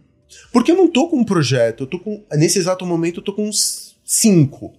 Porque 0.54 0.72
eu 0.72 0.78
não 0.78 0.88
tô 0.88 1.10
com 1.10 1.18
um 1.18 1.24
projeto, 1.24 1.84
eu 1.84 1.88
tô 1.88 1.98
com. 2.00 2.24
Nesse 2.34 2.60
exato 2.60 2.86
momento, 2.86 3.20
eu 3.20 3.24
tô 3.24 3.34
com 3.34 3.48
uns 3.48 3.98
cinco. 4.06 4.74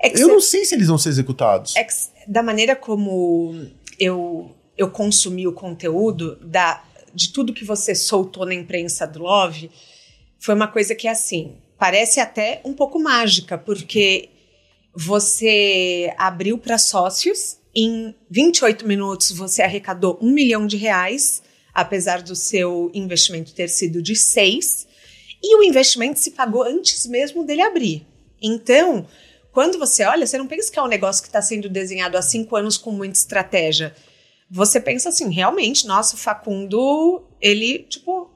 É 0.00 0.12
Eu 0.20 0.28
não 0.28 0.40
sei 0.40 0.64
se 0.64 0.74
eles 0.74 0.88
vão 0.88 0.98
ser 0.98 1.08
executados. 1.08 1.74
é 1.76 1.84
que 1.84 1.92
da 2.26 2.42
maneira 2.42 2.76
como 2.76 3.68
eu, 3.98 4.54
eu 4.76 4.90
consumi 4.90 5.46
o 5.46 5.52
conteúdo, 5.52 6.36
da, 6.36 6.84
de 7.14 7.32
tudo 7.32 7.52
que 7.52 7.64
você 7.64 7.94
soltou 7.94 8.46
na 8.46 8.54
imprensa 8.54 9.06
do 9.06 9.20
Love, 9.20 9.70
foi 10.38 10.54
uma 10.54 10.68
coisa 10.68 10.94
que, 10.94 11.08
assim, 11.08 11.56
parece 11.76 12.20
até 12.20 12.60
um 12.64 12.72
pouco 12.72 12.98
mágica, 12.98 13.58
porque 13.58 14.28
você 14.94 16.12
abriu 16.16 16.58
para 16.58 16.78
sócios, 16.78 17.58
em 17.74 18.14
28 18.30 18.86
minutos 18.86 19.30
você 19.30 19.62
arrecadou 19.62 20.18
um 20.20 20.30
milhão 20.30 20.66
de 20.66 20.76
reais, 20.76 21.42
apesar 21.72 22.22
do 22.22 22.34
seu 22.34 22.90
investimento 22.94 23.54
ter 23.54 23.68
sido 23.68 24.02
de 24.02 24.16
seis, 24.16 24.86
e 25.42 25.56
o 25.56 25.62
investimento 25.62 26.18
se 26.18 26.32
pagou 26.32 26.62
antes 26.62 27.06
mesmo 27.06 27.44
dele 27.44 27.62
abrir. 27.62 28.04
Então, 28.42 29.06
quando 29.58 29.76
você 29.76 30.04
olha, 30.04 30.24
você 30.24 30.38
não 30.38 30.46
pensa 30.46 30.70
que 30.70 30.78
é 30.78 30.82
um 30.84 30.86
negócio 30.86 31.20
que 31.20 31.28
está 31.28 31.42
sendo 31.42 31.68
desenhado 31.68 32.16
há 32.16 32.22
cinco 32.22 32.54
anos 32.54 32.76
com 32.76 32.92
muita 32.92 33.18
estratégia. 33.18 33.92
Você 34.48 34.80
pensa 34.80 35.08
assim, 35.08 35.32
realmente, 35.32 35.84
nossa, 35.84 36.14
o 36.14 36.16
Facundo, 36.16 37.26
ele, 37.40 37.80
tipo, 37.80 38.30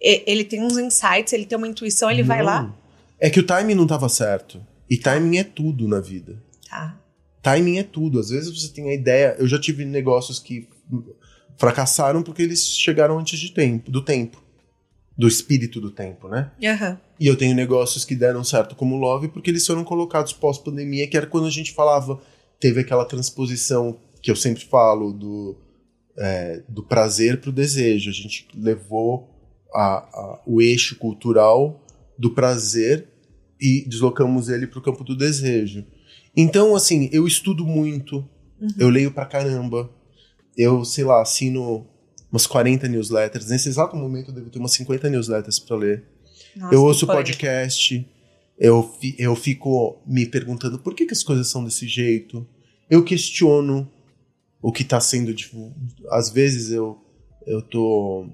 ele 0.00 0.42
tem 0.42 0.60
uns 0.60 0.76
insights, 0.76 1.32
ele 1.32 1.46
tem 1.46 1.56
uma 1.56 1.68
intuição, 1.68 2.10
ele 2.10 2.24
vai 2.24 2.38
Não. 2.38 2.46
lá. 2.46 2.76
É 3.20 3.30
que 3.30 3.38
o 3.38 3.46
timing 3.46 3.76
não 3.76 3.86
tava 3.86 4.08
certo. 4.08 4.66
E 4.90 4.96
timing 4.96 5.38
é 5.38 5.44
tudo 5.44 5.86
na 5.86 6.00
vida. 6.00 6.42
Tá. 6.68 7.00
Timing 7.40 7.78
é 7.78 7.84
tudo. 7.84 8.18
Às 8.18 8.30
vezes 8.30 8.50
você 8.52 8.68
tem 8.72 8.90
a 8.90 8.94
ideia. 8.94 9.36
Eu 9.38 9.46
já 9.46 9.60
tive 9.60 9.84
negócios 9.84 10.40
que 10.40 10.68
fracassaram 11.56 12.20
porque 12.20 12.42
eles 12.42 12.66
chegaram 12.66 13.16
antes 13.16 13.38
de 13.38 13.52
tempo, 13.52 13.92
do 13.92 14.04
tempo. 14.04 14.42
Do 15.16 15.28
espírito 15.28 15.80
do 15.80 15.90
tempo, 15.92 16.28
né? 16.28 16.50
Aham. 16.64 16.98
E 17.20 17.26
eu 17.28 17.36
tenho 17.36 17.54
negócios 17.54 18.04
que 18.04 18.16
deram 18.16 18.42
certo 18.42 18.74
como 18.74 18.96
Love 18.96 19.28
porque 19.28 19.50
eles 19.50 19.64
foram 19.66 19.84
colocados 19.84 20.32
pós-pandemia, 20.32 21.06
que 21.06 21.16
era 21.16 21.26
quando 21.26 21.46
a 21.46 21.50
gente 21.50 21.72
falava, 21.72 22.20
teve 22.58 22.80
aquela 22.80 23.04
transposição 23.04 23.96
que 24.20 24.30
eu 24.30 24.34
sempre 24.36 24.64
falo 24.64 25.12
do, 25.12 25.56
é, 26.18 26.62
do 26.68 26.82
prazer 26.82 27.40
para 27.40 27.50
o 27.50 27.52
desejo. 27.52 28.10
A 28.10 28.12
gente 28.12 28.48
levou 28.56 29.30
a- 29.72 29.98
a- 29.98 30.42
o 30.46 30.60
eixo 30.60 30.96
cultural 30.96 31.80
do 32.18 32.30
prazer 32.30 33.08
e 33.60 33.84
deslocamos 33.88 34.48
ele 34.48 34.66
para 34.66 34.78
o 34.80 34.82
campo 34.82 35.04
do 35.04 35.16
desejo. 35.16 35.84
Então, 36.36 36.74
assim, 36.74 37.08
eu 37.12 37.26
estudo 37.26 37.64
muito, 37.64 38.28
eu 38.78 38.88
leio 38.88 39.12
pra 39.12 39.26
caramba, 39.26 39.88
eu, 40.56 40.84
sei 40.84 41.04
lá, 41.04 41.22
assino 41.22 41.86
umas 42.34 42.48
40 42.48 42.88
newsletters. 42.88 43.48
Nesse 43.48 43.68
exato 43.68 43.96
momento 43.96 44.30
eu 44.30 44.34
devo 44.34 44.50
ter 44.50 44.58
umas 44.58 44.72
50 44.72 45.08
newsletters 45.08 45.60
para 45.60 45.76
ler 45.76 46.04
Nossa, 46.56 46.74
eu 46.74 46.82
ouço 46.82 47.06
podcast, 47.06 48.04
eu, 48.58 48.92
eu 49.16 49.36
fico 49.36 50.02
me 50.04 50.26
perguntando 50.26 50.80
por 50.80 50.94
que, 50.94 51.06
que 51.06 51.12
as 51.12 51.22
coisas 51.22 51.46
são 51.46 51.64
desse 51.64 51.86
jeito. 51.86 52.44
Eu 52.90 53.04
questiono 53.04 53.88
o 54.60 54.72
que 54.72 54.82
tá 54.82 55.00
sendo. 55.00 55.32
Tipo, 55.32 55.72
às 56.10 56.28
vezes 56.28 56.72
eu, 56.72 56.98
eu 57.46 57.62
tô 57.62 58.28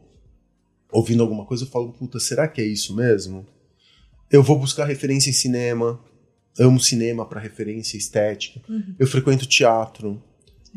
ouvindo 0.91 1.23
alguma 1.23 1.45
coisa 1.45 1.65
e 1.65 1.67
falo, 1.67 1.93
puta, 1.93 2.19
será 2.19 2.49
que 2.49 2.63
é 2.63 2.65
isso 2.65 2.97
mesmo? 2.97 3.47
Eu 4.31 4.43
vou 4.43 4.59
buscar 4.59 4.87
referência 4.87 5.29
em 5.29 5.35
cinema. 5.35 6.01
amo 6.59 6.81
cinema 6.81 7.27
para 7.27 7.39
referência 7.39 7.99
estética. 7.99 8.63
Uhum. 8.67 8.95
Eu 8.99 9.07
frequento 9.07 9.45
teatro, 9.45 10.23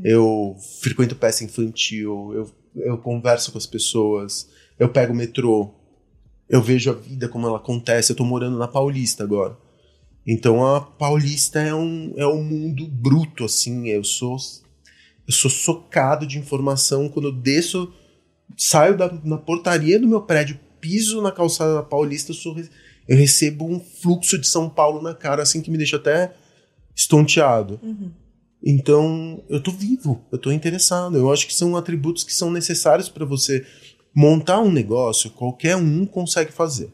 eu 0.02 0.56
frequento 0.82 1.16
peça 1.16 1.44
infantil, 1.44 2.32
eu, 2.34 2.52
eu 2.76 2.98
converso 2.98 3.52
com 3.52 3.58
as 3.58 3.66
pessoas, 3.66 4.50
eu 4.80 4.89
pego 4.89 5.14
o 5.14 5.16
metrô, 5.16 5.74
eu 6.50 6.62
vejo 6.62 6.91
a 6.91 6.94
vida 6.94 7.28
como 7.28 7.48
ela 7.48 7.58
acontece. 7.58 8.12
Eu 8.12 8.16
tô 8.16 8.24
morando 8.24 8.58
na 8.58 8.68
Paulista 8.68 9.24
agora. 9.24 9.58
Então 10.26 10.66
a 10.66 10.82
Paulista 10.82 11.60
é 11.60 11.74
um, 11.74 12.14
é 12.16 12.28
um 12.28 12.44
mundo 12.44 12.88
bruto, 12.88 13.44
assim. 13.44 13.88
Eu 13.89 14.04
sou, 14.04 14.38
eu 15.28 15.34
sou 15.34 15.50
socado 15.50 16.26
de 16.26 16.38
informação 16.38 17.10
quando 17.10 17.28
eu 17.30 17.32
desço, 17.32 17.91
saio 18.58 18.98
da, 18.98 19.12
na 19.24 19.38
portaria 19.38 20.00
do 20.00 20.08
meu 20.08 20.22
prédio, 20.22 20.60
piso 20.80 21.22
na 21.22 21.32
calçada 21.32 21.76
da 21.76 21.84
Paulista, 21.84 22.32
eu, 22.32 22.36
sou, 22.36 22.56
eu 23.08 23.18
recebo 23.18 23.66
um 23.66 23.80
fluxo 23.80 24.38
de 24.38 24.48
São 24.48 24.70
Paulo 24.70 25.02
na 25.02 25.14
cara, 25.14 25.41
assim, 25.41 25.62
que 25.62 25.72
me 25.72 25.78
deixa 25.78 25.96
até 25.96 26.36
estonteado. 26.96 27.80
Uhum. 27.82 28.12
Então, 28.66 29.43
eu 29.49 29.61
tô 29.61 29.72
vivo, 29.72 30.26
eu 30.32 30.38
tô 30.38 30.51
interessado. 30.51 31.18
Eu 31.18 31.32
acho 31.32 31.45
que 31.45 31.53
são 31.53 31.76
atributos 31.76 32.24
que 32.24 32.34
são 32.34 32.49
necessários 32.49 33.09
para 33.09 33.26
você 33.26 33.66
montar 34.16 34.61
um 34.61 34.72
negócio. 34.72 35.30
Qualquer 35.32 35.76
um 35.76 36.05
consegue 36.05 36.51
fazer. 36.51 36.89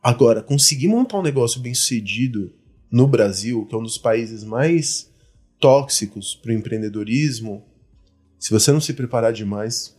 Agora, 0.00 0.40
conseguir 0.40 0.86
montar 0.86 1.18
um 1.18 1.22
negócio 1.22 1.60
bem 1.60 1.74
sucedido 1.74 2.52
no 2.90 3.08
Brasil, 3.08 3.66
que 3.66 3.74
é 3.74 3.78
um 3.78 3.82
dos 3.82 3.98
países 3.98 4.44
mais 4.44 5.10
tóxicos 5.58 6.34
para 6.34 6.50
o 6.50 6.54
empreendedorismo, 6.54 7.64
se 8.38 8.50
você 8.50 8.72
não 8.72 8.80
se 8.80 8.94
preparar 8.94 9.32
demais, 9.32 9.94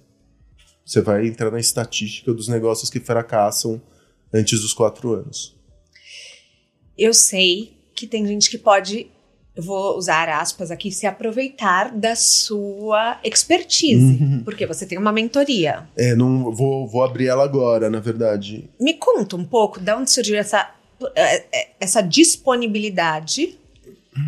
você 0.84 1.01
vai 1.01 1.27
entrar 1.27 1.51
na 1.51 1.59
estatística 1.59 2.34
dos 2.34 2.47
negócios 2.47 2.89
que 2.89 2.99
fracassam 2.99 3.82
antes 4.34 4.61
dos 4.61 4.73
quatro 4.73 5.13
anos. 5.13 5.55
Eu 6.97 7.13
sei 7.13 7.77
que 7.93 8.07
tem 8.07 8.25
gente 8.25 8.49
que 8.49 8.57
pode 8.57 9.11
eu 9.55 9.63
vou 9.63 9.97
usar 9.97 10.29
aspas 10.29 10.71
aqui, 10.71 10.91
se 10.91 11.05
aproveitar 11.05 11.91
da 11.91 12.15
sua 12.15 13.19
expertise, 13.23 14.23
uhum. 14.23 14.41
porque 14.45 14.65
você 14.65 14.85
tem 14.85 14.97
uma 14.97 15.11
mentoria. 15.11 15.87
É, 15.97 16.15
não 16.15 16.51
vou, 16.51 16.87
vou 16.87 17.03
abrir 17.03 17.27
ela 17.27 17.43
agora, 17.43 17.89
na 17.89 17.99
verdade. 17.99 18.69
Me 18.79 18.93
conta 18.93 19.35
um 19.35 19.43
pouco 19.43 19.79
de 19.79 19.93
onde 19.93 20.09
surgiu 20.09 20.37
essa, 20.37 20.71
é, 21.15 21.43
é, 21.51 21.69
essa 21.79 22.01
disponibilidade, 22.01 23.57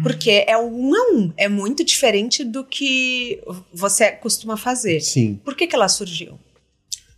porque 0.01 0.43
é 0.45 0.57
um 0.57 0.93
a 0.93 1.13
um, 1.13 1.34
é 1.38 1.47
muito 1.47 1.84
diferente 1.84 2.43
do 2.43 2.63
que 2.63 3.41
você 3.74 4.11
costuma 4.11 4.57
fazer. 4.57 4.99
Sim. 5.01 5.39
Por 5.43 5.55
que, 5.55 5.67
que 5.67 5.76
ela 5.76 5.88
surgiu? 5.88 6.38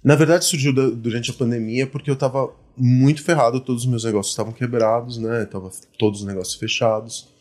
Na 0.04 0.16
verdade, 0.16 0.46
surgiu 0.46 0.72
durante 0.74 1.32
a 1.32 1.34
pandemia 1.34 1.88
porque 1.88 2.12
eu 2.12 2.16
tava 2.16 2.54
muito 2.78 3.24
ferrado, 3.24 3.60
todos 3.60 3.84
os 3.84 3.90
meus 3.90 4.04
negócios 4.04 4.34
estavam 4.34 4.54
quebrados, 4.54 5.18
né? 5.18 5.46
Tava 5.46 5.72
todos 5.98 6.22
os 6.22 6.28
negócios 6.28 6.56
fechados. 6.56 7.34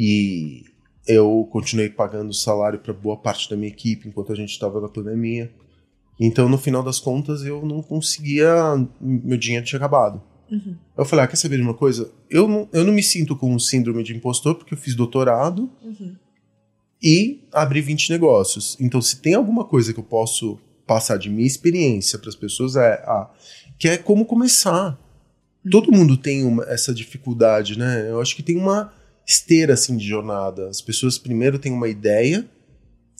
E 0.00 0.62
eu 1.08 1.48
continuei 1.50 1.88
pagando 1.88 2.32
salário 2.32 2.78
para 2.78 2.92
boa 2.92 3.16
parte 3.16 3.50
da 3.50 3.56
minha 3.56 3.68
equipe 3.68 4.06
enquanto 4.06 4.32
a 4.32 4.36
gente 4.36 4.50
estava 4.50 4.80
na 4.80 4.88
pandemia. 4.88 5.52
Então, 6.20 6.48
no 6.48 6.56
final 6.56 6.84
das 6.84 7.00
contas, 7.00 7.42
eu 7.42 7.66
não 7.66 7.82
conseguia. 7.82 8.54
Meu 9.00 9.36
dinheiro 9.36 9.66
tinha 9.66 9.78
acabado. 9.78 10.22
Uhum. 10.48 10.76
Eu 10.96 11.04
falei: 11.04 11.24
ah, 11.24 11.28
quer 11.28 11.36
saber 11.36 11.56
de 11.56 11.62
uma 11.62 11.74
coisa? 11.74 12.12
Eu 12.30 12.46
não, 12.46 12.68
eu 12.72 12.84
não 12.84 12.92
me 12.92 13.02
sinto 13.02 13.34
com 13.34 13.58
síndrome 13.58 14.04
de 14.04 14.14
impostor 14.14 14.54
porque 14.54 14.74
eu 14.74 14.78
fiz 14.78 14.94
doutorado 14.94 15.68
uhum. 15.82 16.14
e 17.02 17.42
abri 17.52 17.80
20 17.80 18.10
negócios. 18.10 18.76
Então, 18.78 19.02
se 19.02 19.20
tem 19.20 19.34
alguma 19.34 19.64
coisa 19.64 19.92
que 19.92 19.98
eu 19.98 20.04
posso 20.04 20.60
passar 20.86 21.16
de 21.16 21.28
minha 21.28 21.46
experiência 21.46 22.18
para 22.18 22.28
as 22.28 22.36
pessoas, 22.36 22.76
é 22.76 23.02
ah, 23.04 23.30
que 23.78 23.88
é 23.88 23.96
como 23.96 24.24
começar. 24.24 24.98
Uhum. 25.64 25.70
Todo 25.70 25.92
mundo 25.92 26.16
tem 26.16 26.44
uma, 26.44 26.64
essa 26.64 26.94
dificuldade, 26.94 27.76
né? 27.76 28.08
Eu 28.08 28.20
acho 28.20 28.36
que 28.36 28.42
tem 28.42 28.56
uma 28.56 28.92
esteira 29.28 29.74
assim 29.74 29.96
de 29.96 30.08
jornada. 30.08 30.68
As 30.68 30.80
pessoas 30.80 31.18
primeiro 31.18 31.58
têm 31.58 31.70
uma 31.70 31.88
ideia 31.88 32.48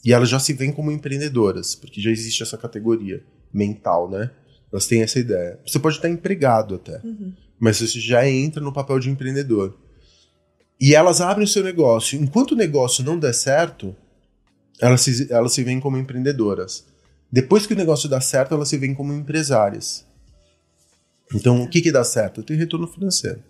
e 0.03 0.13
elas 0.13 0.31
já 0.31 0.41
se 0.41 0.55
veem 0.55 0.73
como 0.73 0.91
empreendedoras, 0.91 1.75
porque 1.75 2.01
já 2.01 2.11
existe 2.11 2.43
essa 2.43 2.57
categoria 2.57 3.23
mental, 3.53 4.11
né? 4.11 4.31
Elas 4.73 4.87
têm 4.87 5.03
essa 5.03 5.19
ideia. 5.19 5.61
Você 5.67 5.79
pode 5.79 5.97
estar 5.97 6.09
empregado 6.09 6.77
até, 6.77 7.01
uhum. 7.05 7.35
mas 7.61 7.79
você 7.79 8.01
já 8.01 8.27
entra 8.27 8.63
no 8.63 8.73
papel 8.73 8.99
de 8.99 9.11
empreendedor. 9.11 9.77
E 10.81 10.95
elas 10.95 11.21
abrem 11.21 11.45
o 11.45 11.49
seu 11.49 11.63
negócio. 11.63 12.21
Enquanto 12.21 12.53
o 12.53 12.57
negócio 12.57 13.05
não 13.05 13.19
der 13.19 13.35
certo, 13.35 13.95
elas 14.81 15.01
se, 15.01 15.31
elas 15.33 15.53
se 15.53 15.63
veem 15.65 15.81
como 15.81 15.99
empreendedoras. 15.99 16.87
Depois 17.31 17.67
que 17.67 17.75
o 17.75 17.77
negócio 17.77 18.09
dá 18.09 18.21
certo, 18.21 18.55
elas 18.55 18.69
se 18.69 18.79
veem 18.79 18.95
como 18.95 19.13
empresárias. 19.13 20.07
Então, 21.35 21.63
o 21.63 21.69
que, 21.69 21.83
que 21.83 21.93
dá 21.93 22.05
certo? 22.05 22.43
Tem 22.43 22.57
retorno 22.57 22.87
financeiro, 22.87 23.43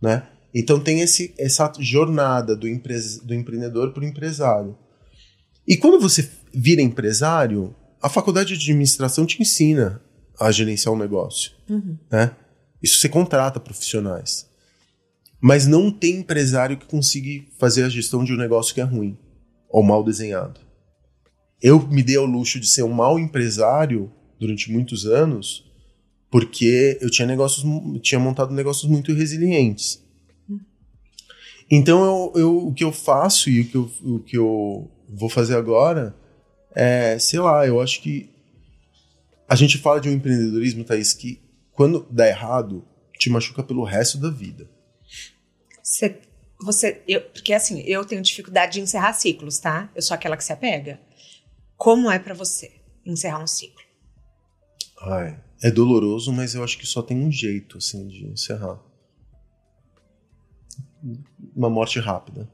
né? 0.00 0.28
Então 0.54 0.80
tem 0.80 1.00
esse, 1.00 1.34
essa 1.38 1.72
jornada 1.78 2.56
do, 2.56 2.68
empre, 2.68 2.94
do 3.22 3.34
empreendedor 3.34 3.92
para 3.92 4.02
o 4.02 4.06
empresário. 4.06 4.76
E 5.66 5.76
quando 5.76 6.00
você 6.00 6.28
vira 6.52 6.82
empresário, 6.82 7.74
a 8.02 8.08
faculdade 8.08 8.56
de 8.56 8.70
administração 8.70 9.24
te 9.24 9.40
ensina 9.40 10.02
a 10.38 10.50
gerenciar 10.50 10.94
um 10.94 10.98
negócio. 10.98 11.52
Uhum. 11.68 11.96
Né? 12.10 12.34
Isso 12.82 12.98
você 12.98 13.08
contrata 13.08 13.60
profissionais. 13.60 14.48
Mas 15.40 15.66
não 15.66 15.90
tem 15.90 16.16
empresário 16.16 16.76
que 16.76 16.86
consiga 16.86 17.46
fazer 17.58 17.84
a 17.84 17.88
gestão 17.88 18.24
de 18.24 18.32
um 18.32 18.36
negócio 18.36 18.74
que 18.74 18.80
é 18.80 18.84
ruim 18.84 19.16
ou 19.68 19.82
mal 19.82 20.02
desenhado. 20.02 20.60
Eu 21.62 21.86
me 21.88 22.02
dei 22.02 22.16
ao 22.16 22.26
luxo 22.26 22.58
de 22.58 22.66
ser 22.66 22.82
um 22.82 22.92
mau 22.92 23.18
empresário 23.18 24.10
durante 24.38 24.72
muitos 24.72 25.06
anos 25.06 25.70
porque 26.30 26.98
eu 27.00 27.10
tinha 27.10 27.26
negócios, 27.26 27.64
tinha 28.02 28.18
montado 28.18 28.54
negócios 28.54 28.88
muito 28.88 29.12
resilientes. 29.12 30.02
Então 31.70 32.04
eu, 32.04 32.40
eu, 32.40 32.66
o 32.66 32.74
que 32.74 32.82
eu 32.82 32.92
faço 32.92 33.48
e 33.48 33.60
o 33.60 33.68
que 33.68 33.76
eu, 33.76 33.90
o 34.02 34.18
que 34.18 34.36
eu 34.36 34.90
vou 35.08 35.28
fazer 35.28 35.56
agora 35.56 36.14
é, 36.74 37.18
sei 37.18 37.38
lá, 37.40 37.66
eu 37.66 37.80
acho 37.80 38.00
que 38.00 38.30
a 39.48 39.54
gente 39.54 39.78
fala 39.78 40.00
de 40.00 40.08
um 40.08 40.12
empreendedorismo, 40.12 40.84
Thaís, 40.84 41.12
que 41.12 41.40
quando 41.72 42.06
dá 42.10 42.28
errado, 42.28 42.84
te 43.18 43.30
machuca 43.30 43.62
pelo 43.62 43.84
resto 43.84 44.18
da 44.18 44.30
vida. 44.30 44.68
Você, 45.82 46.20
você 46.60 47.02
eu, 47.06 47.20
porque 47.22 47.52
assim, 47.52 47.80
eu 47.80 48.04
tenho 48.04 48.22
dificuldade 48.22 48.74
de 48.74 48.80
encerrar 48.80 49.12
ciclos, 49.12 49.58
tá? 49.58 49.90
Eu 49.94 50.02
sou 50.02 50.14
aquela 50.14 50.36
que 50.36 50.44
se 50.44 50.52
apega. 50.52 51.00
Como 51.76 52.10
é 52.10 52.18
para 52.18 52.34
você 52.34 52.70
encerrar 53.04 53.42
um 53.42 53.46
ciclo? 53.46 53.80
Ai, 55.02 55.42
é 55.62 55.70
doloroso, 55.70 56.32
mas 56.32 56.54
eu 56.54 56.62
acho 56.62 56.78
que 56.78 56.86
só 56.86 57.02
tem 57.02 57.16
um 57.16 57.32
jeito, 57.32 57.78
assim, 57.78 58.06
de 58.06 58.26
encerrar 58.26 58.78
uma 61.60 61.68
morte 61.68 62.00
rápida. 62.00 62.48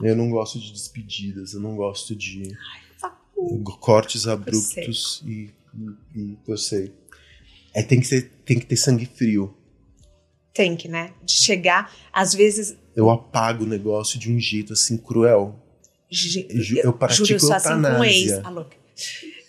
Eu 0.00 0.16
não 0.16 0.30
gosto 0.30 0.58
de 0.58 0.72
despedidas, 0.72 1.52
eu 1.52 1.60
não 1.60 1.76
gosto 1.76 2.16
de 2.16 2.56
Ai, 3.04 3.10
cortes 3.80 4.26
abruptos 4.26 5.22
e, 5.26 5.50
e, 5.74 6.18
e, 6.18 6.38
eu 6.46 6.56
sei. 6.56 6.94
É, 7.74 7.82
tem, 7.82 8.00
que 8.00 8.06
ser, 8.06 8.30
tem 8.46 8.58
que 8.58 8.64
ter 8.64 8.76
sangue 8.76 9.04
frio. 9.04 9.54
Tem 10.54 10.74
que, 10.74 10.88
né? 10.88 11.12
De 11.22 11.34
chegar, 11.34 11.92
às 12.10 12.34
vezes. 12.34 12.76
Eu 12.96 13.10
apago 13.10 13.64
o 13.64 13.66
negócio 13.66 14.18
de 14.18 14.32
um 14.32 14.40
jeito 14.40 14.72
assim 14.72 14.96
cruel. 14.96 15.62
eu, 16.10 16.84
eu 16.84 16.92
pratico 16.94 17.26
juro, 17.26 17.36
eu 17.36 17.40
sou 17.40 17.52
assim 17.52 17.82
com 17.82 18.04
ex. 18.04 18.32
Alô. 18.44 18.64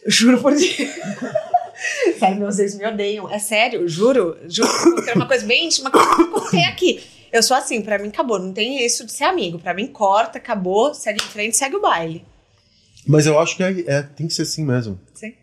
Juro 0.05 0.41
por 0.41 0.53
Deus. 0.53 0.67
Sério, 2.19 2.39
meus 2.39 2.59
ex 2.59 2.75
me 2.75 2.85
odeiam. 2.85 3.29
É 3.29 3.39
sério, 3.39 3.87
juro. 3.87 4.37
Juro. 4.49 4.69
É 5.07 5.13
uma 5.13 5.25
coisa 5.25 5.45
bem 5.45 5.67
íntima 5.67 5.89
que 5.89 5.97
eu 5.97 6.31
contei 6.31 6.65
aqui. 6.65 7.01
Eu 7.31 7.43
sou 7.43 7.55
assim, 7.55 7.81
para 7.81 7.99
mim 7.99 8.09
acabou. 8.09 8.39
Não 8.39 8.53
tem 8.53 8.83
isso 8.83 9.05
de 9.05 9.11
ser 9.11 9.25
amigo. 9.25 9.59
Para 9.59 9.73
mim, 9.73 9.87
corta, 9.87 10.37
acabou, 10.37 10.93
segue 10.93 11.23
em 11.23 11.27
frente, 11.27 11.57
segue 11.57 11.75
o 11.75 11.81
baile. 11.81 12.25
Mas 13.07 13.25
eu 13.25 13.39
acho 13.39 13.55
que 13.55 13.63
é, 13.63 13.83
é, 13.87 14.01
tem 14.01 14.27
que 14.27 14.33
ser 14.33 14.43
assim 14.43 14.65
mesmo. 14.65 14.99
Sim. 15.13 15.33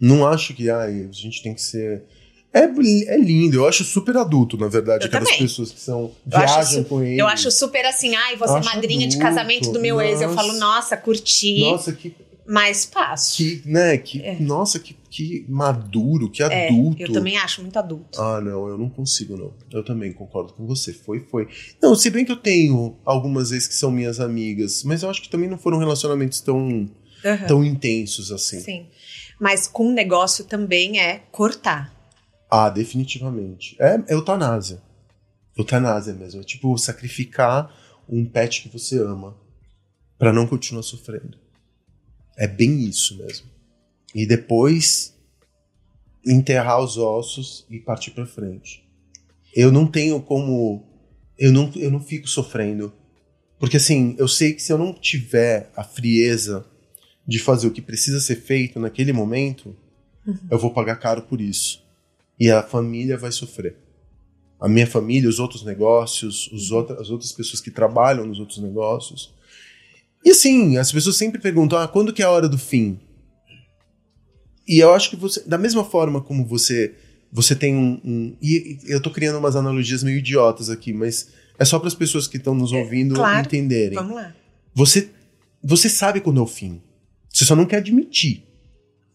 Não 0.00 0.26
acho 0.26 0.54
que 0.54 0.70
ai, 0.70 1.08
a 1.08 1.12
gente 1.12 1.42
tem 1.42 1.54
que 1.54 1.62
ser. 1.62 2.04
É, 2.52 2.64
é 2.64 3.16
lindo, 3.16 3.58
eu 3.58 3.68
acho 3.68 3.84
super 3.84 4.16
adulto, 4.16 4.56
na 4.56 4.66
verdade, 4.66 5.04
eu 5.04 5.08
aquelas 5.08 5.28
também. 5.28 5.42
pessoas 5.42 5.70
que 5.70 5.78
são 5.78 6.10
viajam 6.26 6.82
com 6.82 7.00
ele. 7.00 7.20
Eu 7.20 7.28
acho 7.28 7.48
super 7.50 7.86
assim, 7.86 8.16
ai, 8.16 8.34
você 8.34 8.58
é 8.58 8.62
madrinha 8.62 9.06
adulto. 9.06 9.16
de 9.16 9.18
casamento 9.18 9.70
do 9.70 9.78
meu 9.78 9.96
nossa. 9.96 10.08
ex. 10.08 10.20
Eu 10.20 10.34
falo, 10.34 10.52
nossa, 10.54 10.96
curti. 10.96 11.60
Nossa, 11.60 11.92
que. 11.92 12.14
Mais 12.50 12.84
passo. 12.84 13.36
Que, 13.36 13.62
né, 13.64 13.96
que, 13.96 14.20
é. 14.22 14.38
nossa, 14.40 14.78
que 14.78 14.94
que 15.10 15.44
maduro, 15.48 16.30
que 16.30 16.40
é, 16.40 16.68
adulto. 16.68 17.02
eu 17.02 17.12
também 17.12 17.36
acho 17.36 17.60
muito 17.60 17.76
adulto. 17.76 18.20
Ah, 18.20 18.40
não, 18.40 18.68
eu 18.68 18.78
não 18.78 18.88
consigo, 18.88 19.36
não. 19.36 19.52
Eu 19.72 19.84
também 19.84 20.12
concordo 20.12 20.52
com 20.52 20.64
você. 20.64 20.92
Foi, 20.92 21.18
foi. 21.18 21.48
Não, 21.82 21.96
se 21.96 22.08
bem 22.10 22.24
que 22.24 22.30
eu 22.30 22.36
tenho 22.36 22.96
algumas 23.04 23.50
vezes 23.50 23.66
que 23.66 23.74
são 23.74 23.90
minhas 23.90 24.20
amigas, 24.20 24.84
mas 24.84 25.02
eu 25.02 25.10
acho 25.10 25.20
que 25.20 25.28
também 25.28 25.50
não 25.50 25.58
foram 25.58 25.78
relacionamentos 25.78 26.40
tão, 26.40 26.58
uhum. 26.58 27.46
tão 27.48 27.64
intensos 27.64 28.30
assim. 28.30 28.60
Sim. 28.60 28.86
Mas 29.40 29.66
com 29.66 29.88
o 29.88 29.92
negócio 29.92 30.44
também 30.44 31.00
é 31.00 31.18
cortar. 31.32 31.92
Ah, 32.48 32.70
definitivamente. 32.70 33.76
É, 33.80 33.96
é 34.06 34.14
eutanásia. 34.14 34.80
Eutanásia 35.58 36.14
mesmo. 36.14 36.40
É 36.40 36.44
tipo 36.44 36.78
sacrificar 36.78 37.74
um 38.08 38.24
pet 38.24 38.62
que 38.62 38.68
você 38.68 38.96
ama 39.02 39.36
para 40.16 40.32
não 40.32 40.46
continuar 40.46 40.84
sofrendo. 40.84 41.36
É 42.40 42.48
bem 42.48 42.80
isso 42.80 43.16
mesmo 43.18 43.50
e 44.14 44.26
depois 44.26 45.14
enterrar 46.26 46.82
os 46.82 46.98
ossos 46.98 47.64
e 47.70 47.78
partir 47.78 48.10
para 48.10 48.26
frente. 48.26 48.84
Eu 49.54 49.72
não 49.72 49.86
tenho 49.86 50.20
como 50.20 50.84
eu 51.38 51.52
não, 51.52 51.72
eu 51.76 51.90
não 51.90 52.00
fico 52.00 52.28
sofrendo. 52.28 52.92
Porque 53.58 53.76
assim, 53.76 54.14
eu 54.18 54.28
sei 54.28 54.52
que 54.52 54.62
se 54.62 54.72
eu 54.72 54.78
não 54.78 54.92
tiver 54.92 55.70
a 55.76 55.82
frieza 55.82 56.64
de 57.26 57.38
fazer 57.38 57.66
o 57.66 57.70
que 57.70 57.80
precisa 57.80 58.20
ser 58.20 58.36
feito 58.36 58.78
naquele 58.78 59.12
momento, 59.12 59.74
uhum. 60.26 60.38
eu 60.50 60.58
vou 60.58 60.72
pagar 60.72 60.96
caro 60.96 61.22
por 61.22 61.40
isso. 61.40 61.82
E 62.38 62.50
a 62.50 62.62
família 62.62 63.16
vai 63.16 63.32
sofrer. 63.32 63.76
A 64.58 64.68
minha 64.68 64.86
família, 64.86 65.28
os 65.28 65.38
outros 65.38 65.64
negócios, 65.64 66.50
os 66.52 66.70
outra, 66.70 67.00
as 67.00 67.10
outras 67.10 67.32
pessoas 67.32 67.60
que 67.60 67.70
trabalham 67.70 68.26
nos 68.26 68.38
outros 68.38 68.58
negócios. 68.58 69.32
E 70.24 70.30
assim, 70.30 70.76
as 70.76 70.92
pessoas 70.92 71.16
sempre 71.16 71.40
perguntam: 71.40 71.78
ah, 71.78 71.88
quando 71.88 72.12
que 72.12 72.22
é 72.22 72.24
a 72.24 72.30
hora 72.30 72.48
do 72.48 72.58
fim? 72.58 72.98
E 74.66 74.78
eu 74.78 74.94
acho 74.94 75.10
que 75.10 75.16
você, 75.16 75.42
da 75.46 75.58
mesma 75.58 75.84
forma 75.84 76.20
como 76.20 76.46
você 76.46 76.94
você 77.32 77.54
tem 77.54 77.76
um, 77.76 78.00
um, 78.04 78.36
e 78.42 78.78
eu 78.86 79.00
tô 79.00 79.10
criando 79.10 79.38
umas 79.38 79.54
analogias 79.54 80.02
meio 80.02 80.18
idiotas 80.18 80.68
aqui, 80.68 80.92
mas 80.92 81.28
é 81.58 81.64
só 81.64 81.78
para 81.78 81.88
as 81.88 81.94
pessoas 81.94 82.26
que 82.26 82.36
estão 82.36 82.54
nos 82.54 82.72
é, 82.72 82.76
ouvindo 82.76 83.14
é, 83.14 83.18
claro. 83.18 83.46
entenderem. 83.46 83.94
Vamos 83.94 84.16
lá. 84.16 84.34
Você 84.74 85.10
você 85.62 85.88
sabe 85.88 86.20
quando 86.20 86.40
é 86.40 86.42
o 86.42 86.46
fim. 86.46 86.80
Você 87.32 87.44
só 87.44 87.54
não 87.54 87.66
quer 87.66 87.76
admitir. 87.76 88.44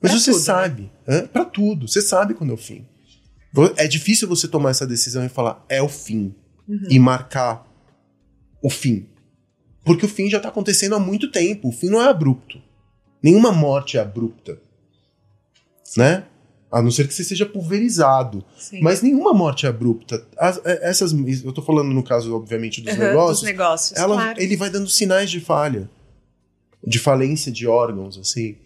Mas 0.01 0.11
pra 0.11 0.19
você 0.19 0.31
tudo, 0.31 0.39
né? 0.39 0.45
sabe, 0.45 0.91
né? 1.07 1.21
para 1.23 1.45
tudo, 1.45 1.87
você 1.87 2.01
sabe 2.01 2.33
quando 2.33 2.51
é 2.51 2.53
o 2.53 2.57
fim. 2.57 2.85
É 3.77 3.87
difícil 3.87 4.27
você 4.27 4.47
tomar 4.47 4.71
essa 4.71 4.85
decisão 4.85 5.25
e 5.25 5.29
falar 5.29 5.65
é 5.69 5.81
o 5.81 5.87
fim 5.87 6.35
uhum. 6.67 6.87
e 6.89 6.99
marcar 6.99 7.65
o 8.61 8.69
fim. 8.69 9.07
Porque 9.85 10.05
o 10.05 10.09
fim 10.09 10.29
já 10.29 10.39
tá 10.39 10.49
acontecendo 10.49 10.95
há 10.95 10.99
muito 10.99 11.31
tempo. 11.31 11.69
O 11.69 11.71
fim 11.71 11.89
não 11.89 12.01
é 12.01 12.09
abrupto. 12.09 12.59
Nenhuma 13.21 13.51
morte 13.51 13.97
é 13.97 14.01
abrupta. 14.01 14.59
Né? 15.95 16.25
A 16.71 16.81
não 16.81 16.89
ser 16.89 17.07
que 17.07 17.13
você 17.13 17.23
seja 17.23 17.45
pulverizado. 17.45 18.43
Sim. 18.57 18.81
Mas 18.81 19.01
nenhuma 19.01 19.33
morte 19.33 19.65
é 19.65 19.69
abrupta. 19.69 20.25
As, 20.37 20.59
é, 20.65 20.89
essas, 20.89 21.13
eu 21.43 21.53
tô 21.53 21.61
falando 21.61 21.93
no 21.93 22.03
caso, 22.03 22.35
obviamente, 22.35 22.81
dos 22.81 22.93
uhum, 22.93 22.99
negócios. 22.99 23.39
Dos 23.39 23.47
negócios 23.47 23.97
ela, 23.97 24.15
claro. 24.15 24.41
Ele 24.41 24.57
vai 24.57 24.69
dando 24.69 24.89
sinais 24.89 25.29
de 25.29 25.39
falha. 25.39 25.89
De 26.85 26.99
falência 26.99 27.51
de 27.51 27.67
órgãos, 27.67 28.17
assim. 28.17 28.57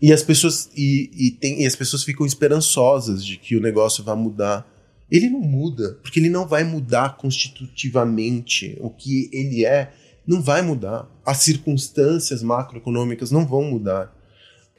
E 0.00 0.12
as 0.12 0.22
pessoas 0.22 0.70
e, 0.76 1.10
e, 1.14 1.30
tem, 1.32 1.62
e 1.62 1.66
as 1.66 1.76
pessoas 1.76 2.02
ficam 2.02 2.24
esperançosas 2.24 3.24
de 3.24 3.36
que 3.36 3.56
o 3.56 3.60
negócio 3.60 4.02
vai 4.02 4.16
mudar. 4.16 4.66
Ele 5.12 5.28
não 5.28 5.40
muda, 5.40 5.98
porque 6.02 6.18
ele 6.18 6.30
não 6.30 6.48
vai 6.48 6.64
mudar 6.64 7.18
constitutivamente. 7.18 8.78
O 8.80 8.88
que 8.88 9.28
ele 9.30 9.66
é 9.66 9.92
não 10.26 10.40
vai 10.40 10.62
mudar. 10.62 11.06
As 11.24 11.38
circunstâncias 11.38 12.42
macroeconômicas 12.42 13.30
não 13.30 13.46
vão 13.46 13.62
mudar 13.64 14.10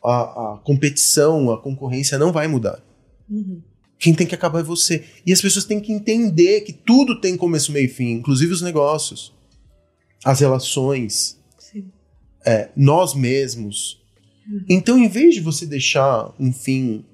a, 0.03 0.53
a 0.53 0.57
competição, 0.63 1.51
a 1.51 1.61
concorrência 1.61 2.17
não 2.17 2.31
vai 2.31 2.47
mudar. 2.47 2.83
Uhum. 3.29 3.61
Quem 3.99 4.15
tem 4.15 4.25
que 4.25 4.33
acabar 4.33 4.61
é 4.61 4.63
você. 4.63 5.05
E 5.23 5.31
as 5.31 5.39
pessoas 5.39 5.65
têm 5.65 5.79
que 5.79 5.93
entender 5.93 6.61
que 6.61 6.73
tudo 6.73 7.21
tem 7.21 7.37
começo, 7.37 7.71
meio 7.71 7.85
e 7.85 7.89
fim, 7.89 8.13
inclusive 8.13 8.51
os 8.51 8.61
negócios, 8.63 9.31
as 10.25 10.39
relações, 10.39 11.39
é, 12.43 12.69
nós 12.75 13.13
mesmos. 13.13 14.01
Uhum. 14.49 14.65
Então, 14.67 14.97
em 14.97 15.07
vez 15.07 15.35
de 15.35 15.41
você 15.41 15.67
deixar 15.67 16.33
um 16.39 16.51
fim 16.51 17.05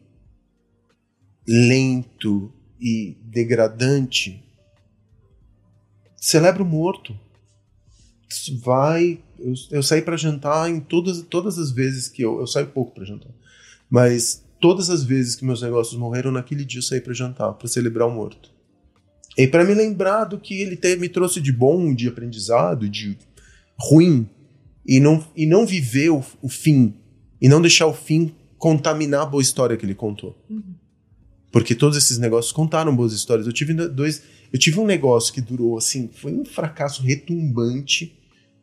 lento 1.46 2.52
e 2.80 3.18
degradante, 3.24 4.44
celebra 6.18 6.64
o 6.64 6.66
morto. 6.66 7.18
Vai 8.62 9.20
eu, 9.40 9.54
eu 9.72 9.84
saí 9.84 10.02
para 10.02 10.18
jantar 10.18 10.70
em 10.70 10.80
todas, 10.80 11.22
todas 11.24 11.58
as 11.58 11.72
vezes 11.72 12.08
que 12.08 12.22
eu. 12.22 12.40
Eu 12.40 12.48
saio 12.48 12.68
pouco 12.68 12.94
para 12.94 13.06
jantar. 13.06 13.32
Mas 13.90 14.44
todas 14.60 14.90
as 14.90 15.04
vezes 15.04 15.36
que 15.36 15.46
meus 15.46 15.62
negócios 15.62 15.98
morreram, 15.98 16.32
naquele 16.32 16.66
dia 16.66 16.80
eu 16.80 16.84
saí 16.84 17.02
para 17.02 17.14
jantar, 17.14 17.54
para 17.54 17.68
celebrar 17.68 18.08
o 18.08 18.12
morto. 18.12 18.52
E 19.38 19.48
para 19.48 19.64
me 19.64 19.74
lembrar 19.74 20.26
do 20.26 20.38
que 20.38 20.62
ele 20.62 20.76
te, 20.76 20.96
me 20.98 21.08
trouxe 21.08 21.40
de 21.40 21.52
bom, 21.52 21.94
de 21.94 22.08
aprendizado, 22.08 22.90
de 22.90 23.18
ruim, 23.80 24.28
e 24.86 25.00
não, 25.00 25.24
e 25.36 25.46
não 25.46 25.66
viver 25.66 26.10
o, 26.10 26.24
o 26.42 26.50
fim, 26.50 26.94
e 27.42 27.48
não 27.48 27.62
deixar 27.62 27.88
o 27.88 27.94
fim 27.94 28.36
contaminar 28.58 29.22
a 29.22 29.26
boa 29.26 29.42
história 29.42 29.78
que 29.78 29.86
ele 29.86 29.96
contou. 29.96 30.38
Uhum. 30.50 30.76
Porque 31.52 31.74
todos 31.74 31.98
esses 31.98 32.18
negócios 32.18 32.52
contaram 32.52 32.96
boas 32.96 33.14
histórias. 33.14 33.48
Eu 33.48 33.54
tive 33.54 33.74
dois. 33.74 34.22
Eu 34.52 34.60
tive 34.60 34.80
um 34.80 34.86
negócio 34.86 35.34
que 35.34 35.42
durou 35.42 35.78
assim, 35.78 36.10
foi 36.12 36.34
um 36.34 36.46
fracasso 36.46 37.04
retumbante 37.04 38.20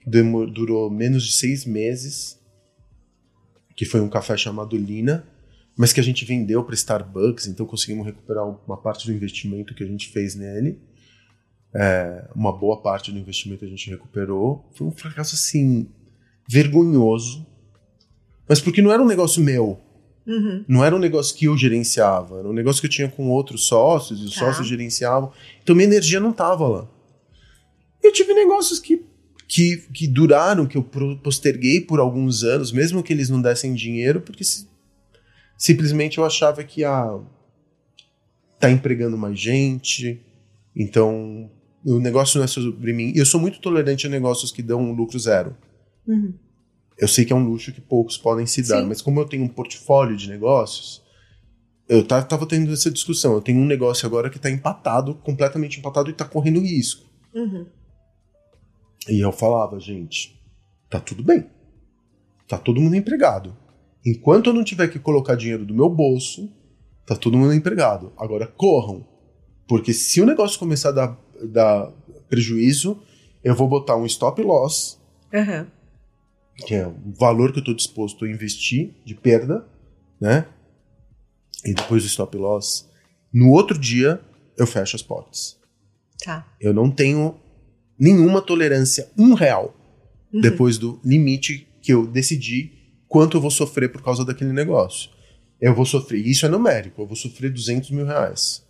durou 0.07 0.89
menos 0.89 1.25
de 1.25 1.33
seis 1.33 1.65
meses, 1.65 2.39
que 3.75 3.85
foi 3.85 4.01
um 4.01 4.09
café 4.09 4.37
chamado 4.37 4.77
Lina, 4.77 5.27
mas 5.77 5.93
que 5.93 6.01
a 6.01 6.03
gente 6.03 6.25
vendeu 6.25 6.63
para 6.65 6.75
Starbucks, 6.75 7.49
então 7.49 7.67
conseguimos 7.67 8.07
recuperar 8.07 8.47
uma 8.47 8.77
parte 8.77 9.07
do 9.07 9.13
investimento 9.13 9.75
que 9.75 9.83
a 9.83 9.87
gente 9.87 10.09
fez 10.09 10.35
nele. 10.35 10.81
É, 11.75 12.31
uma 12.35 12.57
boa 12.57 12.81
parte 12.81 13.13
do 13.13 13.19
investimento 13.19 13.65
a 13.65 13.69
gente 13.69 13.91
recuperou. 13.91 14.71
Foi 14.75 14.87
um 14.87 14.93
fracasso 14.93 15.35
assim, 15.35 15.91
vergonhoso. 16.49 17.45
Mas 18.49 18.61
porque 18.61 18.81
não 18.81 18.93
era 18.93 19.03
um 19.03 19.07
negócio 19.07 19.43
meu. 19.43 19.79
Uhum. 20.27 20.65
Não 20.67 20.85
era 20.85 20.95
um 20.95 20.99
negócio 20.99 21.37
que 21.37 21.45
eu 21.45 21.57
gerenciava. 21.57 22.41
Era 22.41 22.49
um 22.49 22.53
negócio 22.53 22.81
que 22.81 22.87
eu 22.87 22.91
tinha 22.91 23.09
com 23.09 23.29
outros 23.31 23.67
sócios, 23.67 24.21
e 24.21 24.25
os 24.25 24.35
tá. 24.35 24.41
sócios 24.41 24.67
gerenciavam. 24.67 25.33
Então 25.63 25.75
minha 25.75 25.87
energia 25.87 26.19
não 26.19 26.31
estava 26.31 26.67
lá. 26.67 26.89
Eu 28.03 28.13
tive 28.13 28.35
negócios 28.35 28.79
que 28.79 29.05
que, 29.49 29.77
que 29.93 30.09
duraram, 30.09 30.67
que 30.67 30.77
eu 30.77 30.83
posterguei 31.23 31.81
por 31.81 32.01
alguns 32.01 32.43
anos, 32.43 32.73
mesmo 32.73 33.03
que 33.03 33.13
eles 33.13 33.31
não 33.31 33.41
dessem 33.41 33.75
dinheiro, 33.75 34.21
porque 34.21 34.43
se, 34.43 34.69
simplesmente 35.57 36.19
eu 36.19 36.25
achava 36.25 36.65
que 36.65 36.85
ah, 36.85 37.19
tá 38.59 38.71
empregando 38.71 39.17
mais 39.17 39.39
gente, 39.39 40.21
então 40.75 41.51
o 41.85 42.01
negócio 42.01 42.39
não 42.39 42.45
é 42.45 42.49
sobre 42.49 42.93
mim. 42.93 43.13
Eu 43.15 43.25
sou 43.25 43.41
muito 43.41 43.61
tolerante 43.61 44.07
a 44.07 44.11
negócios 44.11 44.51
que 44.51 44.63
dão 44.63 44.93
lucro 44.93 45.19
zero. 45.19 45.57
Uhum. 46.07 46.35
Eu 46.99 47.09
sei 47.09 47.25
que 47.25 47.33
é 47.33 47.37
um 47.37 47.45
luxo 47.45 47.73
que 47.73 47.81
poucos 47.81 48.17
podem 48.17 48.47
se 48.47 48.63
dar, 48.63 48.81
Sim. 48.81 48.89
mas 48.89 49.03
como 49.03 49.21
eu 49.21 49.27
tenho 49.27 49.45
um 49.45 49.49
portfólio 49.49 50.17
de 50.17 50.29
negócios, 50.29 51.03
eu 51.89 52.07
tava 52.07 52.47
tendo 52.47 52.73
essa 52.73 52.91
discussão. 52.91 53.35
Eu 53.35 53.41
tenho 53.41 53.61
um 53.61 53.67
negócio 53.67 54.07
agora 54.07 54.31
que 54.31 54.39
está 54.39 54.51
empatado, 54.51 55.15
completamente 55.17 55.79
empatado 55.79 56.09
e 56.09 56.13
está 56.13 56.25
correndo 56.25 56.61
risco. 56.61 57.05
Uhum. 57.35 57.67
E 59.09 59.21
eu 59.21 59.31
falava, 59.31 59.79
gente, 59.79 60.41
tá 60.91 60.99
tudo 60.99 61.23
bem. 61.23 61.47
Tá 62.49 62.59
todo 62.59 62.81
mundo 62.81 62.97
empregado. 62.97 63.57
Enquanto 64.05 64.51
eu 64.51 64.55
não 64.55 64.65
tiver 64.65 64.89
que 64.89 64.99
colocar 64.99 65.35
dinheiro 65.35 65.65
do 65.65 65.75
meu 65.75 65.89
bolso, 65.89 66.51
tá 67.07 67.15
todo 67.15 67.37
mundo 67.37 67.53
empregado. 67.53 68.13
Agora 68.17 68.47
corram. 68.47 69.07
Porque 69.69 69.93
se 69.93 70.21
o 70.21 70.27
negócio 70.27 70.59
começar 70.59 70.91
a 70.91 70.93
dar, 70.93 71.21
dar 71.43 71.93
prejuízo, 72.29 73.03
eu 73.43 73.55
vou 73.55 73.69
botar 73.69 73.97
um 73.97 74.07
stop 74.07 74.43
loss, 74.43 75.01
uhum. 75.33 75.67
Que 76.59 76.75
é 76.75 76.87
o 76.87 76.95
valor 77.19 77.53
que 77.53 77.59
eu 77.59 77.61
estou 77.61 77.75
disposto 77.75 78.25
a 78.25 78.29
investir 78.29 78.95
de 79.05 79.15
perda, 79.15 79.67
né? 80.21 80.47
E 81.65 81.75
depois 81.75 82.03
do 82.03 82.09
stop 82.09 82.37
loss, 82.37 82.89
no 83.33 83.51
outro 83.51 83.79
dia 83.79 84.21
eu 84.57 84.67
fecho 84.67 84.97
as 84.97 85.03
portas. 85.03 85.59
Tá. 86.25 86.47
Eu 86.61 86.73
não 86.73 86.91
tenho 86.91 87.39
nenhuma 87.99 88.41
tolerância, 88.41 89.11
um 89.19 89.35
real, 89.35 89.75
uhum. 90.33 90.41
depois 90.41 90.79
do 90.79 91.01
limite 91.05 91.67
que 91.83 91.93
eu 91.93 92.07
decidi 92.07 92.73
quanto 93.09 93.37
eu 93.37 93.41
vou 93.41 93.51
sofrer 93.51 93.91
por 93.91 94.03
causa 94.03 94.25
daquele 94.25 94.53
negócio. 94.53 95.11
Eu 95.61 95.75
vou 95.75 95.87
sofrer, 95.87 96.27
isso 96.27 96.45
é 96.45 96.49
numérico, 96.49 97.01
eu 97.01 97.07
vou 97.07 97.17
sofrer 97.17 97.51
200 97.51 97.91
mil 97.91 98.07
reais. 98.07 98.63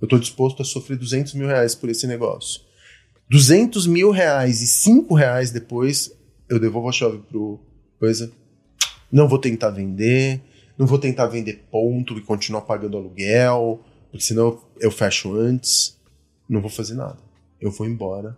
Eu 0.00 0.06
estou 0.06 0.18
disposto 0.18 0.62
a 0.62 0.64
sofrer 0.64 0.96
200 0.96 1.34
mil 1.34 1.46
reais 1.46 1.74
por 1.74 1.88
esse 1.88 2.06
negócio. 2.06 2.62
200 3.30 3.86
mil 3.86 4.10
reais 4.10 4.60
e 4.60 4.66
5 4.66 5.14
reais 5.14 5.50
depois, 5.50 6.10
eu 6.52 6.60
devolvo 6.60 6.88
a 6.88 6.92
chave 6.92 7.18
pro 7.18 7.60
coisa. 7.98 8.32
Não 9.10 9.28
vou 9.28 9.38
tentar 9.38 9.70
vender, 9.70 10.40
não 10.78 10.86
vou 10.86 10.98
tentar 10.98 11.26
vender 11.26 11.64
ponto 11.70 12.16
e 12.18 12.22
continuar 12.22 12.62
pagando 12.62 12.96
aluguel, 12.96 13.80
porque 14.10 14.24
senão 14.24 14.60
eu 14.80 14.90
fecho 14.90 15.34
antes. 15.34 15.98
Não 16.48 16.60
vou 16.60 16.70
fazer 16.70 16.94
nada. 16.94 17.18
Eu 17.60 17.70
vou 17.70 17.86
embora 17.86 18.36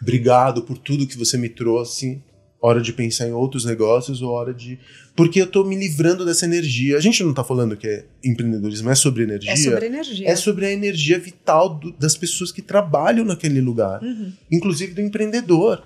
Obrigado 0.00 0.62
por 0.62 0.78
tudo 0.78 1.06
que 1.06 1.18
você 1.18 1.36
me 1.36 1.48
trouxe. 1.48 2.22
Hora 2.60 2.80
de 2.80 2.92
pensar 2.92 3.28
em 3.28 3.32
outros 3.32 3.64
negócios 3.64 4.20
ou 4.20 4.30
hora 4.30 4.52
de. 4.52 4.80
Porque 5.14 5.40
eu 5.40 5.46
tô 5.46 5.62
me 5.62 5.76
livrando 5.76 6.24
dessa 6.24 6.44
energia. 6.44 6.96
A 6.96 7.00
gente 7.00 7.22
não 7.22 7.32
tá 7.32 7.44
falando 7.44 7.76
que 7.76 7.86
é 7.86 8.04
empreendedorismo, 8.24 8.90
é 8.90 8.96
sobre 8.96 9.22
energia. 9.22 9.52
É 9.52 9.56
sobre 9.56 9.86
energia. 9.86 10.28
É 10.28 10.36
sobre 10.36 10.66
a 10.66 10.72
energia 10.72 11.18
vital 11.20 11.78
do, 11.78 11.92
das 11.92 12.16
pessoas 12.16 12.50
que 12.50 12.60
trabalham 12.60 13.24
naquele 13.24 13.60
lugar, 13.60 14.02
uhum. 14.02 14.32
inclusive 14.50 14.92
do 14.92 15.00
empreendedor. 15.00 15.84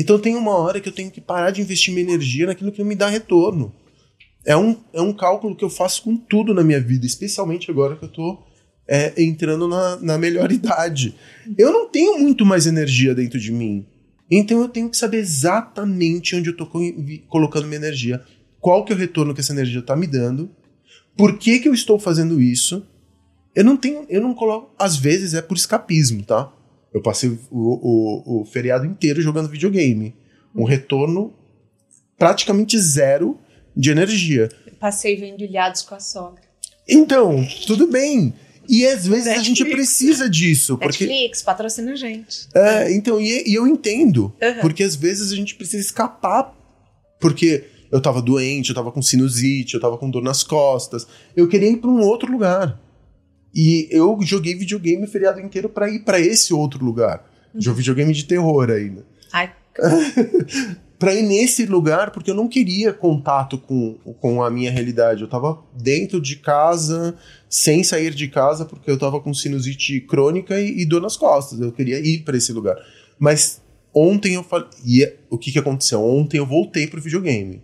Então 0.00 0.18
tem 0.18 0.34
uma 0.34 0.56
hora 0.56 0.80
que 0.80 0.88
eu 0.88 0.94
tenho 0.94 1.10
que 1.10 1.20
parar 1.20 1.50
de 1.50 1.60
investir 1.60 1.92
minha 1.92 2.06
energia 2.06 2.46
naquilo 2.46 2.72
que 2.72 2.78
não 2.78 2.86
me 2.86 2.94
dá 2.94 3.06
retorno. 3.06 3.70
É 4.46 4.56
um, 4.56 4.74
é 4.94 5.02
um 5.02 5.12
cálculo 5.12 5.54
que 5.54 5.62
eu 5.62 5.68
faço 5.68 6.04
com 6.04 6.16
tudo 6.16 6.54
na 6.54 6.64
minha 6.64 6.80
vida, 6.80 7.04
especialmente 7.04 7.70
agora 7.70 7.94
que 7.94 8.06
eu 8.06 8.08
tô 8.08 8.38
é, 8.88 9.12
entrando 9.22 9.68
na, 9.68 9.96
na 9.96 10.16
melhor 10.16 10.50
idade. 10.52 11.14
Eu 11.58 11.70
não 11.70 11.86
tenho 11.86 12.18
muito 12.18 12.46
mais 12.46 12.66
energia 12.66 13.14
dentro 13.14 13.38
de 13.38 13.52
mim. 13.52 13.86
Então 14.30 14.62
eu 14.62 14.70
tenho 14.70 14.88
que 14.88 14.96
saber 14.96 15.18
exatamente 15.18 16.34
onde 16.34 16.48
eu 16.48 16.52
estou 16.52 16.70
colocando 17.28 17.66
minha 17.66 17.76
energia, 17.76 18.22
qual 18.58 18.86
que 18.86 18.94
é 18.94 18.96
o 18.96 18.98
retorno 18.98 19.34
que 19.34 19.40
essa 19.40 19.52
energia 19.52 19.80
está 19.80 19.94
me 19.94 20.06
dando, 20.06 20.50
por 21.14 21.36
que, 21.36 21.58
que 21.58 21.68
eu 21.68 21.74
estou 21.74 21.98
fazendo 21.98 22.40
isso. 22.40 22.86
Eu 23.54 23.64
não 23.64 23.76
tenho, 23.76 24.06
eu 24.08 24.22
não 24.22 24.32
coloco, 24.32 24.74
às 24.78 24.96
vezes 24.96 25.34
é 25.34 25.42
por 25.42 25.58
escapismo, 25.58 26.22
tá? 26.22 26.50
Eu 26.92 27.00
passei 27.00 27.30
o, 27.30 27.38
o, 27.50 28.40
o 28.40 28.44
feriado 28.44 28.84
inteiro 28.84 29.22
jogando 29.22 29.48
videogame. 29.48 30.14
Um 30.54 30.64
retorno 30.64 31.32
praticamente 32.18 32.78
zero 32.78 33.38
de 33.76 33.90
energia. 33.90 34.48
Passei 34.78 35.16
vendo 35.16 35.42
ilhados 35.42 35.82
com 35.82 35.94
a 35.94 36.00
sogra. 36.00 36.42
Então, 36.88 37.46
tudo 37.66 37.86
bem. 37.86 38.34
E 38.68 38.86
às 38.86 39.06
vezes 39.06 39.26
Netflix. 39.26 39.40
a 39.40 39.42
gente 39.42 39.64
precisa 39.64 40.30
disso. 40.30 40.76
Porque... 40.76 41.06
Netflix, 41.06 41.42
patrocina 41.42 41.92
a 41.92 41.96
gente. 41.96 42.48
É, 42.54 42.92
então, 42.92 43.20
e, 43.20 43.48
e 43.48 43.54
eu 43.54 43.66
entendo. 43.66 44.32
Uhum. 44.40 44.60
Porque 44.60 44.82
às 44.82 44.94
vezes 44.94 45.32
a 45.32 45.36
gente 45.36 45.54
precisa 45.54 45.82
escapar. 45.82 46.56
Porque 47.18 47.64
eu 47.90 48.00
tava 48.00 48.22
doente, 48.22 48.70
eu 48.70 48.74
tava 48.74 48.92
com 48.92 49.02
sinusite, 49.02 49.74
eu 49.74 49.80
tava 49.80 49.98
com 49.98 50.10
dor 50.10 50.22
nas 50.22 50.42
costas. 50.42 51.06
Eu 51.36 51.48
queria 51.48 51.70
ir 51.70 51.78
para 51.78 51.90
um 51.90 52.00
outro 52.00 52.30
lugar. 52.30 52.80
E 53.54 53.88
eu 53.90 54.18
joguei 54.22 54.54
videogame 54.54 55.04
o 55.04 55.08
feriado 55.08 55.40
inteiro 55.40 55.68
para 55.68 55.88
ir 55.90 56.00
para 56.00 56.20
esse 56.20 56.54
outro 56.54 56.84
lugar. 56.84 57.24
Uhum. 57.54 57.60
Joguei 57.60 57.78
videogame 57.78 58.12
de 58.12 58.24
terror 58.24 58.70
ainda. 58.70 59.04
Ai. 59.32 59.52
para 61.00 61.14
ir 61.14 61.22
nesse 61.22 61.64
lugar, 61.64 62.10
porque 62.10 62.30
eu 62.30 62.34
não 62.34 62.46
queria 62.46 62.92
contato 62.92 63.56
com, 63.56 63.94
com 64.20 64.42
a 64.42 64.50
minha 64.50 64.70
realidade. 64.70 65.22
Eu 65.22 65.28
tava 65.28 65.64
dentro 65.74 66.20
de 66.20 66.36
casa, 66.36 67.16
sem 67.48 67.82
sair 67.82 68.12
de 68.12 68.28
casa, 68.28 68.66
porque 68.66 68.90
eu 68.90 68.98
tava 68.98 69.18
com 69.18 69.32
sinusite 69.32 69.98
crônica 70.02 70.60
e, 70.60 70.82
e 70.82 70.84
dor 70.84 71.00
nas 71.00 71.16
costas. 71.16 71.58
Eu 71.58 71.72
queria 71.72 71.98
ir 71.98 72.22
para 72.22 72.36
esse 72.36 72.52
lugar. 72.52 72.76
Mas 73.18 73.62
ontem 73.94 74.34
eu 74.34 74.42
falei. 74.42 74.68
E 74.84 75.02
é, 75.02 75.16
o 75.30 75.38
que, 75.38 75.50
que 75.50 75.58
aconteceu? 75.58 76.04
Ontem 76.04 76.36
eu 76.36 76.44
voltei 76.44 76.86
pro 76.86 77.00
videogame. 77.00 77.62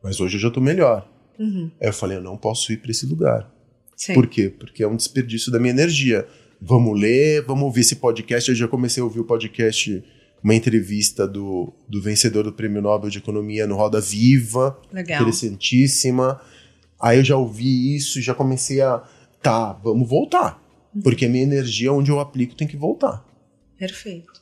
Mas 0.00 0.20
hoje 0.20 0.36
eu 0.36 0.40
já 0.40 0.50
tô 0.50 0.60
melhor. 0.60 1.10
Uhum. 1.40 1.68
Aí 1.80 1.88
eu 1.88 1.92
falei, 1.92 2.18
eu 2.18 2.22
não 2.22 2.36
posso 2.36 2.72
ir 2.72 2.76
para 2.76 2.92
esse 2.92 3.04
lugar. 3.04 3.50
Sim. 3.96 4.14
Por 4.14 4.26
quê? 4.26 4.50
Porque 4.50 4.82
é 4.82 4.88
um 4.88 4.94
desperdício 4.94 5.50
da 5.50 5.58
minha 5.58 5.72
energia. 5.72 6.26
Vamos 6.60 7.00
ler, 7.00 7.42
vamos 7.42 7.64
ouvir 7.64 7.80
esse 7.80 7.96
podcast. 7.96 8.50
Eu 8.50 8.54
já 8.54 8.68
comecei 8.68 9.00
a 9.00 9.04
ouvir 9.04 9.20
o 9.20 9.24
podcast, 9.24 10.04
uma 10.42 10.54
entrevista 10.54 11.26
do, 11.26 11.72
do 11.88 12.00
vencedor 12.00 12.44
do 12.44 12.52
Prêmio 12.52 12.82
Nobel 12.82 13.08
de 13.08 13.18
Economia 13.18 13.66
no 13.66 13.74
Roda 13.74 14.00
Viva. 14.00 14.78
Legal. 14.92 15.22
Interessantíssima. 15.22 16.40
Aí 17.00 17.18
eu 17.18 17.24
já 17.24 17.36
ouvi 17.36 17.96
isso, 17.96 18.20
já 18.20 18.34
comecei 18.34 18.80
a. 18.82 19.02
Tá, 19.42 19.72
vamos 19.72 20.08
voltar. 20.08 20.62
Uhum. 20.94 21.02
Porque 21.02 21.26
a 21.26 21.28
minha 21.28 21.42
energia, 21.42 21.92
onde 21.92 22.10
eu 22.10 22.20
aplico, 22.20 22.54
tem 22.54 22.66
que 22.66 22.76
voltar. 22.76 23.24
Perfeito. 23.78 24.40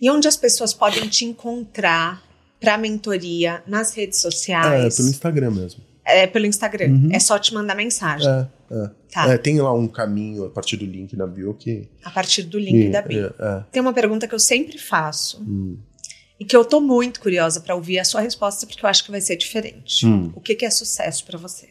E 0.00 0.10
onde 0.10 0.28
as 0.28 0.36
pessoas 0.36 0.74
podem 0.74 1.08
te 1.08 1.24
encontrar 1.24 2.22
para 2.60 2.76
mentoria 2.78 3.62
nas 3.66 3.94
redes 3.94 4.20
sociais? 4.20 4.94
É, 4.94 4.96
pelo 4.96 5.08
Instagram 5.08 5.50
mesmo. 5.50 5.82
É 6.04 6.26
pelo 6.26 6.46
Instagram. 6.46 6.88
Uhum. 6.88 7.08
É 7.12 7.18
só 7.18 7.38
te 7.38 7.54
mandar 7.54 7.74
mensagem. 7.74 8.28
É, 8.28 8.46
é. 8.70 8.90
Tá. 9.12 9.32
É, 9.32 9.38
tem 9.38 9.60
lá 9.60 9.72
um 9.72 9.86
caminho 9.86 10.44
a 10.46 10.50
partir 10.50 10.76
do 10.76 10.84
link 10.84 11.16
na 11.16 11.26
bio 11.26 11.54
que. 11.54 11.88
A 12.02 12.10
partir 12.10 12.42
do 12.42 12.58
link 12.58 12.88
e, 12.88 12.90
da 12.90 13.02
bio. 13.02 13.32
É, 13.38 13.58
é, 13.58 13.64
tem 13.70 13.80
uma 13.80 13.92
pergunta 13.92 14.26
que 14.26 14.34
eu 14.34 14.38
sempre 14.38 14.78
faço. 14.78 15.42
Hum. 15.42 15.78
E 16.38 16.44
que 16.44 16.56
eu 16.56 16.64
tô 16.64 16.80
muito 16.80 17.20
curiosa 17.20 17.60
para 17.60 17.76
ouvir 17.76 17.98
a 17.98 18.04
sua 18.04 18.20
resposta, 18.20 18.66
porque 18.66 18.84
eu 18.84 18.88
acho 18.88 19.04
que 19.04 19.10
vai 19.10 19.20
ser 19.20 19.36
diferente. 19.36 20.04
Hum. 20.04 20.32
O 20.34 20.40
que, 20.40 20.54
que 20.54 20.64
é 20.64 20.70
sucesso 20.70 21.24
para 21.24 21.38
você? 21.38 21.68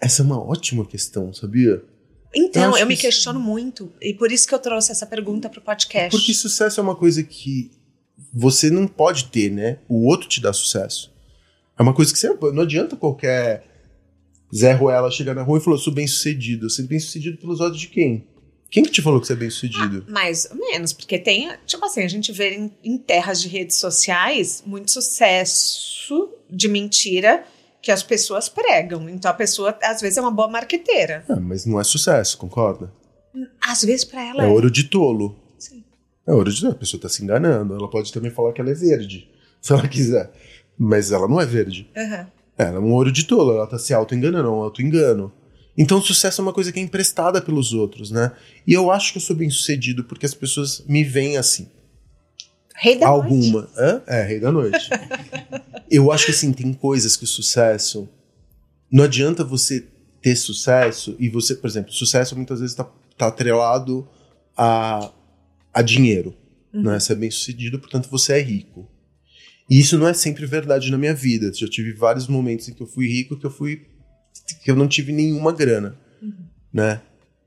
Essa 0.00 0.22
é 0.22 0.24
uma 0.24 0.42
ótima 0.42 0.86
questão, 0.86 1.32
sabia? 1.34 1.82
Então, 2.34 2.72
eu, 2.72 2.78
eu 2.78 2.86
me 2.86 2.96
questiono 2.96 3.40
muito. 3.40 3.92
E 4.00 4.14
por 4.14 4.30
isso 4.30 4.46
que 4.46 4.54
eu 4.54 4.58
trouxe 4.58 4.92
essa 4.92 5.06
pergunta 5.06 5.48
pro 5.50 5.60
podcast. 5.60 6.10
Porque 6.10 6.32
sucesso 6.32 6.80
é 6.80 6.82
uma 6.82 6.94
coisa 6.94 7.22
que 7.22 7.70
você 8.32 8.70
não 8.70 8.86
pode 8.86 9.26
ter, 9.26 9.50
né? 9.50 9.78
O 9.88 10.06
outro 10.06 10.28
te 10.28 10.40
dá 10.40 10.52
sucesso. 10.52 11.12
É 11.78 11.82
uma 11.82 11.94
coisa 11.94 12.12
que 12.12 12.18
você. 12.18 12.28
Não 12.52 12.62
adianta 12.62 12.96
qualquer 12.96 13.67
Zé 14.54 14.72
Ruela 14.72 15.10
chegar 15.10 15.34
na 15.34 15.42
rua 15.42 15.58
e 15.58 15.60
falar: 15.60 15.78
sou 15.78 15.92
bem 15.92 16.06
sucedido. 16.06 16.68
Você 16.68 16.82
é 16.82 16.84
bem 16.86 16.98
sucedido 16.98 17.38
pelos 17.38 17.60
olhos 17.60 17.78
de 17.78 17.88
quem? 17.88 18.26
Quem 18.70 18.82
que 18.82 18.90
te 18.90 19.00
falou 19.00 19.20
que 19.20 19.26
você 19.26 19.32
é 19.32 19.36
bem 19.36 19.48
sucedido? 19.48 20.04
Ah, 20.06 20.10
mais 20.10 20.46
ou 20.50 20.56
menos, 20.56 20.92
porque 20.92 21.18
tem, 21.18 21.50
tipo 21.64 21.84
assim, 21.86 22.02
a 22.02 22.08
gente 22.08 22.30
vê 22.32 22.54
em, 22.54 22.70
em 22.84 22.98
terras 22.98 23.40
de 23.40 23.48
redes 23.48 23.76
sociais 23.76 24.62
muito 24.66 24.90
sucesso 24.90 26.28
de 26.50 26.68
mentira 26.68 27.44
que 27.80 27.90
as 27.90 28.02
pessoas 28.02 28.48
pregam. 28.48 29.08
Então 29.08 29.30
a 29.30 29.34
pessoa, 29.34 29.76
às 29.82 30.00
vezes, 30.00 30.18
é 30.18 30.20
uma 30.20 30.30
boa 30.30 30.48
marqueteira. 30.48 31.24
Ah, 31.28 31.40
mas 31.40 31.64
não 31.64 31.80
é 31.80 31.84
sucesso, 31.84 32.36
concorda? 32.36 32.92
Às 33.60 33.82
vezes, 33.82 34.04
para 34.04 34.22
ela 34.22 34.44
é. 34.44 34.46
É 34.46 34.50
ouro 34.50 34.70
de 34.70 34.84
tolo. 34.84 35.38
Sim. 35.58 35.82
É 36.26 36.32
ouro 36.32 36.52
de 36.52 36.60
tolo. 36.60 36.72
A 36.72 36.76
pessoa 36.76 37.00
tá 37.00 37.08
se 37.08 37.22
enganando. 37.22 37.74
Ela 37.74 37.88
pode 37.88 38.12
também 38.12 38.30
falar 38.30 38.52
que 38.52 38.60
ela 38.60 38.70
é 38.70 38.74
verde, 38.74 39.30
se 39.62 39.72
ela 39.72 39.88
quiser. 39.88 40.30
Mas 40.76 41.10
ela 41.10 41.26
não 41.26 41.40
é 41.40 41.46
verde. 41.46 41.88
Uhum. 41.96 42.26
Ela 42.58 42.76
é 42.76 42.80
um 42.80 42.92
ouro 42.92 43.12
de 43.12 43.24
tolo, 43.24 43.52
ela 43.52 43.66
tá 43.66 43.78
se 43.78 43.94
auto-enganando, 43.94 44.48
é 44.48 44.50
um 44.50 44.62
auto-engano. 44.62 45.32
Então, 45.76 46.02
sucesso 46.02 46.40
é 46.40 46.42
uma 46.42 46.52
coisa 46.52 46.72
que 46.72 46.80
é 46.80 46.82
emprestada 46.82 47.40
pelos 47.40 47.72
outros, 47.72 48.10
né? 48.10 48.32
E 48.66 48.72
eu 48.72 48.90
acho 48.90 49.12
que 49.12 49.18
eu 49.18 49.22
sou 49.22 49.36
bem 49.36 49.48
sucedido 49.48 50.02
porque 50.02 50.26
as 50.26 50.34
pessoas 50.34 50.82
me 50.88 51.04
veem 51.04 51.36
assim. 51.36 51.68
Rei 52.74 52.98
da 52.98 53.06
Alguma. 53.06 53.60
noite. 53.60 53.72
Hã? 53.76 54.02
É, 54.08 54.22
rei 54.24 54.40
da 54.40 54.50
noite. 54.50 54.90
eu 55.88 56.10
acho 56.10 56.26
que 56.26 56.30
assim, 56.32 56.52
tem 56.52 56.72
coisas 56.72 57.16
que 57.16 57.22
o 57.22 57.28
sucesso. 57.28 58.08
Não 58.90 59.04
adianta 59.04 59.44
você 59.44 59.86
ter 60.20 60.34
sucesso 60.34 61.14
e 61.18 61.28
você, 61.28 61.54
por 61.54 61.68
exemplo, 61.68 61.92
sucesso 61.92 62.34
muitas 62.34 62.60
vezes 62.60 62.74
tá, 62.74 62.84
tá 63.16 63.28
atrelado 63.28 64.08
a, 64.56 65.12
a 65.72 65.80
dinheiro. 65.80 66.34
Uhum. 66.72 66.82
Né? 66.82 66.98
Você 66.98 67.12
é 67.12 67.16
bem 67.16 67.30
sucedido, 67.30 67.78
portanto 67.78 68.08
você 68.10 68.32
é 68.32 68.42
rico. 68.42 68.88
E 69.68 69.78
isso 69.78 69.98
não 69.98 70.08
é 70.08 70.14
sempre 70.14 70.46
verdade 70.46 70.90
na 70.90 70.98
minha 70.98 71.14
vida. 71.14 71.52
Já 71.52 71.68
tive 71.68 71.92
vários 71.92 72.26
momentos 72.26 72.68
em 72.68 72.74
que 72.74 72.82
eu 72.82 72.86
fui 72.86 73.06
rico 73.06 73.36
que 73.36 73.46
eu 73.46 73.50
fui 73.50 73.86
que 74.62 74.70
eu 74.70 74.76
não 74.76 74.88
tive 74.88 75.12
nenhuma 75.12 75.52
grana, 75.52 75.98
uhum. 76.22 76.32
né? 76.72 77.02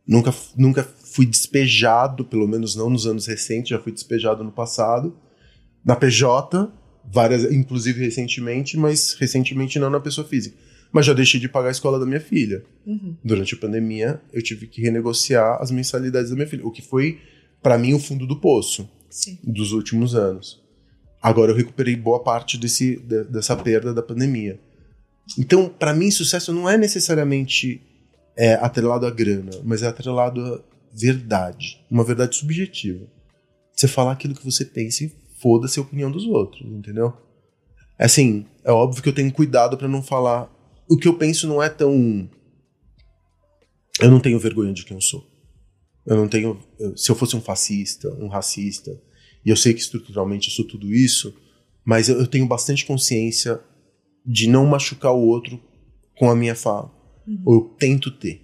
Nunca, 0.07 0.34
nunca 0.57 0.84
fui 0.84 1.26
despejado, 1.26 2.26
pelo 2.26 2.47
menos 2.47 2.76
não 2.76 2.89
nos 2.89 3.05
anos 3.05 3.26
recentes, 3.26 3.69
já 3.69 3.80
fui 3.80 3.91
despejado 3.91 4.43
no 4.43 4.51
passado, 4.51 5.15
na 5.86 5.95
PJ, 5.95 6.72
várias, 7.05 7.43
inclusive 7.51 8.03
recentemente, 8.03 8.78
mas 8.78 9.13
recentemente 9.13 9.80
não 9.80 9.89
na 9.89 9.99
pessoa 9.99 10.28
física. 10.28 10.55
Mas 10.91 11.05
já 11.05 11.13
deixei 11.13 11.39
de 11.39 11.47
pagar 11.47 11.69
a 11.69 11.72
escola 11.72 11.99
da 11.99 12.05
minha 12.05 12.19
filha. 12.19 12.63
Uhum. 12.86 13.15
Durante 13.24 13.55
a 13.55 13.57
pandemia, 13.57 14.22
eu 14.34 14.41
tive 14.41 14.67
que 14.67 14.82
renegociar 14.82 15.61
as 15.61 15.72
mensalidades 15.72 16.30
da 16.30 16.36
minha 16.36 16.47
filha, 16.47 16.65
o 16.65 16.72
que 16.72 16.82
foi, 16.82 17.19
para 17.61 17.78
mim, 17.78 17.93
o 17.93 17.99
fundo 17.99 18.28
do 18.28 18.39
poço 18.39 18.89
Sim. 19.09 19.39
dos 19.43 19.72
últimos 19.72 20.13
anos. 20.13 20.61
Agora 21.22 21.51
eu 21.51 21.55
recuperei 21.55 21.95
boa 21.95 22.24
parte 22.24 22.57
desse, 22.57 22.97
dessa 22.97 23.55
perda 23.55 23.93
da 23.93 24.01
pandemia. 24.01 24.59
Então, 25.38 25.69
para 25.69 25.93
mim, 25.93 26.09
sucesso 26.09 26.51
não 26.51 26.67
é 26.67 26.78
necessariamente 26.78 27.82
é, 28.36 28.55
atrelado 28.55 29.05
à 29.05 29.11
grana, 29.11 29.51
mas 29.63 29.84
é 29.84 29.88
atrelado 29.88 30.41
à 30.43 30.61
verdade. 30.91 31.86
Uma 31.89 32.03
verdade 32.03 32.36
subjetiva. 32.36 33.05
Você 33.74 33.88
falar 33.88 34.13
aquilo 34.13 34.34
que 34.34 34.43
você 34.43 34.65
pensa 34.65 35.03
e 35.03 35.11
foda-se 35.39 35.80
a 35.80 35.82
opinião 35.84 36.11
dos 36.11 36.26
outros, 36.26 36.65
entendeu? 36.72 37.13
Assim, 37.97 38.45
é 38.63 38.72
óbvio 38.72 39.01
que 39.01 39.09
eu 39.09 39.13
tenho 39.13 39.32
cuidado 39.32 39.78
para 39.78 39.88
não 39.88 40.01
falar. 40.01 40.51
O 40.89 40.97
que 40.97 41.07
eu 41.07 41.17
penso 41.17 41.47
não 41.47 41.61
é 41.61 41.69
tão. 41.69 42.28
Eu 43.99 44.09
não 44.09 44.19
tenho 44.19 44.39
vergonha 44.39 44.74
de 44.74 44.84
quem 44.84 44.97
eu 44.97 45.01
sou. 45.01 45.24
Eu 46.05 46.15
não 46.15 46.28
tenho. 46.28 46.59
Se 46.95 47.11
eu 47.11 47.15
fosse 47.15 47.36
um 47.36 47.41
fascista, 47.41 48.09
um 48.15 48.28
racista, 48.28 48.99
e 49.46 49.50
eu 49.50 49.56
sei 49.56 49.74
que 49.74 49.82
estruturalmente 49.82 50.50
eu 50.50 50.54
sou 50.54 50.66
tudo 50.66 50.94
isso, 50.94 51.34
mas 51.84 52.10
eu, 52.10 52.20
eu 52.20 52.28
tenho 52.28 52.48
bastante 52.48 52.86
consciência 52.86 53.60
de 54.26 54.48
não 54.48 54.66
machucar 54.66 55.14
o 55.14 55.26
outro 55.26 55.60
com 56.18 56.30
a 56.30 56.36
minha 56.36 56.56
fala. 56.56 56.92
Uhum. 57.28 57.42
Ou 57.46 57.54
eu 57.56 57.62
tento 57.80 58.12
ter. 58.12 58.42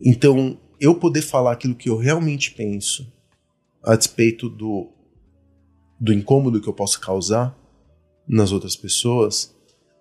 Então, 0.00 0.58
eu 0.80 0.94
poder 0.94 1.22
falar 1.22 1.52
aquilo 1.52 1.74
que 1.74 1.88
eu 1.88 1.96
realmente 1.96 2.52
penso 2.52 3.12
a 3.82 3.96
despeito 3.96 4.48
do, 4.48 4.90
do 6.00 6.12
incômodo 6.12 6.60
que 6.60 6.68
eu 6.68 6.72
posso 6.72 7.00
causar 7.00 7.56
nas 8.28 8.52
outras 8.52 8.74
pessoas, 8.74 9.54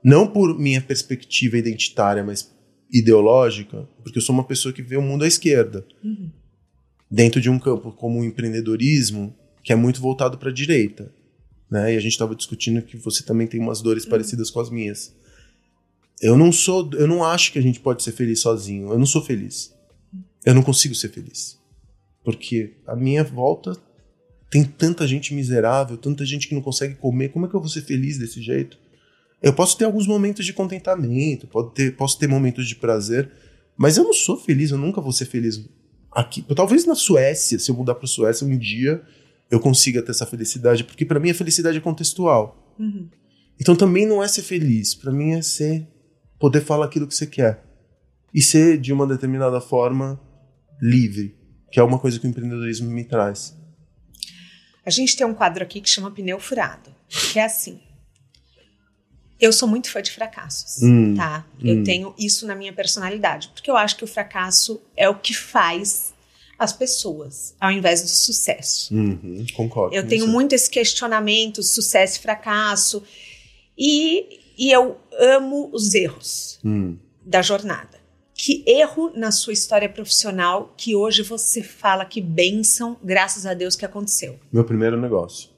não 0.03 0.27
por 0.27 0.57
minha 0.57 0.81
perspectiva 0.81 1.57
identitária, 1.57 2.23
mas 2.23 2.53
ideológica, 2.91 3.87
porque 4.03 4.17
eu 4.17 4.21
sou 4.21 4.33
uma 4.33 4.43
pessoa 4.43 4.73
que 4.73 4.81
vê 4.81 4.97
o 4.97 5.01
mundo 5.01 5.23
à 5.23 5.27
esquerda. 5.27 5.85
Uhum. 6.03 6.31
Dentro 7.09 7.39
de 7.39 7.49
um 7.49 7.59
campo 7.59 7.91
como 7.91 8.19
o 8.19 8.25
empreendedorismo, 8.25 9.35
que 9.65 9.73
é 9.73 9.75
muito 9.75 9.99
voltado 9.99 10.37
para 10.37 10.51
a 10.51 10.53
direita. 10.53 11.11
Né? 11.69 11.95
E 11.95 11.97
a 11.97 11.99
gente 11.99 12.11
estava 12.11 12.35
discutindo 12.35 12.83
que 12.83 12.95
você 12.95 13.23
também 13.23 13.47
tem 13.47 13.59
umas 13.59 13.81
dores 13.81 14.03
uhum. 14.03 14.11
parecidas 14.11 14.51
com 14.51 14.59
as 14.59 14.69
minhas. 14.69 15.13
Eu 16.21 16.37
não 16.37 16.51
sou, 16.51 16.87
eu 16.93 17.07
não 17.07 17.23
acho 17.23 17.51
que 17.51 17.57
a 17.57 17.61
gente 17.61 17.79
pode 17.79 18.03
ser 18.03 18.11
feliz 18.11 18.41
sozinho. 18.41 18.91
Eu 18.91 18.99
não 18.99 19.07
sou 19.07 19.23
feliz. 19.23 19.73
Eu 20.45 20.53
não 20.53 20.61
consigo 20.61 20.93
ser 20.93 21.09
feliz. 21.09 21.59
Porque 22.23 22.75
a 22.85 22.95
minha 22.95 23.23
volta 23.23 23.75
tem 24.51 24.63
tanta 24.63 25.07
gente 25.07 25.33
miserável, 25.33 25.97
tanta 25.97 26.23
gente 26.23 26.47
que 26.47 26.53
não 26.53 26.61
consegue 26.61 26.93
comer. 26.93 27.29
Como 27.29 27.47
é 27.47 27.49
que 27.49 27.55
eu 27.55 27.59
vou 27.59 27.67
ser 27.67 27.81
feliz 27.81 28.19
desse 28.19 28.43
jeito? 28.43 28.77
Eu 29.41 29.51
posso 29.51 29.75
ter 29.77 29.85
alguns 29.85 30.05
momentos 30.05 30.45
de 30.45 30.53
contentamento, 30.53 31.47
ter, 31.71 31.95
posso 31.95 32.19
ter 32.19 32.27
momentos 32.27 32.67
de 32.67 32.75
prazer, 32.75 33.31
mas 33.75 33.97
eu 33.97 34.03
não 34.03 34.13
sou 34.13 34.37
feliz, 34.37 34.69
eu 34.69 34.77
nunca 34.77 35.01
vou 35.01 35.11
ser 35.11 35.25
feliz 35.25 35.67
aqui. 36.11 36.43
Talvez 36.55 36.85
na 36.85 36.95
Suécia, 36.95 37.57
se 37.59 37.69
eu 37.69 37.75
mudar 37.75 37.95
para 37.95 38.07
Suécia 38.07 38.47
um 38.47 38.57
dia, 38.57 39.03
eu 39.49 39.59
consiga 39.59 40.01
ter 40.01 40.11
essa 40.11 40.25
felicidade, 40.25 40.83
porque 40.83 41.05
para 41.05 41.19
mim 41.19 41.29
a 41.29 41.35
felicidade 41.35 41.77
é 41.77 41.81
contextual. 41.81 42.75
Uhum. 42.79 43.09
Então 43.59 43.75
também 43.75 44.05
não 44.05 44.23
é 44.23 44.27
ser 44.27 44.41
feliz, 44.41 44.93
para 44.93 45.11
mim 45.11 45.33
é 45.33 45.41
ser 45.41 45.87
poder 46.39 46.61
falar 46.61 46.85
aquilo 46.85 47.07
que 47.07 47.15
você 47.15 47.27
quer 47.27 47.63
e 48.33 48.41
ser 48.41 48.77
de 48.77 48.91
uma 48.91 49.07
determinada 49.07 49.61
forma 49.61 50.19
livre, 50.81 51.37
que 51.71 51.79
é 51.79 51.83
uma 51.83 51.97
coisa 51.97 52.19
que 52.19 52.27
o 52.27 52.29
empreendedorismo 52.29 52.89
me 52.89 53.05
traz. 53.05 53.55
A 54.85 54.89
gente 54.89 55.15
tem 55.15 55.25
um 55.25 55.33
quadro 55.33 55.63
aqui 55.63 55.79
que 55.79 55.89
chama 55.89 56.11
Pneu 56.11 56.39
Furado, 56.39 56.93
que 57.31 57.39
é 57.39 57.45
assim. 57.45 57.79
Eu 59.39 59.51
sou 59.51 59.67
muito 59.67 59.89
fã 59.89 60.01
de 60.01 60.11
fracassos, 60.11 60.81
Hum, 60.81 61.15
tá? 61.15 61.45
Eu 61.61 61.77
hum. 61.77 61.83
tenho 61.83 62.15
isso 62.17 62.45
na 62.45 62.55
minha 62.55 62.71
personalidade, 62.71 63.49
porque 63.53 63.69
eu 63.69 63.75
acho 63.75 63.97
que 63.97 64.03
o 64.03 64.07
fracasso 64.07 64.81
é 64.95 65.09
o 65.09 65.15
que 65.15 65.33
faz 65.33 66.13
as 66.57 66.71
pessoas, 66.73 67.53
ao 67.59 67.71
invés 67.71 68.01
do 68.01 68.07
sucesso. 68.07 68.93
Uhum, 68.93 69.45
concordo. 69.55 69.95
Eu 69.95 70.07
tenho 70.07 70.25
você. 70.25 70.31
muito 70.31 70.53
esse 70.53 70.69
questionamento, 70.69 71.61
sucesso 71.61 72.17
e 72.17 72.21
fracasso, 72.21 73.03
e, 73.77 74.39
e 74.57 74.71
eu 74.71 74.97
amo 75.19 75.69
os 75.73 75.93
erros 75.93 76.59
Hum. 76.63 76.97
da 77.25 77.41
jornada. 77.41 78.03
Que 78.33 78.63
erro 78.67 79.11
na 79.15 79.31
sua 79.31 79.53
história 79.53 79.87
profissional 79.87 80.73
que 80.77 80.93
hoje 80.95 81.23
você 81.23 81.63
fala 81.63 82.03
que 82.05 82.19
bênção, 82.19 82.97
graças 83.03 83.45
a 83.45 83.53
Deus, 83.53 83.75
que 83.77 83.85
aconteceu? 83.85 84.37
Meu 84.51 84.63
primeiro 84.65 84.99
negócio. 84.99 85.49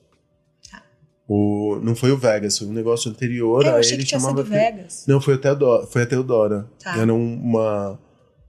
Tá. 0.69 0.83
O, 1.27 1.79
não 1.81 1.95
foi 1.95 2.11
o 2.11 2.17
Vegas, 2.17 2.57
foi 2.59 2.67
um 2.67 2.73
negócio 2.73 3.09
anterior. 3.09 3.65
eu 3.65 3.75
a 3.75 3.79
achei 3.79 3.93
ele 3.93 4.03
que 4.03 4.09
tinha 4.09 4.19
chamava 4.19 4.43
sido 4.43 4.51
Vegas. 4.51 5.05
Não, 5.07 5.19
foi 5.19 5.33
a 5.33 5.37
Teodora. 5.39 5.87
Foi 5.87 6.03
a 6.03 6.05
Teodora. 6.05 6.69
Tá. 6.83 6.97
Era 6.99 7.11
um- 7.11 7.33
uma, 7.41 7.99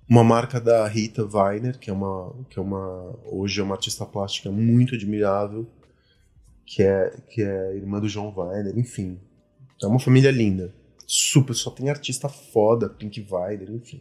uma 0.09 0.25
marca 0.25 0.61
da 0.61 0.87
Rita 0.87 1.29
Weiner, 1.31 1.79
que 1.79 1.91
é 1.91 1.93
uma, 1.93 2.35
que 2.49 2.59
é 2.59 2.63
uma 2.63 3.15
hoje 3.27 3.61
é 3.61 3.63
uma 3.63 3.75
artista 3.75 4.07
plástica 4.07 4.51
muito 4.51 4.95
admirável, 4.95 5.67
que 6.65 6.83
é 6.83 7.17
que 7.29 7.43
é 7.43 7.77
irmã 7.77 8.01
do 8.01 8.09
João 8.09 8.33
Weiner, 8.35 8.79
enfim. 8.79 9.19
É 9.83 9.87
uma 9.87 10.01
família 10.01 10.31
linda. 10.31 10.75
Super, 11.07 11.55
só 11.55 11.71
tem 11.71 11.89
artista 11.89 12.29
foda, 12.29 12.89
Pink 12.89 13.27
Weiner, 13.31 13.71
enfim. 13.71 14.01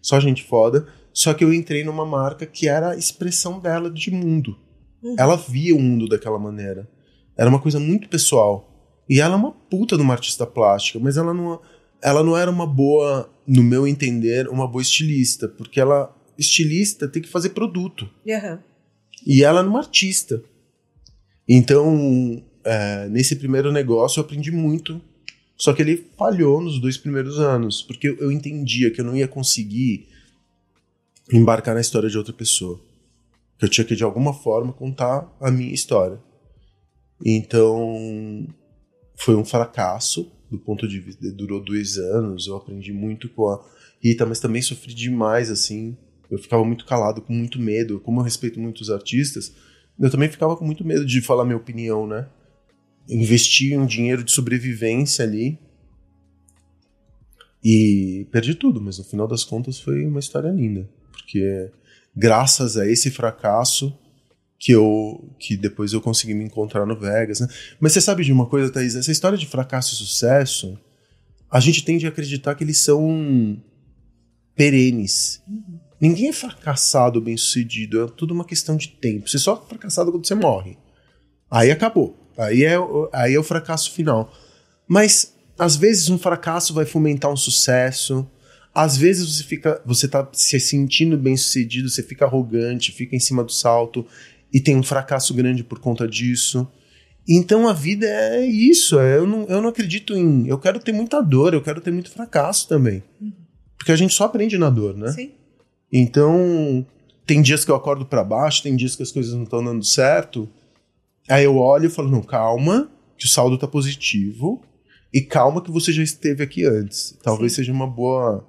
Só 0.00 0.18
gente 0.18 0.42
foda. 0.42 0.86
Só 1.12 1.32
que 1.34 1.44
eu 1.44 1.52
entrei 1.52 1.84
numa 1.84 2.04
marca 2.04 2.46
que 2.46 2.68
era 2.68 2.90
a 2.90 2.96
expressão 2.96 3.60
dela 3.60 3.90
de 3.90 4.10
mundo. 4.10 4.58
Uhum. 5.02 5.14
Ela 5.18 5.36
via 5.36 5.74
o 5.74 5.80
mundo 5.80 6.08
daquela 6.08 6.38
maneira. 6.38 6.88
Era 7.36 7.48
uma 7.48 7.60
coisa 7.60 7.78
muito 7.78 8.08
pessoal. 8.08 8.70
E 9.08 9.20
ela 9.20 9.34
é 9.34 9.36
uma 9.36 9.52
puta 9.52 9.96
de 9.96 10.02
uma 10.02 10.14
artista 10.14 10.46
plástica, 10.46 10.98
mas 10.98 11.16
ela 11.16 11.34
não, 11.34 11.60
ela 12.02 12.22
não 12.22 12.36
era 12.36 12.50
uma 12.50 12.66
boa, 12.66 13.32
no 13.46 13.62
meu 13.62 13.86
entender, 13.86 14.48
uma 14.48 14.66
boa 14.66 14.82
estilista, 14.82 15.48
porque 15.48 15.80
ela, 15.80 16.14
estilista, 16.36 17.06
tem 17.06 17.22
que 17.22 17.28
fazer 17.28 17.50
produto. 17.50 18.10
Aham. 18.28 18.62
E 19.24 19.44
ela 19.44 19.60
era 19.60 19.68
uma 19.68 19.78
artista. 19.78 20.42
Então, 21.48 22.42
é, 22.64 23.08
nesse 23.08 23.36
primeiro 23.36 23.70
negócio, 23.70 24.18
eu 24.18 24.24
aprendi 24.24 24.50
muito. 24.50 25.00
Só 25.56 25.72
que 25.72 25.80
ele 25.80 26.08
falhou 26.18 26.60
nos 26.60 26.80
dois 26.80 26.96
primeiros 26.96 27.38
anos, 27.38 27.82
porque 27.82 28.08
eu, 28.08 28.16
eu 28.16 28.32
entendia 28.32 28.90
que 28.90 29.00
eu 29.00 29.04
não 29.04 29.16
ia 29.16 29.28
conseguir 29.28 30.08
embarcar 31.32 31.74
na 31.74 31.80
história 31.80 32.08
de 32.08 32.18
outra 32.18 32.32
pessoa. 32.32 32.80
Que 33.58 33.66
eu 33.66 33.68
tinha 33.68 33.84
que, 33.84 33.94
de 33.94 34.02
alguma 34.02 34.34
forma, 34.34 34.72
contar 34.72 35.32
a 35.40 35.52
minha 35.52 35.72
história. 35.72 36.18
Então, 37.24 38.48
foi 39.14 39.36
um 39.36 39.44
fracasso 39.44 40.32
do 40.52 40.58
ponto 40.58 40.86
de 40.86 41.00
vista. 41.00 41.32
Durou 41.32 41.60
dois 41.60 41.96
anos, 41.96 42.46
eu 42.46 42.56
aprendi 42.56 42.92
muito 42.92 43.28
com 43.30 43.48
a 43.48 43.64
Rita, 44.00 44.26
mas 44.26 44.38
também 44.38 44.60
sofri 44.60 44.94
demais, 44.94 45.50
assim. 45.50 45.96
Eu 46.30 46.38
ficava 46.38 46.64
muito 46.64 46.84
calado, 46.84 47.22
com 47.22 47.32
muito 47.32 47.58
medo. 47.58 47.98
Como 48.00 48.20
eu 48.20 48.24
respeito 48.24 48.60
muitos 48.60 48.90
artistas, 48.90 49.54
eu 49.98 50.10
também 50.10 50.28
ficava 50.28 50.56
com 50.56 50.64
muito 50.64 50.84
medo 50.84 51.04
de 51.06 51.20
falar 51.20 51.44
minha 51.44 51.56
opinião, 51.56 52.06
né? 52.06 52.28
Investi 53.08 53.76
um 53.76 53.86
dinheiro 53.86 54.22
de 54.22 54.32
sobrevivência 54.32 55.24
ali. 55.24 55.58
E 57.64 58.26
perdi 58.30 58.54
tudo, 58.54 58.80
mas 58.80 58.98
no 58.98 59.04
final 59.04 59.26
das 59.26 59.44
contas 59.44 59.80
foi 59.80 60.04
uma 60.04 60.20
história 60.20 60.50
linda. 60.50 60.88
Porque 61.12 61.70
graças 62.14 62.76
a 62.76 62.86
esse 62.86 63.10
fracasso 63.10 63.96
que 64.62 64.70
eu 64.70 65.34
que 65.40 65.56
depois 65.56 65.92
eu 65.92 66.00
consegui 66.00 66.34
me 66.34 66.44
encontrar 66.44 66.86
no 66.86 66.94
Vegas, 66.94 67.40
né? 67.40 67.48
Mas 67.80 67.92
você 67.92 68.00
sabe 68.00 68.22
de 68.22 68.32
uma 68.32 68.46
coisa, 68.46 68.72
Thaís? 68.72 68.94
Essa 68.94 69.10
história 69.10 69.36
de 69.36 69.44
fracasso 69.44 69.92
e 69.92 69.96
sucesso, 69.96 70.78
a 71.50 71.58
gente 71.58 71.84
tende 71.84 72.06
a 72.06 72.10
acreditar 72.10 72.54
que 72.54 72.62
eles 72.62 72.78
são 72.78 73.60
perenes. 74.54 75.42
Ninguém 76.00 76.28
é 76.28 76.32
fracassado 76.32 77.20
bem 77.20 77.36
sucedido, 77.36 78.04
é 78.04 78.06
tudo 78.06 78.32
uma 78.32 78.44
questão 78.44 78.76
de 78.76 78.86
tempo. 78.86 79.28
Você 79.28 79.36
só 79.36 79.60
é 79.60 79.68
fracassado 79.68 80.12
quando 80.12 80.28
você 80.28 80.36
morre. 80.36 80.78
Aí 81.50 81.72
acabou. 81.72 82.16
Aí 82.38 82.62
é, 82.62 82.76
aí 83.12 83.34
é 83.34 83.40
o 83.40 83.42
fracasso 83.42 83.90
final. 83.90 84.32
Mas 84.86 85.34
às 85.58 85.74
vezes 85.74 86.08
um 86.08 86.18
fracasso 86.18 86.72
vai 86.72 86.86
fomentar 86.86 87.32
um 87.32 87.36
sucesso. 87.36 88.30
Às 88.72 88.96
vezes 88.96 89.28
você 89.28 89.42
fica, 89.42 89.82
você 89.84 90.06
tá 90.06 90.28
se 90.32 90.60
sentindo 90.60 91.18
bem 91.18 91.36
sucedido, 91.36 91.90
você 91.90 92.02
fica 92.02 92.26
arrogante, 92.26 92.92
fica 92.92 93.16
em 93.16 93.20
cima 93.20 93.42
do 93.42 93.50
salto 93.50 94.06
e 94.52 94.60
tem 94.60 94.76
um 94.76 94.82
fracasso 94.82 95.32
grande 95.32 95.64
por 95.64 95.78
conta 95.78 96.06
disso. 96.06 96.68
Então 97.28 97.68
a 97.68 97.72
vida 97.72 98.06
é 98.06 98.44
isso. 98.44 98.98
é, 98.98 99.16
eu, 99.16 99.26
não, 99.26 99.44
eu 99.46 99.62
não 99.62 99.68
acredito 99.68 100.14
em. 100.14 100.46
Eu 100.46 100.58
quero 100.58 100.80
ter 100.80 100.92
muita 100.92 101.20
dor, 101.20 101.54
eu 101.54 101.62
quero 101.62 101.80
ter 101.80 101.90
muito 101.90 102.10
fracasso 102.10 102.68
também. 102.68 103.02
Porque 103.78 103.92
a 103.92 103.96
gente 103.96 104.14
só 104.14 104.24
aprende 104.24 104.58
na 104.58 104.70
dor, 104.70 104.96
né? 104.96 105.10
Sim. 105.12 105.32
Então, 105.92 106.86
tem 107.26 107.42
dias 107.42 107.64
que 107.64 107.70
eu 107.70 107.74
acordo 107.74 108.06
pra 108.06 108.24
baixo, 108.24 108.62
tem 108.62 108.76
dias 108.76 108.96
que 108.96 109.02
as 109.02 109.12
coisas 109.12 109.34
não 109.34 109.44
estão 109.44 109.62
dando 109.62 109.84
certo. 109.84 110.48
Aí 111.28 111.44
eu 111.44 111.56
olho 111.56 111.86
e 111.86 111.90
falo: 111.90 112.10
não, 112.10 112.22
calma, 112.22 112.90
que 113.16 113.26
o 113.26 113.28
saldo 113.28 113.56
tá 113.58 113.66
positivo. 113.66 114.62
E 115.14 115.20
calma 115.20 115.60
que 115.60 115.70
você 115.70 115.92
já 115.92 116.02
esteve 116.02 116.42
aqui 116.42 116.64
antes. 116.64 117.18
Talvez 117.22 117.52
Sim. 117.52 117.56
seja 117.56 117.72
uma 117.72 117.86
boa. 117.86 118.46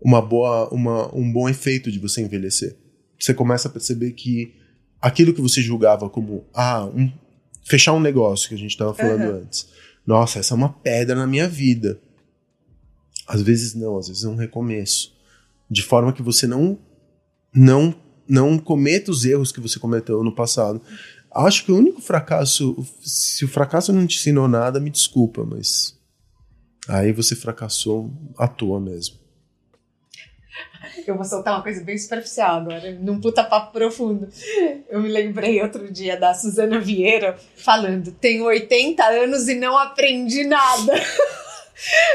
Uma 0.00 0.22
boa. 0.22 0.68
Uma, 0.72 1.14
um 1.14 1.30
bom 1.30 1.48
efeito 1.48 1.90
de 1.90 1.98
você 1.98 2.22
envelhecer. 2.22 2.76
Você 3.18 3.34
começa 3.34 3.68
a 3.68 3.70
perceber 3.70 4.12
que 4.12 4.54
aquilo 5.00 5.32
que 5.32 5.40
você 5.40 5.62
julgava 5.62 6.08
como 6.08 6.44
ah, 6.54 6.84
um, 6.86 7.10
fechar 7.64 7.92
um 7.92 8.00
negócio 8.00 8.48
que 8.48 8.54
a 8.54 8.58
gente 8.58 8.70
estava 8.70 8.94
falando 8.94 9.22
Aham. 9.22 9.42
antes. 9.42 9.68
Nossa, 10.06 10.38
essa 10.38 10.54
é 10.54 10.56
uma 10.56 10.70
pedra 10.70 11.14
na 11.14 11.26
minha 11.26 11.48
vida. 11.48 12.00
Às 13.26 13.42
vezes 13.42 13.74
não, 13.74 13.96
às 13.96 14.08
vezes 14.08 14.24
é 14.24 14.28
um 14.28 14.36
recomeço 14.36 15.12
de 15.70 15.82
forma 15.82 16.12
que 16.12 16.22
você 16.22 16.46
não 16.46 16.78
não 17.54 17.94
não 18.28 18.58
cometa 18.58 19.10
os 19.10 19.24
erros 19.24 19.50
que 19.50 19.60
você 19.60 19.78
cometeu 19.78 20.22
no 20.22 20.34
passado. 20.34 20.80
Acho 21.32 21.64
que 21.64 21.72
o 21.72 21.76
único 21.76 22.00
fracasso, 22.00 22.76
se 23.02 23.44
o 23.44 23.48
fracasso 23.48 23.92
não 23.92 24.06
te 24.06 24.18
ensinou 24.18 24.48
nada, 24.48 24.80
me 24.80 24.90
desculpa, 24.90 25.44
mas 25.44 25.96
aí 26.88 27.12
você 27.12 27.36
fracassou 27.36 28.10
à 28.36 28.48
toa 28.48 28.80
mesmo. 28.80 29.19
Eu 31.06 31.16
vou 31.16 31.24
soltar 31.24 31.54
uma 31.54 31.62
coisa 31.62 31.82
bem 31.82 31.96
superficial 31.96 32.60
agora, 32.60 32.90
num 32.92 33.20
puta 33.20 33.44
papo 33.44 33.72
profundo. 33.72 34.28
Eu 34.88 35.00
me 35.00 35.08
lembrei 35.08 35.62
outro 35.62 35.90
dia 35.90 36.18
da 36.18 36.34
Suzana 36.34 36.80
Vieira 36.80 37.36
falando: 37.56 38.12
tenho 38.12 38.44
80 38.44 39.02
anos 39.04 39.48
e 39.48 39.54
não 39.54 39.76
aprendi 39.76 40.44
nada. 40.44 40.92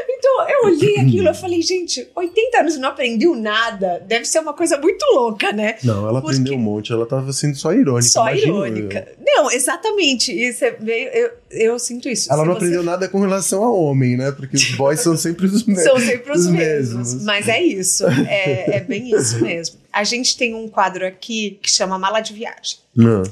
Então 0.08 0.50
eu 0.50 0.66
olhei 0.66 0.98
aquilo 1.02 1.30
e 1.30 1.34
falei, 1.34 1.62
gente, 1.62 2.08
80 2.16 2.60
anos 2.60 2.76
e 2.76 2.80
não 2.80 2.90
aprendeu 2.90 3.36
nada. 3.36 4.04
Deve 4.08 4.26
ser 4.26 4.40
uma 4.40 4.54
coisa 4.54 4.78
muito 4.78 5.04
louca, 5.14 5.52
né? 5.52 5.78
Não, 5.84 6.08
ela 6.08 6.22
Porque- 6.22 6.36
aprendeu 6.38 6.54
um 6.56 6.62
monte, 6.62 6.92
ela 6.92 7.06
tava 7.06 7.32
sendo 7.34 7.56
só 7.56 7.74
irônica. 7.74 8.10
Só 8.10 8.30
irônica. 8.34 9.08
eu. 9.18 9.26
Não, 9.26 9.52
exatamente. 9.52 10.32
E 10.32 10.54
você 10.54 10.72
veio, 10.80 11.10
eu, 11.10 11.32
eu 11.52 11.80
sinto 11.80 12.08
isso. 12.08 12.32
Ela 12.32 12.46
não 12.46 12.54
você- 12.54 12.58
aprendeu 12.58 12.84
nada 12.84 13.08
com 13.10 13.20
relação 13.20 13.64
ao 13.64 13.76
homem, 13.80 14.16
né? 14.16 14.32
Porque 14.32 14.56
os 14.56 14.72
boys 14.76 15.00
são 15.00 15.18
sempre 15.18 15.46
os 15.46 15.66
mesmos. 15.66 15.84
São 15.84 16.00
sempre 16.00 16.32
os 16.32 16.42
os 16.46 16.48
mesmos. 16.48 16.96
mesmos. 17.08 17.24
Mas 17.24 17.48
é 17.48 17.62
isso. 17.62 18.06
É, 18.08 18.78
é 18.78 18.80
bem 18.82 19.10
isso 19.16 19.42
mesmo. 19.42 19.78
A 19.92 20.04
gente 20.04 20.38
tem 20.38 20.54
um 20.54 20.68
quadro 20.68 21.06
aqui 21.06 21.58
que 21.62 21.70
chama 21.72 21.98
Mala 21.98 22.20
de 22.22 22.34
Viagem. 22.34 22.78
Não. 22.96 23.24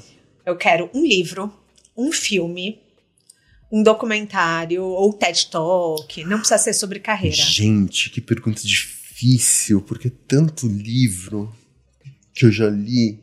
Eu 0.46 0.56
quero 0.58 0.90
um 0.94 1.06
livro, 1.06 1.52
um 1.96 2.12
filme, 2.12 2.80
um 3.76 3.82
documentário 3.82 4.84
ou 4.84 5.12
TED 5.12 5.48
Talk. 5.50 6.24
Não 6.26 6.38
precisa 6.38 6.60
ser 6.60 6.74
sobre 6.74 7.00
carreira. 7.00 7.36
Gente, 7.36 8.12
que 8.12 8.22
pergunta 8.22 8.62
difícil, 8.62 9.82
porque 9.82 10.12
tanto 10.12 10.68
livro 10.68 11.52
que 12.34 12.46
eu 12.46 12.52
já 12.52 12.70
li. 12.70 13.20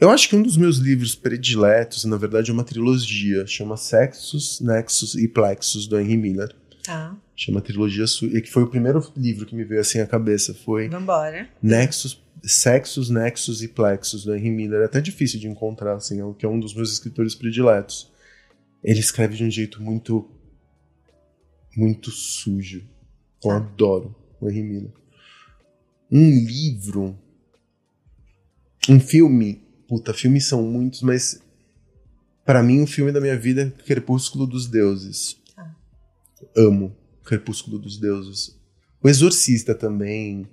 Eu 0.00 0.10
acho 0.10 0.28
que 0.28 0.36
um 0.36 0.42
dos 0.42 0.56
meus 0.56 0.76
livros 0.78 1.16
prediletos, 1.16 2.04
na 2.04 2.16
verdade, 2.16 2.50
é 2.50 2.54
uma 2.54 2.62
trilogia, 2.62 3.44
chama 3.48 3.76
Sexus, 3.76 4.60
Nexus 4.60 5.16
e 5.16 5.26
Plexus, 5.26 5.88
do 5.88 5.98
Henry 5.98 6.16
Miller. 6.16 6.54
Tá, 6.84 7.16
Chama 7.34 7.60
trilogia, 7.60 8.06
su- 8.06 8.26
e 8.26 8.40
que 8.40 8.50
foi 8.50 8.62
o 8.62 8.68
primeiro 8.68 9.04
livro 9.16 9.44
que 9.44 9.54
me 9.56 9.64
veio 9.64 9.80
assim 9.80 9.98
à 10.00 10.06
cabeça, 10.06 10.54
foi 10.54 10.88
vambora. 10.88 11.48
Nexus, 11.60 12.20
Sexus, 12.44 13.10
Nexus 13.10 13.60
e 13.62 13.66
Plexus, 13.68 14.24
do 14.24 14.34
Henry 14.34 14.50
Miller. 14.50 14.82
É 14.82 14.84
até 14.84 15.00
difícil 15.00 15.40
de 15.40 15.48
encontrar, 15.48 15.94
assim, 15.96 16.20
é 16.20 16.34
que 16.38 16.46
é 16.46 16.48
um 16.48 16.58
dos 16.60 16.74
meus 16.74 16.92
escritores 16.92 17.34
prediletos. 17.34 18.08
Ele 18.82 19.00
escreve 19.00 19.36
de 19.36 19.44
um 19.44 19.50
jeito 19.50 19.82
muito. 19.82 20.28
muito 21.76 22.10
sujo. 22.10 22.82
Eu 23.44 23.50
Tá. 23.50 23.56
adoro 23.56 24.14
o 24.40 24.48
Henry 24.48 24.62
Miller. 24.62 24.92
Um 26.10 26.30
livro. 26.30 27.16
Um 28.88 28.98
filme. 29.00 29.62
Puta, 29.86 30.12
filmes 30.14 30.46
são 30.46 30.62
muitos, 30.62 31.02
mas. 31.02 31.40
Pra 32.44 32.62
mim, 32.62 32.80
um 32.80 32.86
filme 32.86 33.12
da 33.12 33.20
minha 33.20 33.38
vida 33.38 33.62
é 33.78 33.82
Crepúsculo 33.82 34.46
dos 34.46 34.66
Deuses. 34.66 35.36
Tá. 35.54 35.76
Amo 36.56 36.96
Crepúsculo 37.24 37.78
dos 37.78 37.98
Deuses. 37.98 38.58
O 39.02 39.08
Exorcista 39.08 39.74
também. 39.74 40.48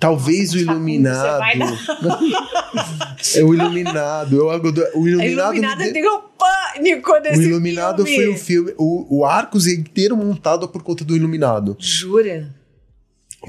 Talvez 0.00 0.52
Nossa, 0.52 0.58
o 0.62 0.66
Facundo, 0.66 0.76
Iluminado. 0.78 1.40
É 3.34 3.42
o 3.42 3.52
Iluminado. 3.52 4.36
Eu, 4.36 4.46
o 4.94 5.08
Iluminado. 5.08 5.54
Iluminada 5.54 5.84
me 5.84 5.92
tem 5.92 6.08
um 6.08 6.20
pânico 6.38 7.18
nesse 7.20 7.40
O 7.40 7.42
Iluminado 7.42 8.06
filme. 8.06 8.24
foi 8.24 8.34
um 8.34 8.36
filme. 8.36 8.74
O, 8.78 9.18
o 9.18 9.24
Arcos 9.24 9.66
é 9.66 9.72
inteiro 9.72 10.16
montado 10.16 10.68
por 10.68 10.82
conta 10.82 11.04
do 11.04 11.16
Iluminado. 11.16 11.76
Jura? 11.78 12.54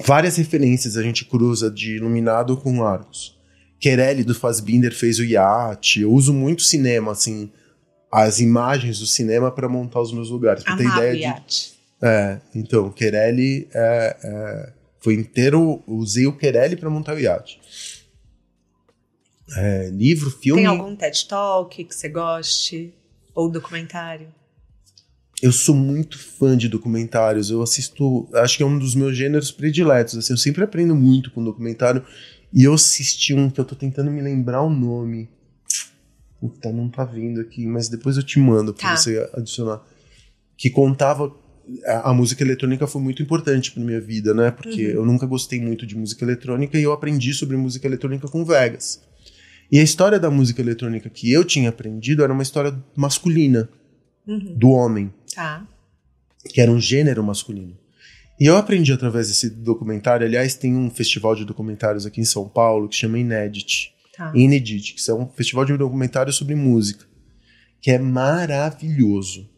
Várias 0.05 0.37
referências 0.37 0.97
a 0.97 1.03
gente 1.03 1.25
cruza 1.25 1.69
de 1.69 1.95
Iluminado 1.95 2.57
com 2.57 2.83
Arcos. 2.83 3.37
Querelli 3.79 4.23
do 4.23 4.35
Fassbinder 4.35 4.93
fez 4.93 5.19
o 5.19 5.23
iate. 5.23 6.01
Eu 6.01 6.11
uso 6.11 6.33
muito 6.33 6.61
cinema, 6.61 7.11
assim, 7.11 7.49
as 8.11 8.39
imagens 8.39 8.99
do 8.99 9.05
cinema 9.05 9.51
para 9.51 9.69
montar 9.69 10.01
os 10.01 10.11
meus 10.11 10.29
lugares. 10.29 10.63
Pra 10.63 10.75
ter 10.75 10.85
ideia 10.85 11.11
o 11.11 11.15
de 11.15 11.21
iate. 11.21 11.73
É, 12.01 12.37
então, 12.53 12.91
Querelli 12.91 13.67
é, 13.73 14.17
é, 14.23 14.73
foi 14.99 15.13
inteiro. 15.15 15.81
Usei 15.87 16.27
o 16.27 16.33
Querelli 16.33 16.75
para 16.75 16.89
montar 16.89 17.15
o 17.15 17.19
iate. 17.19 17.59
É, 19.55 19.89
livro, 19.89 20.29
filme. 20.29 20.61
Tem 20.61 20.67
algum 20.67 20.95
TED 20.95 21.27
Talk 21.27 21.83
que 21.83 21.95
você 21.95 22.09
goste? 22.09 22.93
Ou 23.33 23.49
documentário? 23.49 24.27
Eu 25.41 25.51
sou 25.51 25.73
muito 25.73 26.17
fã 26.19 26.57
de 26.57 26.67
documentários. 26.67 27.49
Eu 27.49 27.61
assisto. 27.61 28.27
Acho 28.33 28.57
que 28.57 28.63
é 28.63 28.65
um 28.65 28.77
dos 28.77 28.93
meus 28.95 29.15
gêneros 29.15 29.51
prediletos. 29.51 30.17
Assim, 30.17 30.33
eu 30.33 30.37
sempre 30.37 30.63
aprendo 30.63 30.95
muito 30.95 31.31
com 31.31 31.43
documentário. 31.43 32.03
E 32.53 32.63
eu 32.63 32.73
assisti 32.73 33.33
um 33.33 33.49
que 33.49 33.59
eu 33.59 33.65
tô 33.65 33.75
tentando 33.75 34.11
me 34.11 34.21
lembrar 34.21 34.61
o 34.61 34.69
nome. 34.69 35.29
Puta, 36.39 36.71
não 36.71 36.89
tá 36.89 37.03
vindo 37.05 37.39
aqui, 37.41 37.65
mas 37.65 37.89
depois 37.89 38.17
eu 38.17 38.23
te 38.23 38.39
mando 38.39 38.73
pra 38.73 38.89
Tá. 38.91 38.97
você 38.97 39.29
adicionar. 39.33 39.81
Que 40.57 40.69
contava. 40.69 41.33
A, 41.85 42.09
a 42.09 42.13
música 42.13 42.43
eletrônica 42.43 42.87
foi 42.87 43.01
muito 43.01 43.21
importante 43.21 43.71
pra 43.71 43.83
minha 43.83 44.01
vida, 44.01 44.33
né? 44.33 44.49
Porque 44.51 44.87
Uhum. 44.87 44.93
eu 44.93 45.05
nunca 45.05 45.25
gostei 45.27 45.61
muito 45.61 45.85
de 45.85 45.95
música 45.95 46.25
eletrônica 46.25 46.77
e 46.79 46.83
eu 46.83 46.91
aprendi 46.91 47.33
sobre 47.33 47.55
música 47.55 47.85
eletrônica 47.87 48.27
com 48.27 48.43
Vegas. 48.43 49.01
E 49.71 49.79
a 49.79 49.83
história 49.83 50.19
da 50.19 50.31
música 50.31 50.61
eletrônica 50.61 51.09
que 51.09 51.31
eu 51.31 51.43
tinha 51.45 51.69
aprendido 51.69 52.23
era 52.23 52.33
uma 52.33 52.43
história 52.43 52.73
masculina, 52.95 53.69
Uhum. 54.27 54.55
do 54.57 54.69
homem 54.69 55.11
Tá. 55.33 55.65
que 56.49 56.61
era 56.61 56.71
um 56.71 56.79
gênero 56.79 57.23
masculino. 57.23 57.75
E 58.39 58.45
eu 58.45 58.55
aprendi 58.55 58.93
através 58.93 59.27
desse 59.27 59.49
documentário. 59.49 60.25
Aliás, 60.25 60.55
tem 60.55 60.75
um 60.75 60.89
festival 60.89 61.35
de 61.35 61.43
documentários 61.45 62.05
aqui 62.05 62.21
em 62.21 62.25
São 62.25 62.47
Paulo 62.47 62.87
que 62.87 62.95
chama 62.95 63.19
Inedit. 63.19 63.93
Tá. 64.15 64.31
Inedit, 64.35 64.93
que 64.93 65.11
é 65.11 65.13
um 65.13 65.27
festival 65.27 65.65
de 65.65 65.75
documentários 65.77 66.35
sobre 66.35 66.55
música, 66.55 67.05
que 67.81 67.91
é 67.91 67.97
maravilhoso. 67.99 69.49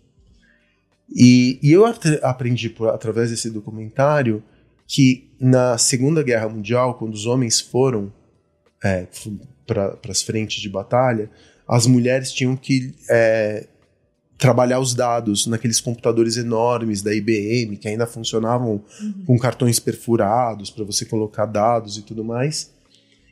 E, 1.14 1.60
e 1.62 1.72
eu 1.72 1.84
aprendi 2.24 2.70
por- 2.70 2.90
através 2.90 3.30
desse 3.30 3.50
documentário 3.50 4.44
que 4.88 5.30
na 5.40 5.78
Segunda 5.78 6.24
Guerra 6.24 6.48
Mundial, 6.50 6.96
quando 6.96 7.14
os 7.14 7.26
homens 7.26 7.60
foram 7.60 8.12
para 9.74 10.12
as 10.12 10.22
frentes 10.22 10.62
de 10.62 10.70
batalha, 10.70 11.30
as 11.68 11.88
mulheres 11.88 12.32
tinham 12.32 12.56
que 12.56 12.94
é, 13.10 13.68
trabalhar 14.38 14.80
os 14.80 14.94
dados 14.94 15.48
naqueles 15.48 15.80
computadores 15.80 16.36
enormes 16.36 17.02
da 17.02 17.14
IBM, 17.14 17.78
que 17.78 17.88
ainda 17.88 18.06
funcionavam 18.08 18.84
com 19.26 19.38
cartões 19.38 19.80
perfurados 19.80 20.70
para 20.70 20.84
você 20.84 21.06
colocar 21.06 21.46
dados 21.46 21.98
e 21.98 22.02
tudo 22.02 22.24
mais. 22.24 22.72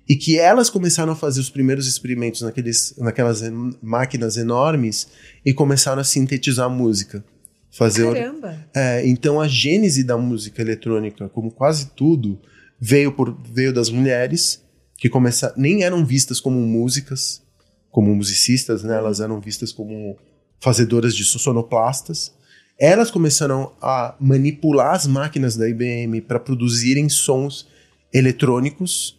E 0.07 0.15
que 0.15 0.39
elas 0.39 0.69
começaram 0.69 1.11
a 1.13 1.15
fazer 1.15 1.39
os 1.39 1.49
primeiros 1.49 1.87
experimentos 1.87 2.41
naqueles, 2.41 2.95
naquelas 2.97 3.41
en- 3.43 3.75
máquinas 3.81 4.37
enormes 4.37 5.07
e 5.45 5.53
começaram 5.53 6.01
a 6.01 6.03
sintetizar 6.03 6.69
música. 6.69 7.23
Fazer 7.71 8.11
Caramba. 8.13 8.65
é, 8.73 9.07
então 9.07 9.39
a 9.39 9.47
gênese 9.47 10.03
da 10.03 10.17
música 10.17 10.61
eletrônica, 10.61 11.29
como 11.29 11.51
quase 11.51 11.91
tudo, 11.95 12.39
veio, 12.79 13.11
por, 13.11 13.37
veio 13.53 13.71
das 13.71 13.89
mulheres, 13.89 14.63
que 14.99 15.09
começa, 15.09 15.53
nem 15.55 15.83
eram 15.83 16.05
vistas 16.05 16.39
como 16.39 16.59
músicas, 16.59 17.41
como 17.89 18.13
musicistas, 18.13 18.83
né? 18.83 18.95
elas 18.97 19.19
eram 19.19 19.39
vistas 19.39 19.71
como 19.71 20.17
fazedoras 20.59 21.15
de 21.15 21.23
sonoplastas. 21.23 22.33
Elas 22.77 23.09
começaram 23.09 23.73
a 23.81 24.15
manipular 24.19 24.93
as 24.95 25.07
máquinas 25.07 25.55
da 25.55 25.67
IBM 25.69 26.21
para 26.21 26.39
produzirem 26.39 27.09
sons 27.09 27.67
eletrônicos 28.13 29.17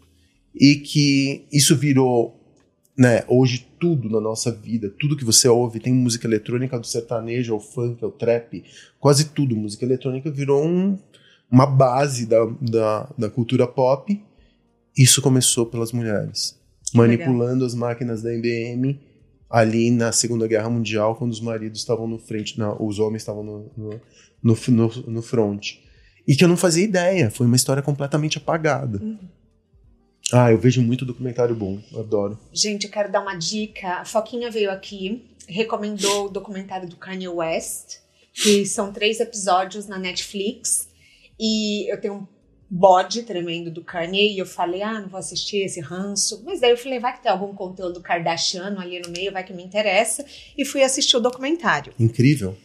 e 0.55 0.77
que 0.77 1.47
isso 1.53 1.77
virou, 1.77 2.39
né, 2.97 3.23
hoje 3.29 3.67
tudo 3.79 4.11
na 4.11 4.21
nossa 4.21 4.51
vida, 4.51 4.93
tudo 4.99 5.17
que 5.17 5.25
você 5.25 5.49
ouve, 5.49 5.79
tem 5.81 5.93
música 5.93 6.27
eletrônica 6.27 6.79
do 6.79 6.87
sertanejo 6.87 7.55
ao 7.55 7.61
funk, 7.61 8.03
ao 8.05 8.11
trap, 8.11 8.63
quase 8.99 9.27
tudo, 9.27 9.57
música 9.57 9.85
eletrônica 9.85 10.31
virou 10.31 10.65
um- 10.67 10.99
uma 11.51 11.67
base 11.67 12.27
da, 12.27 12.45
da, 12.61 13.09
da 13.17 13.31
cultura 13.31 13.67
pop. 13.67 14.23
Isso 14.97 15.23
começou 15.23 15.67
pelas 15.67 15.93
mulheres, 15.93 16.59
Que 16.91 16.97
manipulando 16.97 17.65
as 17.65 17.75
máquinas 17.75 18.23
da 18.23 18.35
IBM 18.35 18.99
ali 19.49 19.91
na 19.91 20.13
Segunda 20.13 20.47
Guerra 20.47 20.69
Mundial, 20.71 21.17
quando 21.17 21.33
os 21.33 21.41
maridos 21.41 21.81
estavam 21.81 22.07
no 22.07 22.19
frente, 22.19 22.59
na- 22.59 22.75
os 22.81 22.99
homens 22.99 23.23
estavam 23.23 23.43
no, 23.43 23.71
no, 23.77 24.01
no, 24.43 24.57
no, 24.69 24.89
no 25.09 25.23
front. 25.23 25.75
E 26.27 26.37
que 26.37 26.45
eu 26.45 26.49
não 26.49 26.57
fazia 26.57 26.85
ideia, 26.85 27.31
foi 27.31 27.47
uma 27.47 27.57
história 27.57 27.83
completamente 27.83 28.39
apagada. 28.39 29.01
Ah, 30.33 30.53
eu 30.53 30.59
vejo 30.59 30.81
muito 30.83 31.05
documentário 31.05 31.55
bom, 31.57 31.81
eu 31.93 32.01
adoro. 32.01 32.39
Gente, 32.53 32.85
eu 32.85 32.91
quero 32.91 33.11
dar 33.11 33.21
uma 33.23 33.35
dica. 33.35 33.95
A 34.01 34.05
Foquinha 34.05 34.49
veio 34.51 34.71
aqui, 34.71 35.25
recomendou 35.49 36.27
o 36.27 36.31
documentário 36.31 36.89
do 36.89 36.95
Kanye 36.97 37.27
West, 37.29 37.97
que 38.33 38.65
são 38.65 38.93
três 38.93 39.19
episódios 39.19 39.89
na 39.89 39.99
Netflix. 39.99 40.89
E 41.39 41.93
eu 41.93 42.01
tenho 42.01 42.15
um 42.15 42.27
bode 42.71 43.25
tremendo 43.25 43.69
do 43.69 43.83
Kanye, 43.83 44.35
e 44.35 44.39
eu 44.39 44.47
falei, 44.47 44.81
ah, 44.81 45.01
não 45.01 45.09
vou 45.09 45.19
assistir 45.19 45.65
esse 45.65 45.81
ranço. 45.81 46.43
Mas 46.45 46.61
daí 46.61 46.71
eu 46.71 46.77
falei, 46.77 47.01
vai 47.01 47.13
que 47.17 47.23
tem 47.23 47.33
algum 47.33 47.53
conteúdo 47.53 48.01
kardashiano 48.01 48.79
ali 48.79 49.01
no 49.01 49.11
meio, 49.11 49.33
vai 49.33 49.43
que 49.43 49.53
me 49.53 49.65
interessa. 49.65 50.25
E 50.57 50.65
fui 50.65 50.83
assistir 50.83 51.17
o 51.17 51.21
documentário. 51.21 51.93
Incrível. 51.99 52.57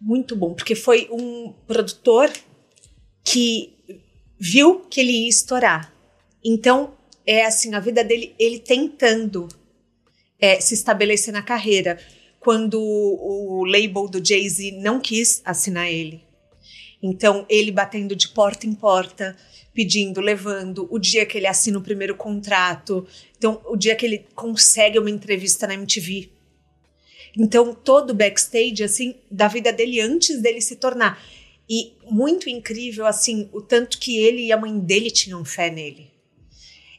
Muito 0.00 0.34
bom, 0.34 0.54
porque 0.54 0.74
foi 0.74 1.08
um 1.12 1.52
produtor 1.66 2.32
que 3.22 3.72
viu 4.38 4.80
que 4.80 5.00
ele 5.00 5.12
ia 5.12 5.28
estourar. 5.28 5.94
Então, 6.44 6.94
é 7.24 7.46
assim, 7.46 7.74
a 7.74 7.80
vida 7.80 8.02
dele, 8.02 8.34
ele 8.38 8.58
tentando 8.58 9.46
é, 10.38 10.60
se 10.60 10.74
estabelecer 10.74 11.32
na 11.32 11.42
carreira. 11.42 11.98
Quando 12.40 12.78
o, 12.78 13.60
o 13.60 13.64
label 13.64 14.08
do 14.08 14.22
Jay-Z 14.22 14.72
não 14.72 15.00
quis 15.00 15.40
assinar 15.44 15.90
ele. 15.90 16.23
Então, 17.06 17.44
ele 17.50 17.70
batendo 17.70 18.16
de 18.16 18.28
porta 18.28 18.66
em 18.66 18.72
porta, 18.72 19.36
pedindo, 19.74 20.22
levando, 20.22 20.88
o 20.90 20.98
dia 20.98 21.26
que 21.26 21.36
ele 21.36 21.46
assina 21.46 21.78
o 21.78 21.82
primeiro 21.82 22.16
contrato, 22.16 23.06
então, 23.36 23.60
o 23.66 23.76
dia 23.76 23.94
que 23.94 24.06
ele 24.06 24.26
consegue 24.34 24.98
uma 24.98 25.10
entrevista 25.10 25.66
na 25.66 25.74
MTV. 25.74 26.30
Então, 27.36 27.74
todo 27.74 28.10
o 28.10 28.14
backstage, 28.14 28.82
assim, 28.82 29.16
da 29.30 29.48
vida 29.48 29.70
dele 29.70 30.00
antes 30.00 30.40
dele 30.40 30.62
se 30.62 30.76
tornar. 30.76 31.22
E 31.68 31.92
muito 32.08 32.48
incrível, 32.48 33.04
assim, 33.04 33.50
o 33.52 33.60
tanto 33.60 33.98
que 33.98 34.16
ele 34.16 34.46
e 34.46 34.50
a 34.50 34.56
mãe 34.56 34.78
dele 34.78 35.10
tinham 35.10 35.44
fé 35.44 35.68
nele. 35.68 36.10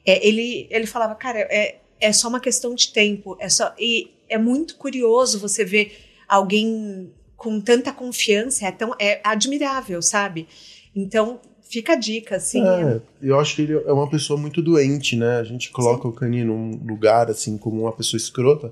É, 0.06 0.24
ele, 0.28 0.68
ele 0.70 0.86
falava, 0.86 1.16
cara, 1.16 1.39
é, 1.49 1.80
é 1.99 2.14
só 2.14 2.28
uma 2.28 2.39
questão 2.39 2.76
de 2.76 2.93
tempo. 2.93 3.36
É 3.39 3.49
só, 3.49 3.74
e 3.80 4.12
é 4.30 4.38
muito 4.38 4.76
curioso 4.76 5.39
você 5.39 5.66
ver 5.66 5.97
alguém 6.28 7.12
com 7.36 7.59
tanta 7.59 7.91
confiança, 7.91 8.65
é, 8.65 8.71
tão, 8.71 8.93
é 8.99 9.19
admirável, 9.23 10.01
sabe? 10.01 10.47
Então, 10.95 11.39
fica 11.69 11.93
a 11.93 11.95
dica, 11.95 12.38
assim. 12.38 12.65
É, 12.65 13.01
eu 13.21 13.39
acho 13.39 13.55
que 13.55 13.63
ele 13.63 13.73
é 13.73 13.91
uma 13.91 14.09
pessoa 14.09 14.39
muito 14.39 14.61
doente, 14.61 15.15
né? 15.15 15.39
A 15.39 15.43
gente 15.43 15.69
coloca 15.71 16.07
o 16.07 16.13
Kanye 16.13 16.43
num 16.43 16.79
lugar, 16.86 17.29
assim, 17.29 17.57
como 17.57 17.81
uma 17.81 17.91
pessoa 17.91 18.17
escrota. 18.17 18.71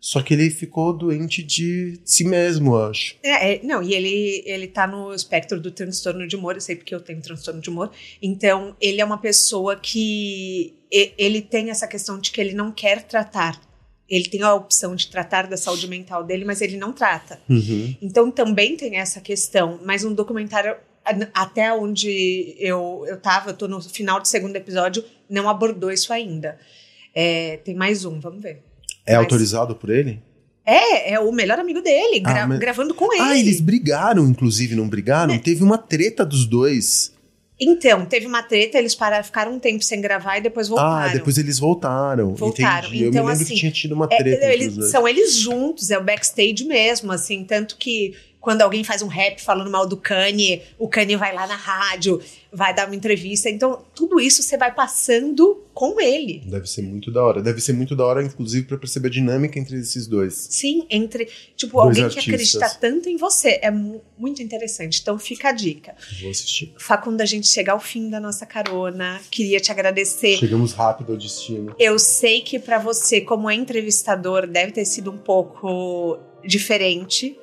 Só 0.00 0.22
que 0.22 0.32
ele 0.32 0.48
ficou 0.48 0.92
doente 0.92 1.42
de 1.42 1.98
si 2.04 2.22
mesmo, 2.24 2.74
eu 2.74 2.84
acho. 2.84 3.16
É, 3.22 3.54
é, 3.54 3.60
não, 3.64 3.82
e 3.82 3.94
ele, 3.94 4.42
ele 4.46 4.68
tá 4.68 4.86
no 4.86 5.12
espectro 5.12 5.60
do 5.60 5.72
transtorno 5.72 6.26
de 6.26 6.36
humor, 6.36 6.54
eu 6.54 6.60
sei 6.60 6.76
porque 6.76 6.94
eu 6.94 7.00
tenho 7.00 7.20
transtorno 7.20 7.60
de 7.60 7.68
humor. 7.68 7.90
Então, 8.22 8.76
ele 8.80 9.00
é 9.00 9.04
uma 9.04 9.18
pessoa 9.18 9.74
que 9.74 10.74
ele 10.90 11.42
tem 11.42 11.70
essa 11.70 11.86
questão 11.86 12.18
de 12.18 12.30
que 12.30 12.40
ele 12.40 12.54
não 12.54 12.70
quer 12.70 13.02
tratar. 13.02 13.60
Ele 14.08 14.24
tem 14.28 14.42
a 14.42 14.54
opção 14.54 14.94
de 14.96 15.08
tratar 15.08 15.46
da 15.46 15.56
saúde 15.56 15.86
mental 15.86 16.24
dele, 16.24 16.44
mas 16.44 16.60
ele 16.62 16.76
não 16.76 16.92
trata. 16.92 17.38
Uhum. 17.48 17.94
Então 18.00 18.30
também 18.30 18.76
tem 18.76 18.96
essa 18.96 19.20
questão, 19.20 19.78
mas 19.84 20.04
um 20.04 20.14
documentário 20.14 20.74
até 21.34 21.72
onde 21.72 22.54
eu 22.58 23.04
eu 23.06 23.18
tava, 23.20 23.50
eu 23.50 23.54
tô 23.54 23.66
no 23.68 23.80
final 23.82 24.20
do 24.20 24.26
segundo 24.28 24.56
episódio, 24.56 25.04
não 25.28 25.48
abordou 25.48 25.90
isso 25.90 26.12
ainda. 26.12 26.58
É, 27.14 27.58
tem 27.64 27.74
mais 27.74 28.04
um, 28.04 28.18
vamos 28.20 28.42
ver. 28.42 28.62
É 29.06 29.14
Mas- 29.14 29.24
autorizado 29.24 29.74
por 29.74 29.90
ele? 29.90 30.20
É, 30.64 31.14
é 31.14 31.20
o 31.20 31.32
melhor 31.32 31.58
amigo 31.58 31.80
dele, 31.80 32.20
gra- 32.20 32.42
Ah, 32.42 32.46
mas- 32.46 32.58
gravando 32.58 32.92
com 32.94 33.10
ele. 33.12 33.22
Ah, 33.22 33.38
eles 33.38 33.58
brigaram, 33.58 34.26
inclusive, 34.28 34.74
não 34.76 34.86
brigaram? 34.86 35.38
Teve 35.38 35.62
uma 35.64 35.78
treta 35.78 36.26
dos 36.26 36.44
dois. 36.44 37.14
Então, 37.60 38.06
teve 38.06 38.26
uma 38.26 38.42
treta, 38.42 38.78
eles 38.78 38.94
pararam, 38.94 39.24
ficaram 39.24 39.54
um 39.54 39.58
tempo 39.58 39.82
sem 39.82 40.00
gravar 40.00 40.38
e 40.38 40.40
depois 40.42 40.68
voltaram. 40.68 41.10
Ah, 41.10 41.12
depois 41.12 41.38
eles 41.38 41.58
voltaram. 41.58 42.34
Voltaram. 42.34 42.88
Entendi. 42.88 43.02
eu 43.04 43.08
Então, 43.10 43.24
me 43.24 43.30
lembro 43.30 43.42
assim, 43.42 43.54
que 43.54 43.60
tinha 43.60 43.72
tido 43.72 43.92
uma 43.92 44.06
É, 44.10 44.16
treta 44.16 44.44
entre 44.44 44.52
eles, 44.52 44.90
são 44.90 45.08
eles 45.08 45.34
juntos, 45.34 45.90
é 45.90 45.98
o 45.98 46.04
backstage 46.04 46.64
mesmo, 46.64 47.10
assim, 47.10 47.42
tanto 47.44 47.76
que 47.76 48.14
quando 48.40 48.62
alguém 48.62 48.84
faz 48.84 49.02
um 49.02 49.08
rap 49.08 49.42
falando 49.42 49.70
mal 49.70 49.86
do 49.86 49.96
Kanye, 49.96 50.62
o 50.78 50.88
Kanye 50.88 51.16
vai 51.16 51.34
lá 51.34 51.46
na 51.46 51.56
rádio, 51.56 52.20
vai 52.52 52.74
dar 52.74 52.86
uma 52.86 52.94
entrevista. 52.96 53.50
Então, 53.50 53.82
tudo 53.94 54.20
isso 54.20 54.42
você 54.42 54.56
vai 54.56 54.72
passando 54.74 55.64
com 55.74 56.00
ele. 56.00 56.42
Deve 56.46 56.66
ser 56.66 56.82
muito 56.82 57.10
da 57.10 57.22
hora. 57.22 57.42
Deve 57.42 57.60
ser 57.60 57.72
muito 57.72 57.94
da 57.94 58.04
hora, 58.04 58.22
inclusive, 58.22 58.66
para 58.66 58.78
perceber 58.78 59.08
a 59.08 59.10
dinâmica 59.10 59.58
entre 59.58 59.76
esses 59.78 60.06
dois. 60.06 60.34
Sim, 60.50 60.86
entre. 60.88 61.28
Tipo, 61.56 61.74
Dois 61.82 61.88
alguém 61.88 62.04
artistas. 62.04 62.24
que 62.24 62.30
acredita 62.30 62.68
tanto 62.80 63.08
em 63.08 63.16
você. 63.16 63.58
É 63.62 63.70
mu- 63.70 64.00
muito 64.16 64.42
interessante. 64.42 65.00
Então, 65.02 65.18
fica 65.18 65.50
a 65.50 65.52
dica. 65.52 65.94
Vou 66.20 66.30
assistir. 66.30 66.72
Facundo, 66.78 67.20
a 67.20 67.26
gente 67.26 67.46
chega 67.48 67.72
ao 67.72 67.80
fim 67.80 68.08
da 68.08 68.18
nossa 68.20 68.46
carona. 68.46 69.20
Queria 69.30 69.60
te 69.60 69.70
agradecer. 69.70 70.36
Chegamos 70.38 70.72
rápido 70.72 71.12
ao 71.12 71.18
destino. 71.18 71.74
Eu 71.78 71.98
sei 71.98 72.40
que 72.40 72.58
pra 72.58 72.78
você, 72.78 73.20
como 73.20 73.50
entrevistador, 73.50 74.46
deve 74.46 74.72
ter 74.72 74.84
sido 74.84 75.10
um 75.10 75.18
pouco 75.18 76.18
diferente, 76.44 77.38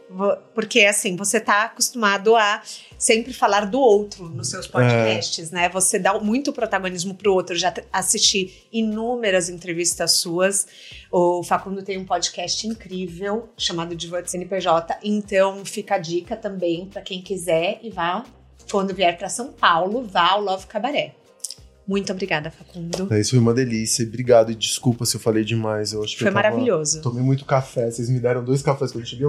porque 0.54 0.82
assim, 0.82 1.16
você 1.16 1.40
tá 1.40 1.64
acostumado 1.64 2.36
a 2.36 2.62
sempre 2.98 3.34
falar 3.34 3.66
do 3.66 3.80
outro 3.80 4.30
nos 4.30 4.50
seus 4.50 4.68
podcasts, 4.68 5.52
né? 5.52 5.68
Você 5.70 6.00
dá 6.00 6.18
muito 6.20 6.54
protagonismo 6.54 7.14
pro 7.14 7.34
outro. 7.34 7.56
Já 7.56 7.74
assisti 7.92 8.68
inúmeras 8.72 9.50
entrevistas 9.50 10.14
suas. 10.14 10.68
O 11.12 11.44
Facundo 11.44 11.84
tem 11.84 11.98
um 11.98 12.06
podcast 12.06 12.66
incrível 12.68 13.50
chamado 13.58 13.96
Diva 13.96 14.22
de 14.22 14.32
CNPJ, 14.32 15.00
então 15.04 15.66
fica 15.66 15.96
a 15.96 16.00
dica 16.00 16.36
também 16.36 16.86
pra 16.86 17.02
quem 17.02 17.22
quiser 17.22 17.80
e 17.84 17.90
vá 17.90 18.24
quando 18.72 18.96
vier 18.96 19.18
pra 19.18 19.30
São 19.30 19.52
Paulo, 19.52 20.04
vá 20.04 20.32
ao 20.32 20.42
Love 20.42 20.68
Cabaré. 20.68 21.14
Muito 21.88 22.12
obrigada, 22.12 22.50
Facundo. 22.50 23.14
É, 23.14 23.20
Isso 23.20 23.32
foi 23.32 23.40
uma 23.40 23.54
delícia. 23.54 24.04
Obrigado 24.06 24.52
e 24.52 24.56
desculpa 24.56 25.06
se 25.06 25.18
eu 25.18 25.20
falei 25.22 25.44
demais. 25.44 25.94
Eu 25.94 26.04
acho 26.04 26.14
que 26.14 26.24
Foi 26.24 26.32
tava- 26.34 26.50
maravilhoso. 26.50 27.00
Tomei 27.02 27.22
muito 27.22 27.46
café. 27.46 27.92
Vocês 27.92 28.10
me 28.10 28.20
deram 28.20 28.44
dois 28.44 28.64
cafés 28.64 28.92
quando 28.92 29.04
eu 29.04 29.08
cheguei. 29.08 29.28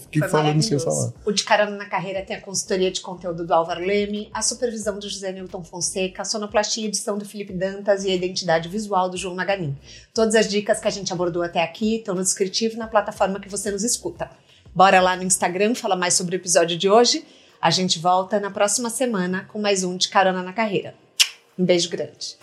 Fiquei 0.00 0.22
Foi 0.22 0.28
falando 0.30 0.62
sem 0.62 0.78
falar. 0.78 1.12
O 1.24 1.32
De 1.32 1.44
Carona 1.44 1.76
na 1.76 1.84
Carreira 1.84 2.22
tem 2.22 2.34
a 2.34 2.40
consultoria 2.40 2.90
de 2.90 3.02
conteúdo 3.02 3.46
do 3.46 3.52
Álvaro 3.52 3.84
Leme, 3.84 4.30
a 4.32 4.40
supervisão 4.40 4.98
do 4.98 5.06
José 5.06 5.32
Newton 5.32 5.62
Fonseca, 5.62 6.22
a 6.22 6.24
sonoplastia 6.24 6.84
e 6.84 6.86
edição 6.86 7.18
do 7.18 7.26
Felipe 7.26 7.52
Dantas 7.52 8.04
e 8.04 8.10
a 8.10 8.14
identidade 8.14 8.70
visual 8.70 9.10
do 9.10 9.18
João 9.18 9.34
Maganin. 9.34 9.76
Todas 10.14 10.34
as 10.34 10.48
dicas 10.48 10.80
que 10.80 10.88
a 10.88 10.90
gente 10.90 11.12
abordou 11.12 11.42
até 11.42 11.62
aqui 11.62 11.96
estão 11.96 12.14
no 12.14 12.22
descritivo 12.22 12.78
na 12.78 12.86
plataforma 12.86 13.38
que 13.38 13.50
você 13.50 13.70
nos 13.70 13.84
escuta. 13.84 14.30
Bora 14.74 15.00
lá 15.02 15.14
no 15.14 15.24
Instagram 15.24 15.74
falar 15.74 15.96
mais 15.96 16.14
sobre 16.14 16.36
o 16.36 16.38
episódio 16.38 16.76
de 16.76 16.88
hoje. 16.88 17.22
A 17.60 17.70
gente 17.70 17.98
volta 17.98 18.40
na 18.40 18.50
próxima 18.50 18.88
semana 18.88 19.44
com 19.52 19.58
mais 19.60 19.84
um 19.84 19.96
De 19.96 20.08
Carona 20.08 20.42
na 20.42 20.52
Carreira. 20.54 20.94
Um 21.58 21.64
beijo 21.64 21.88
grande. 21.90 22.36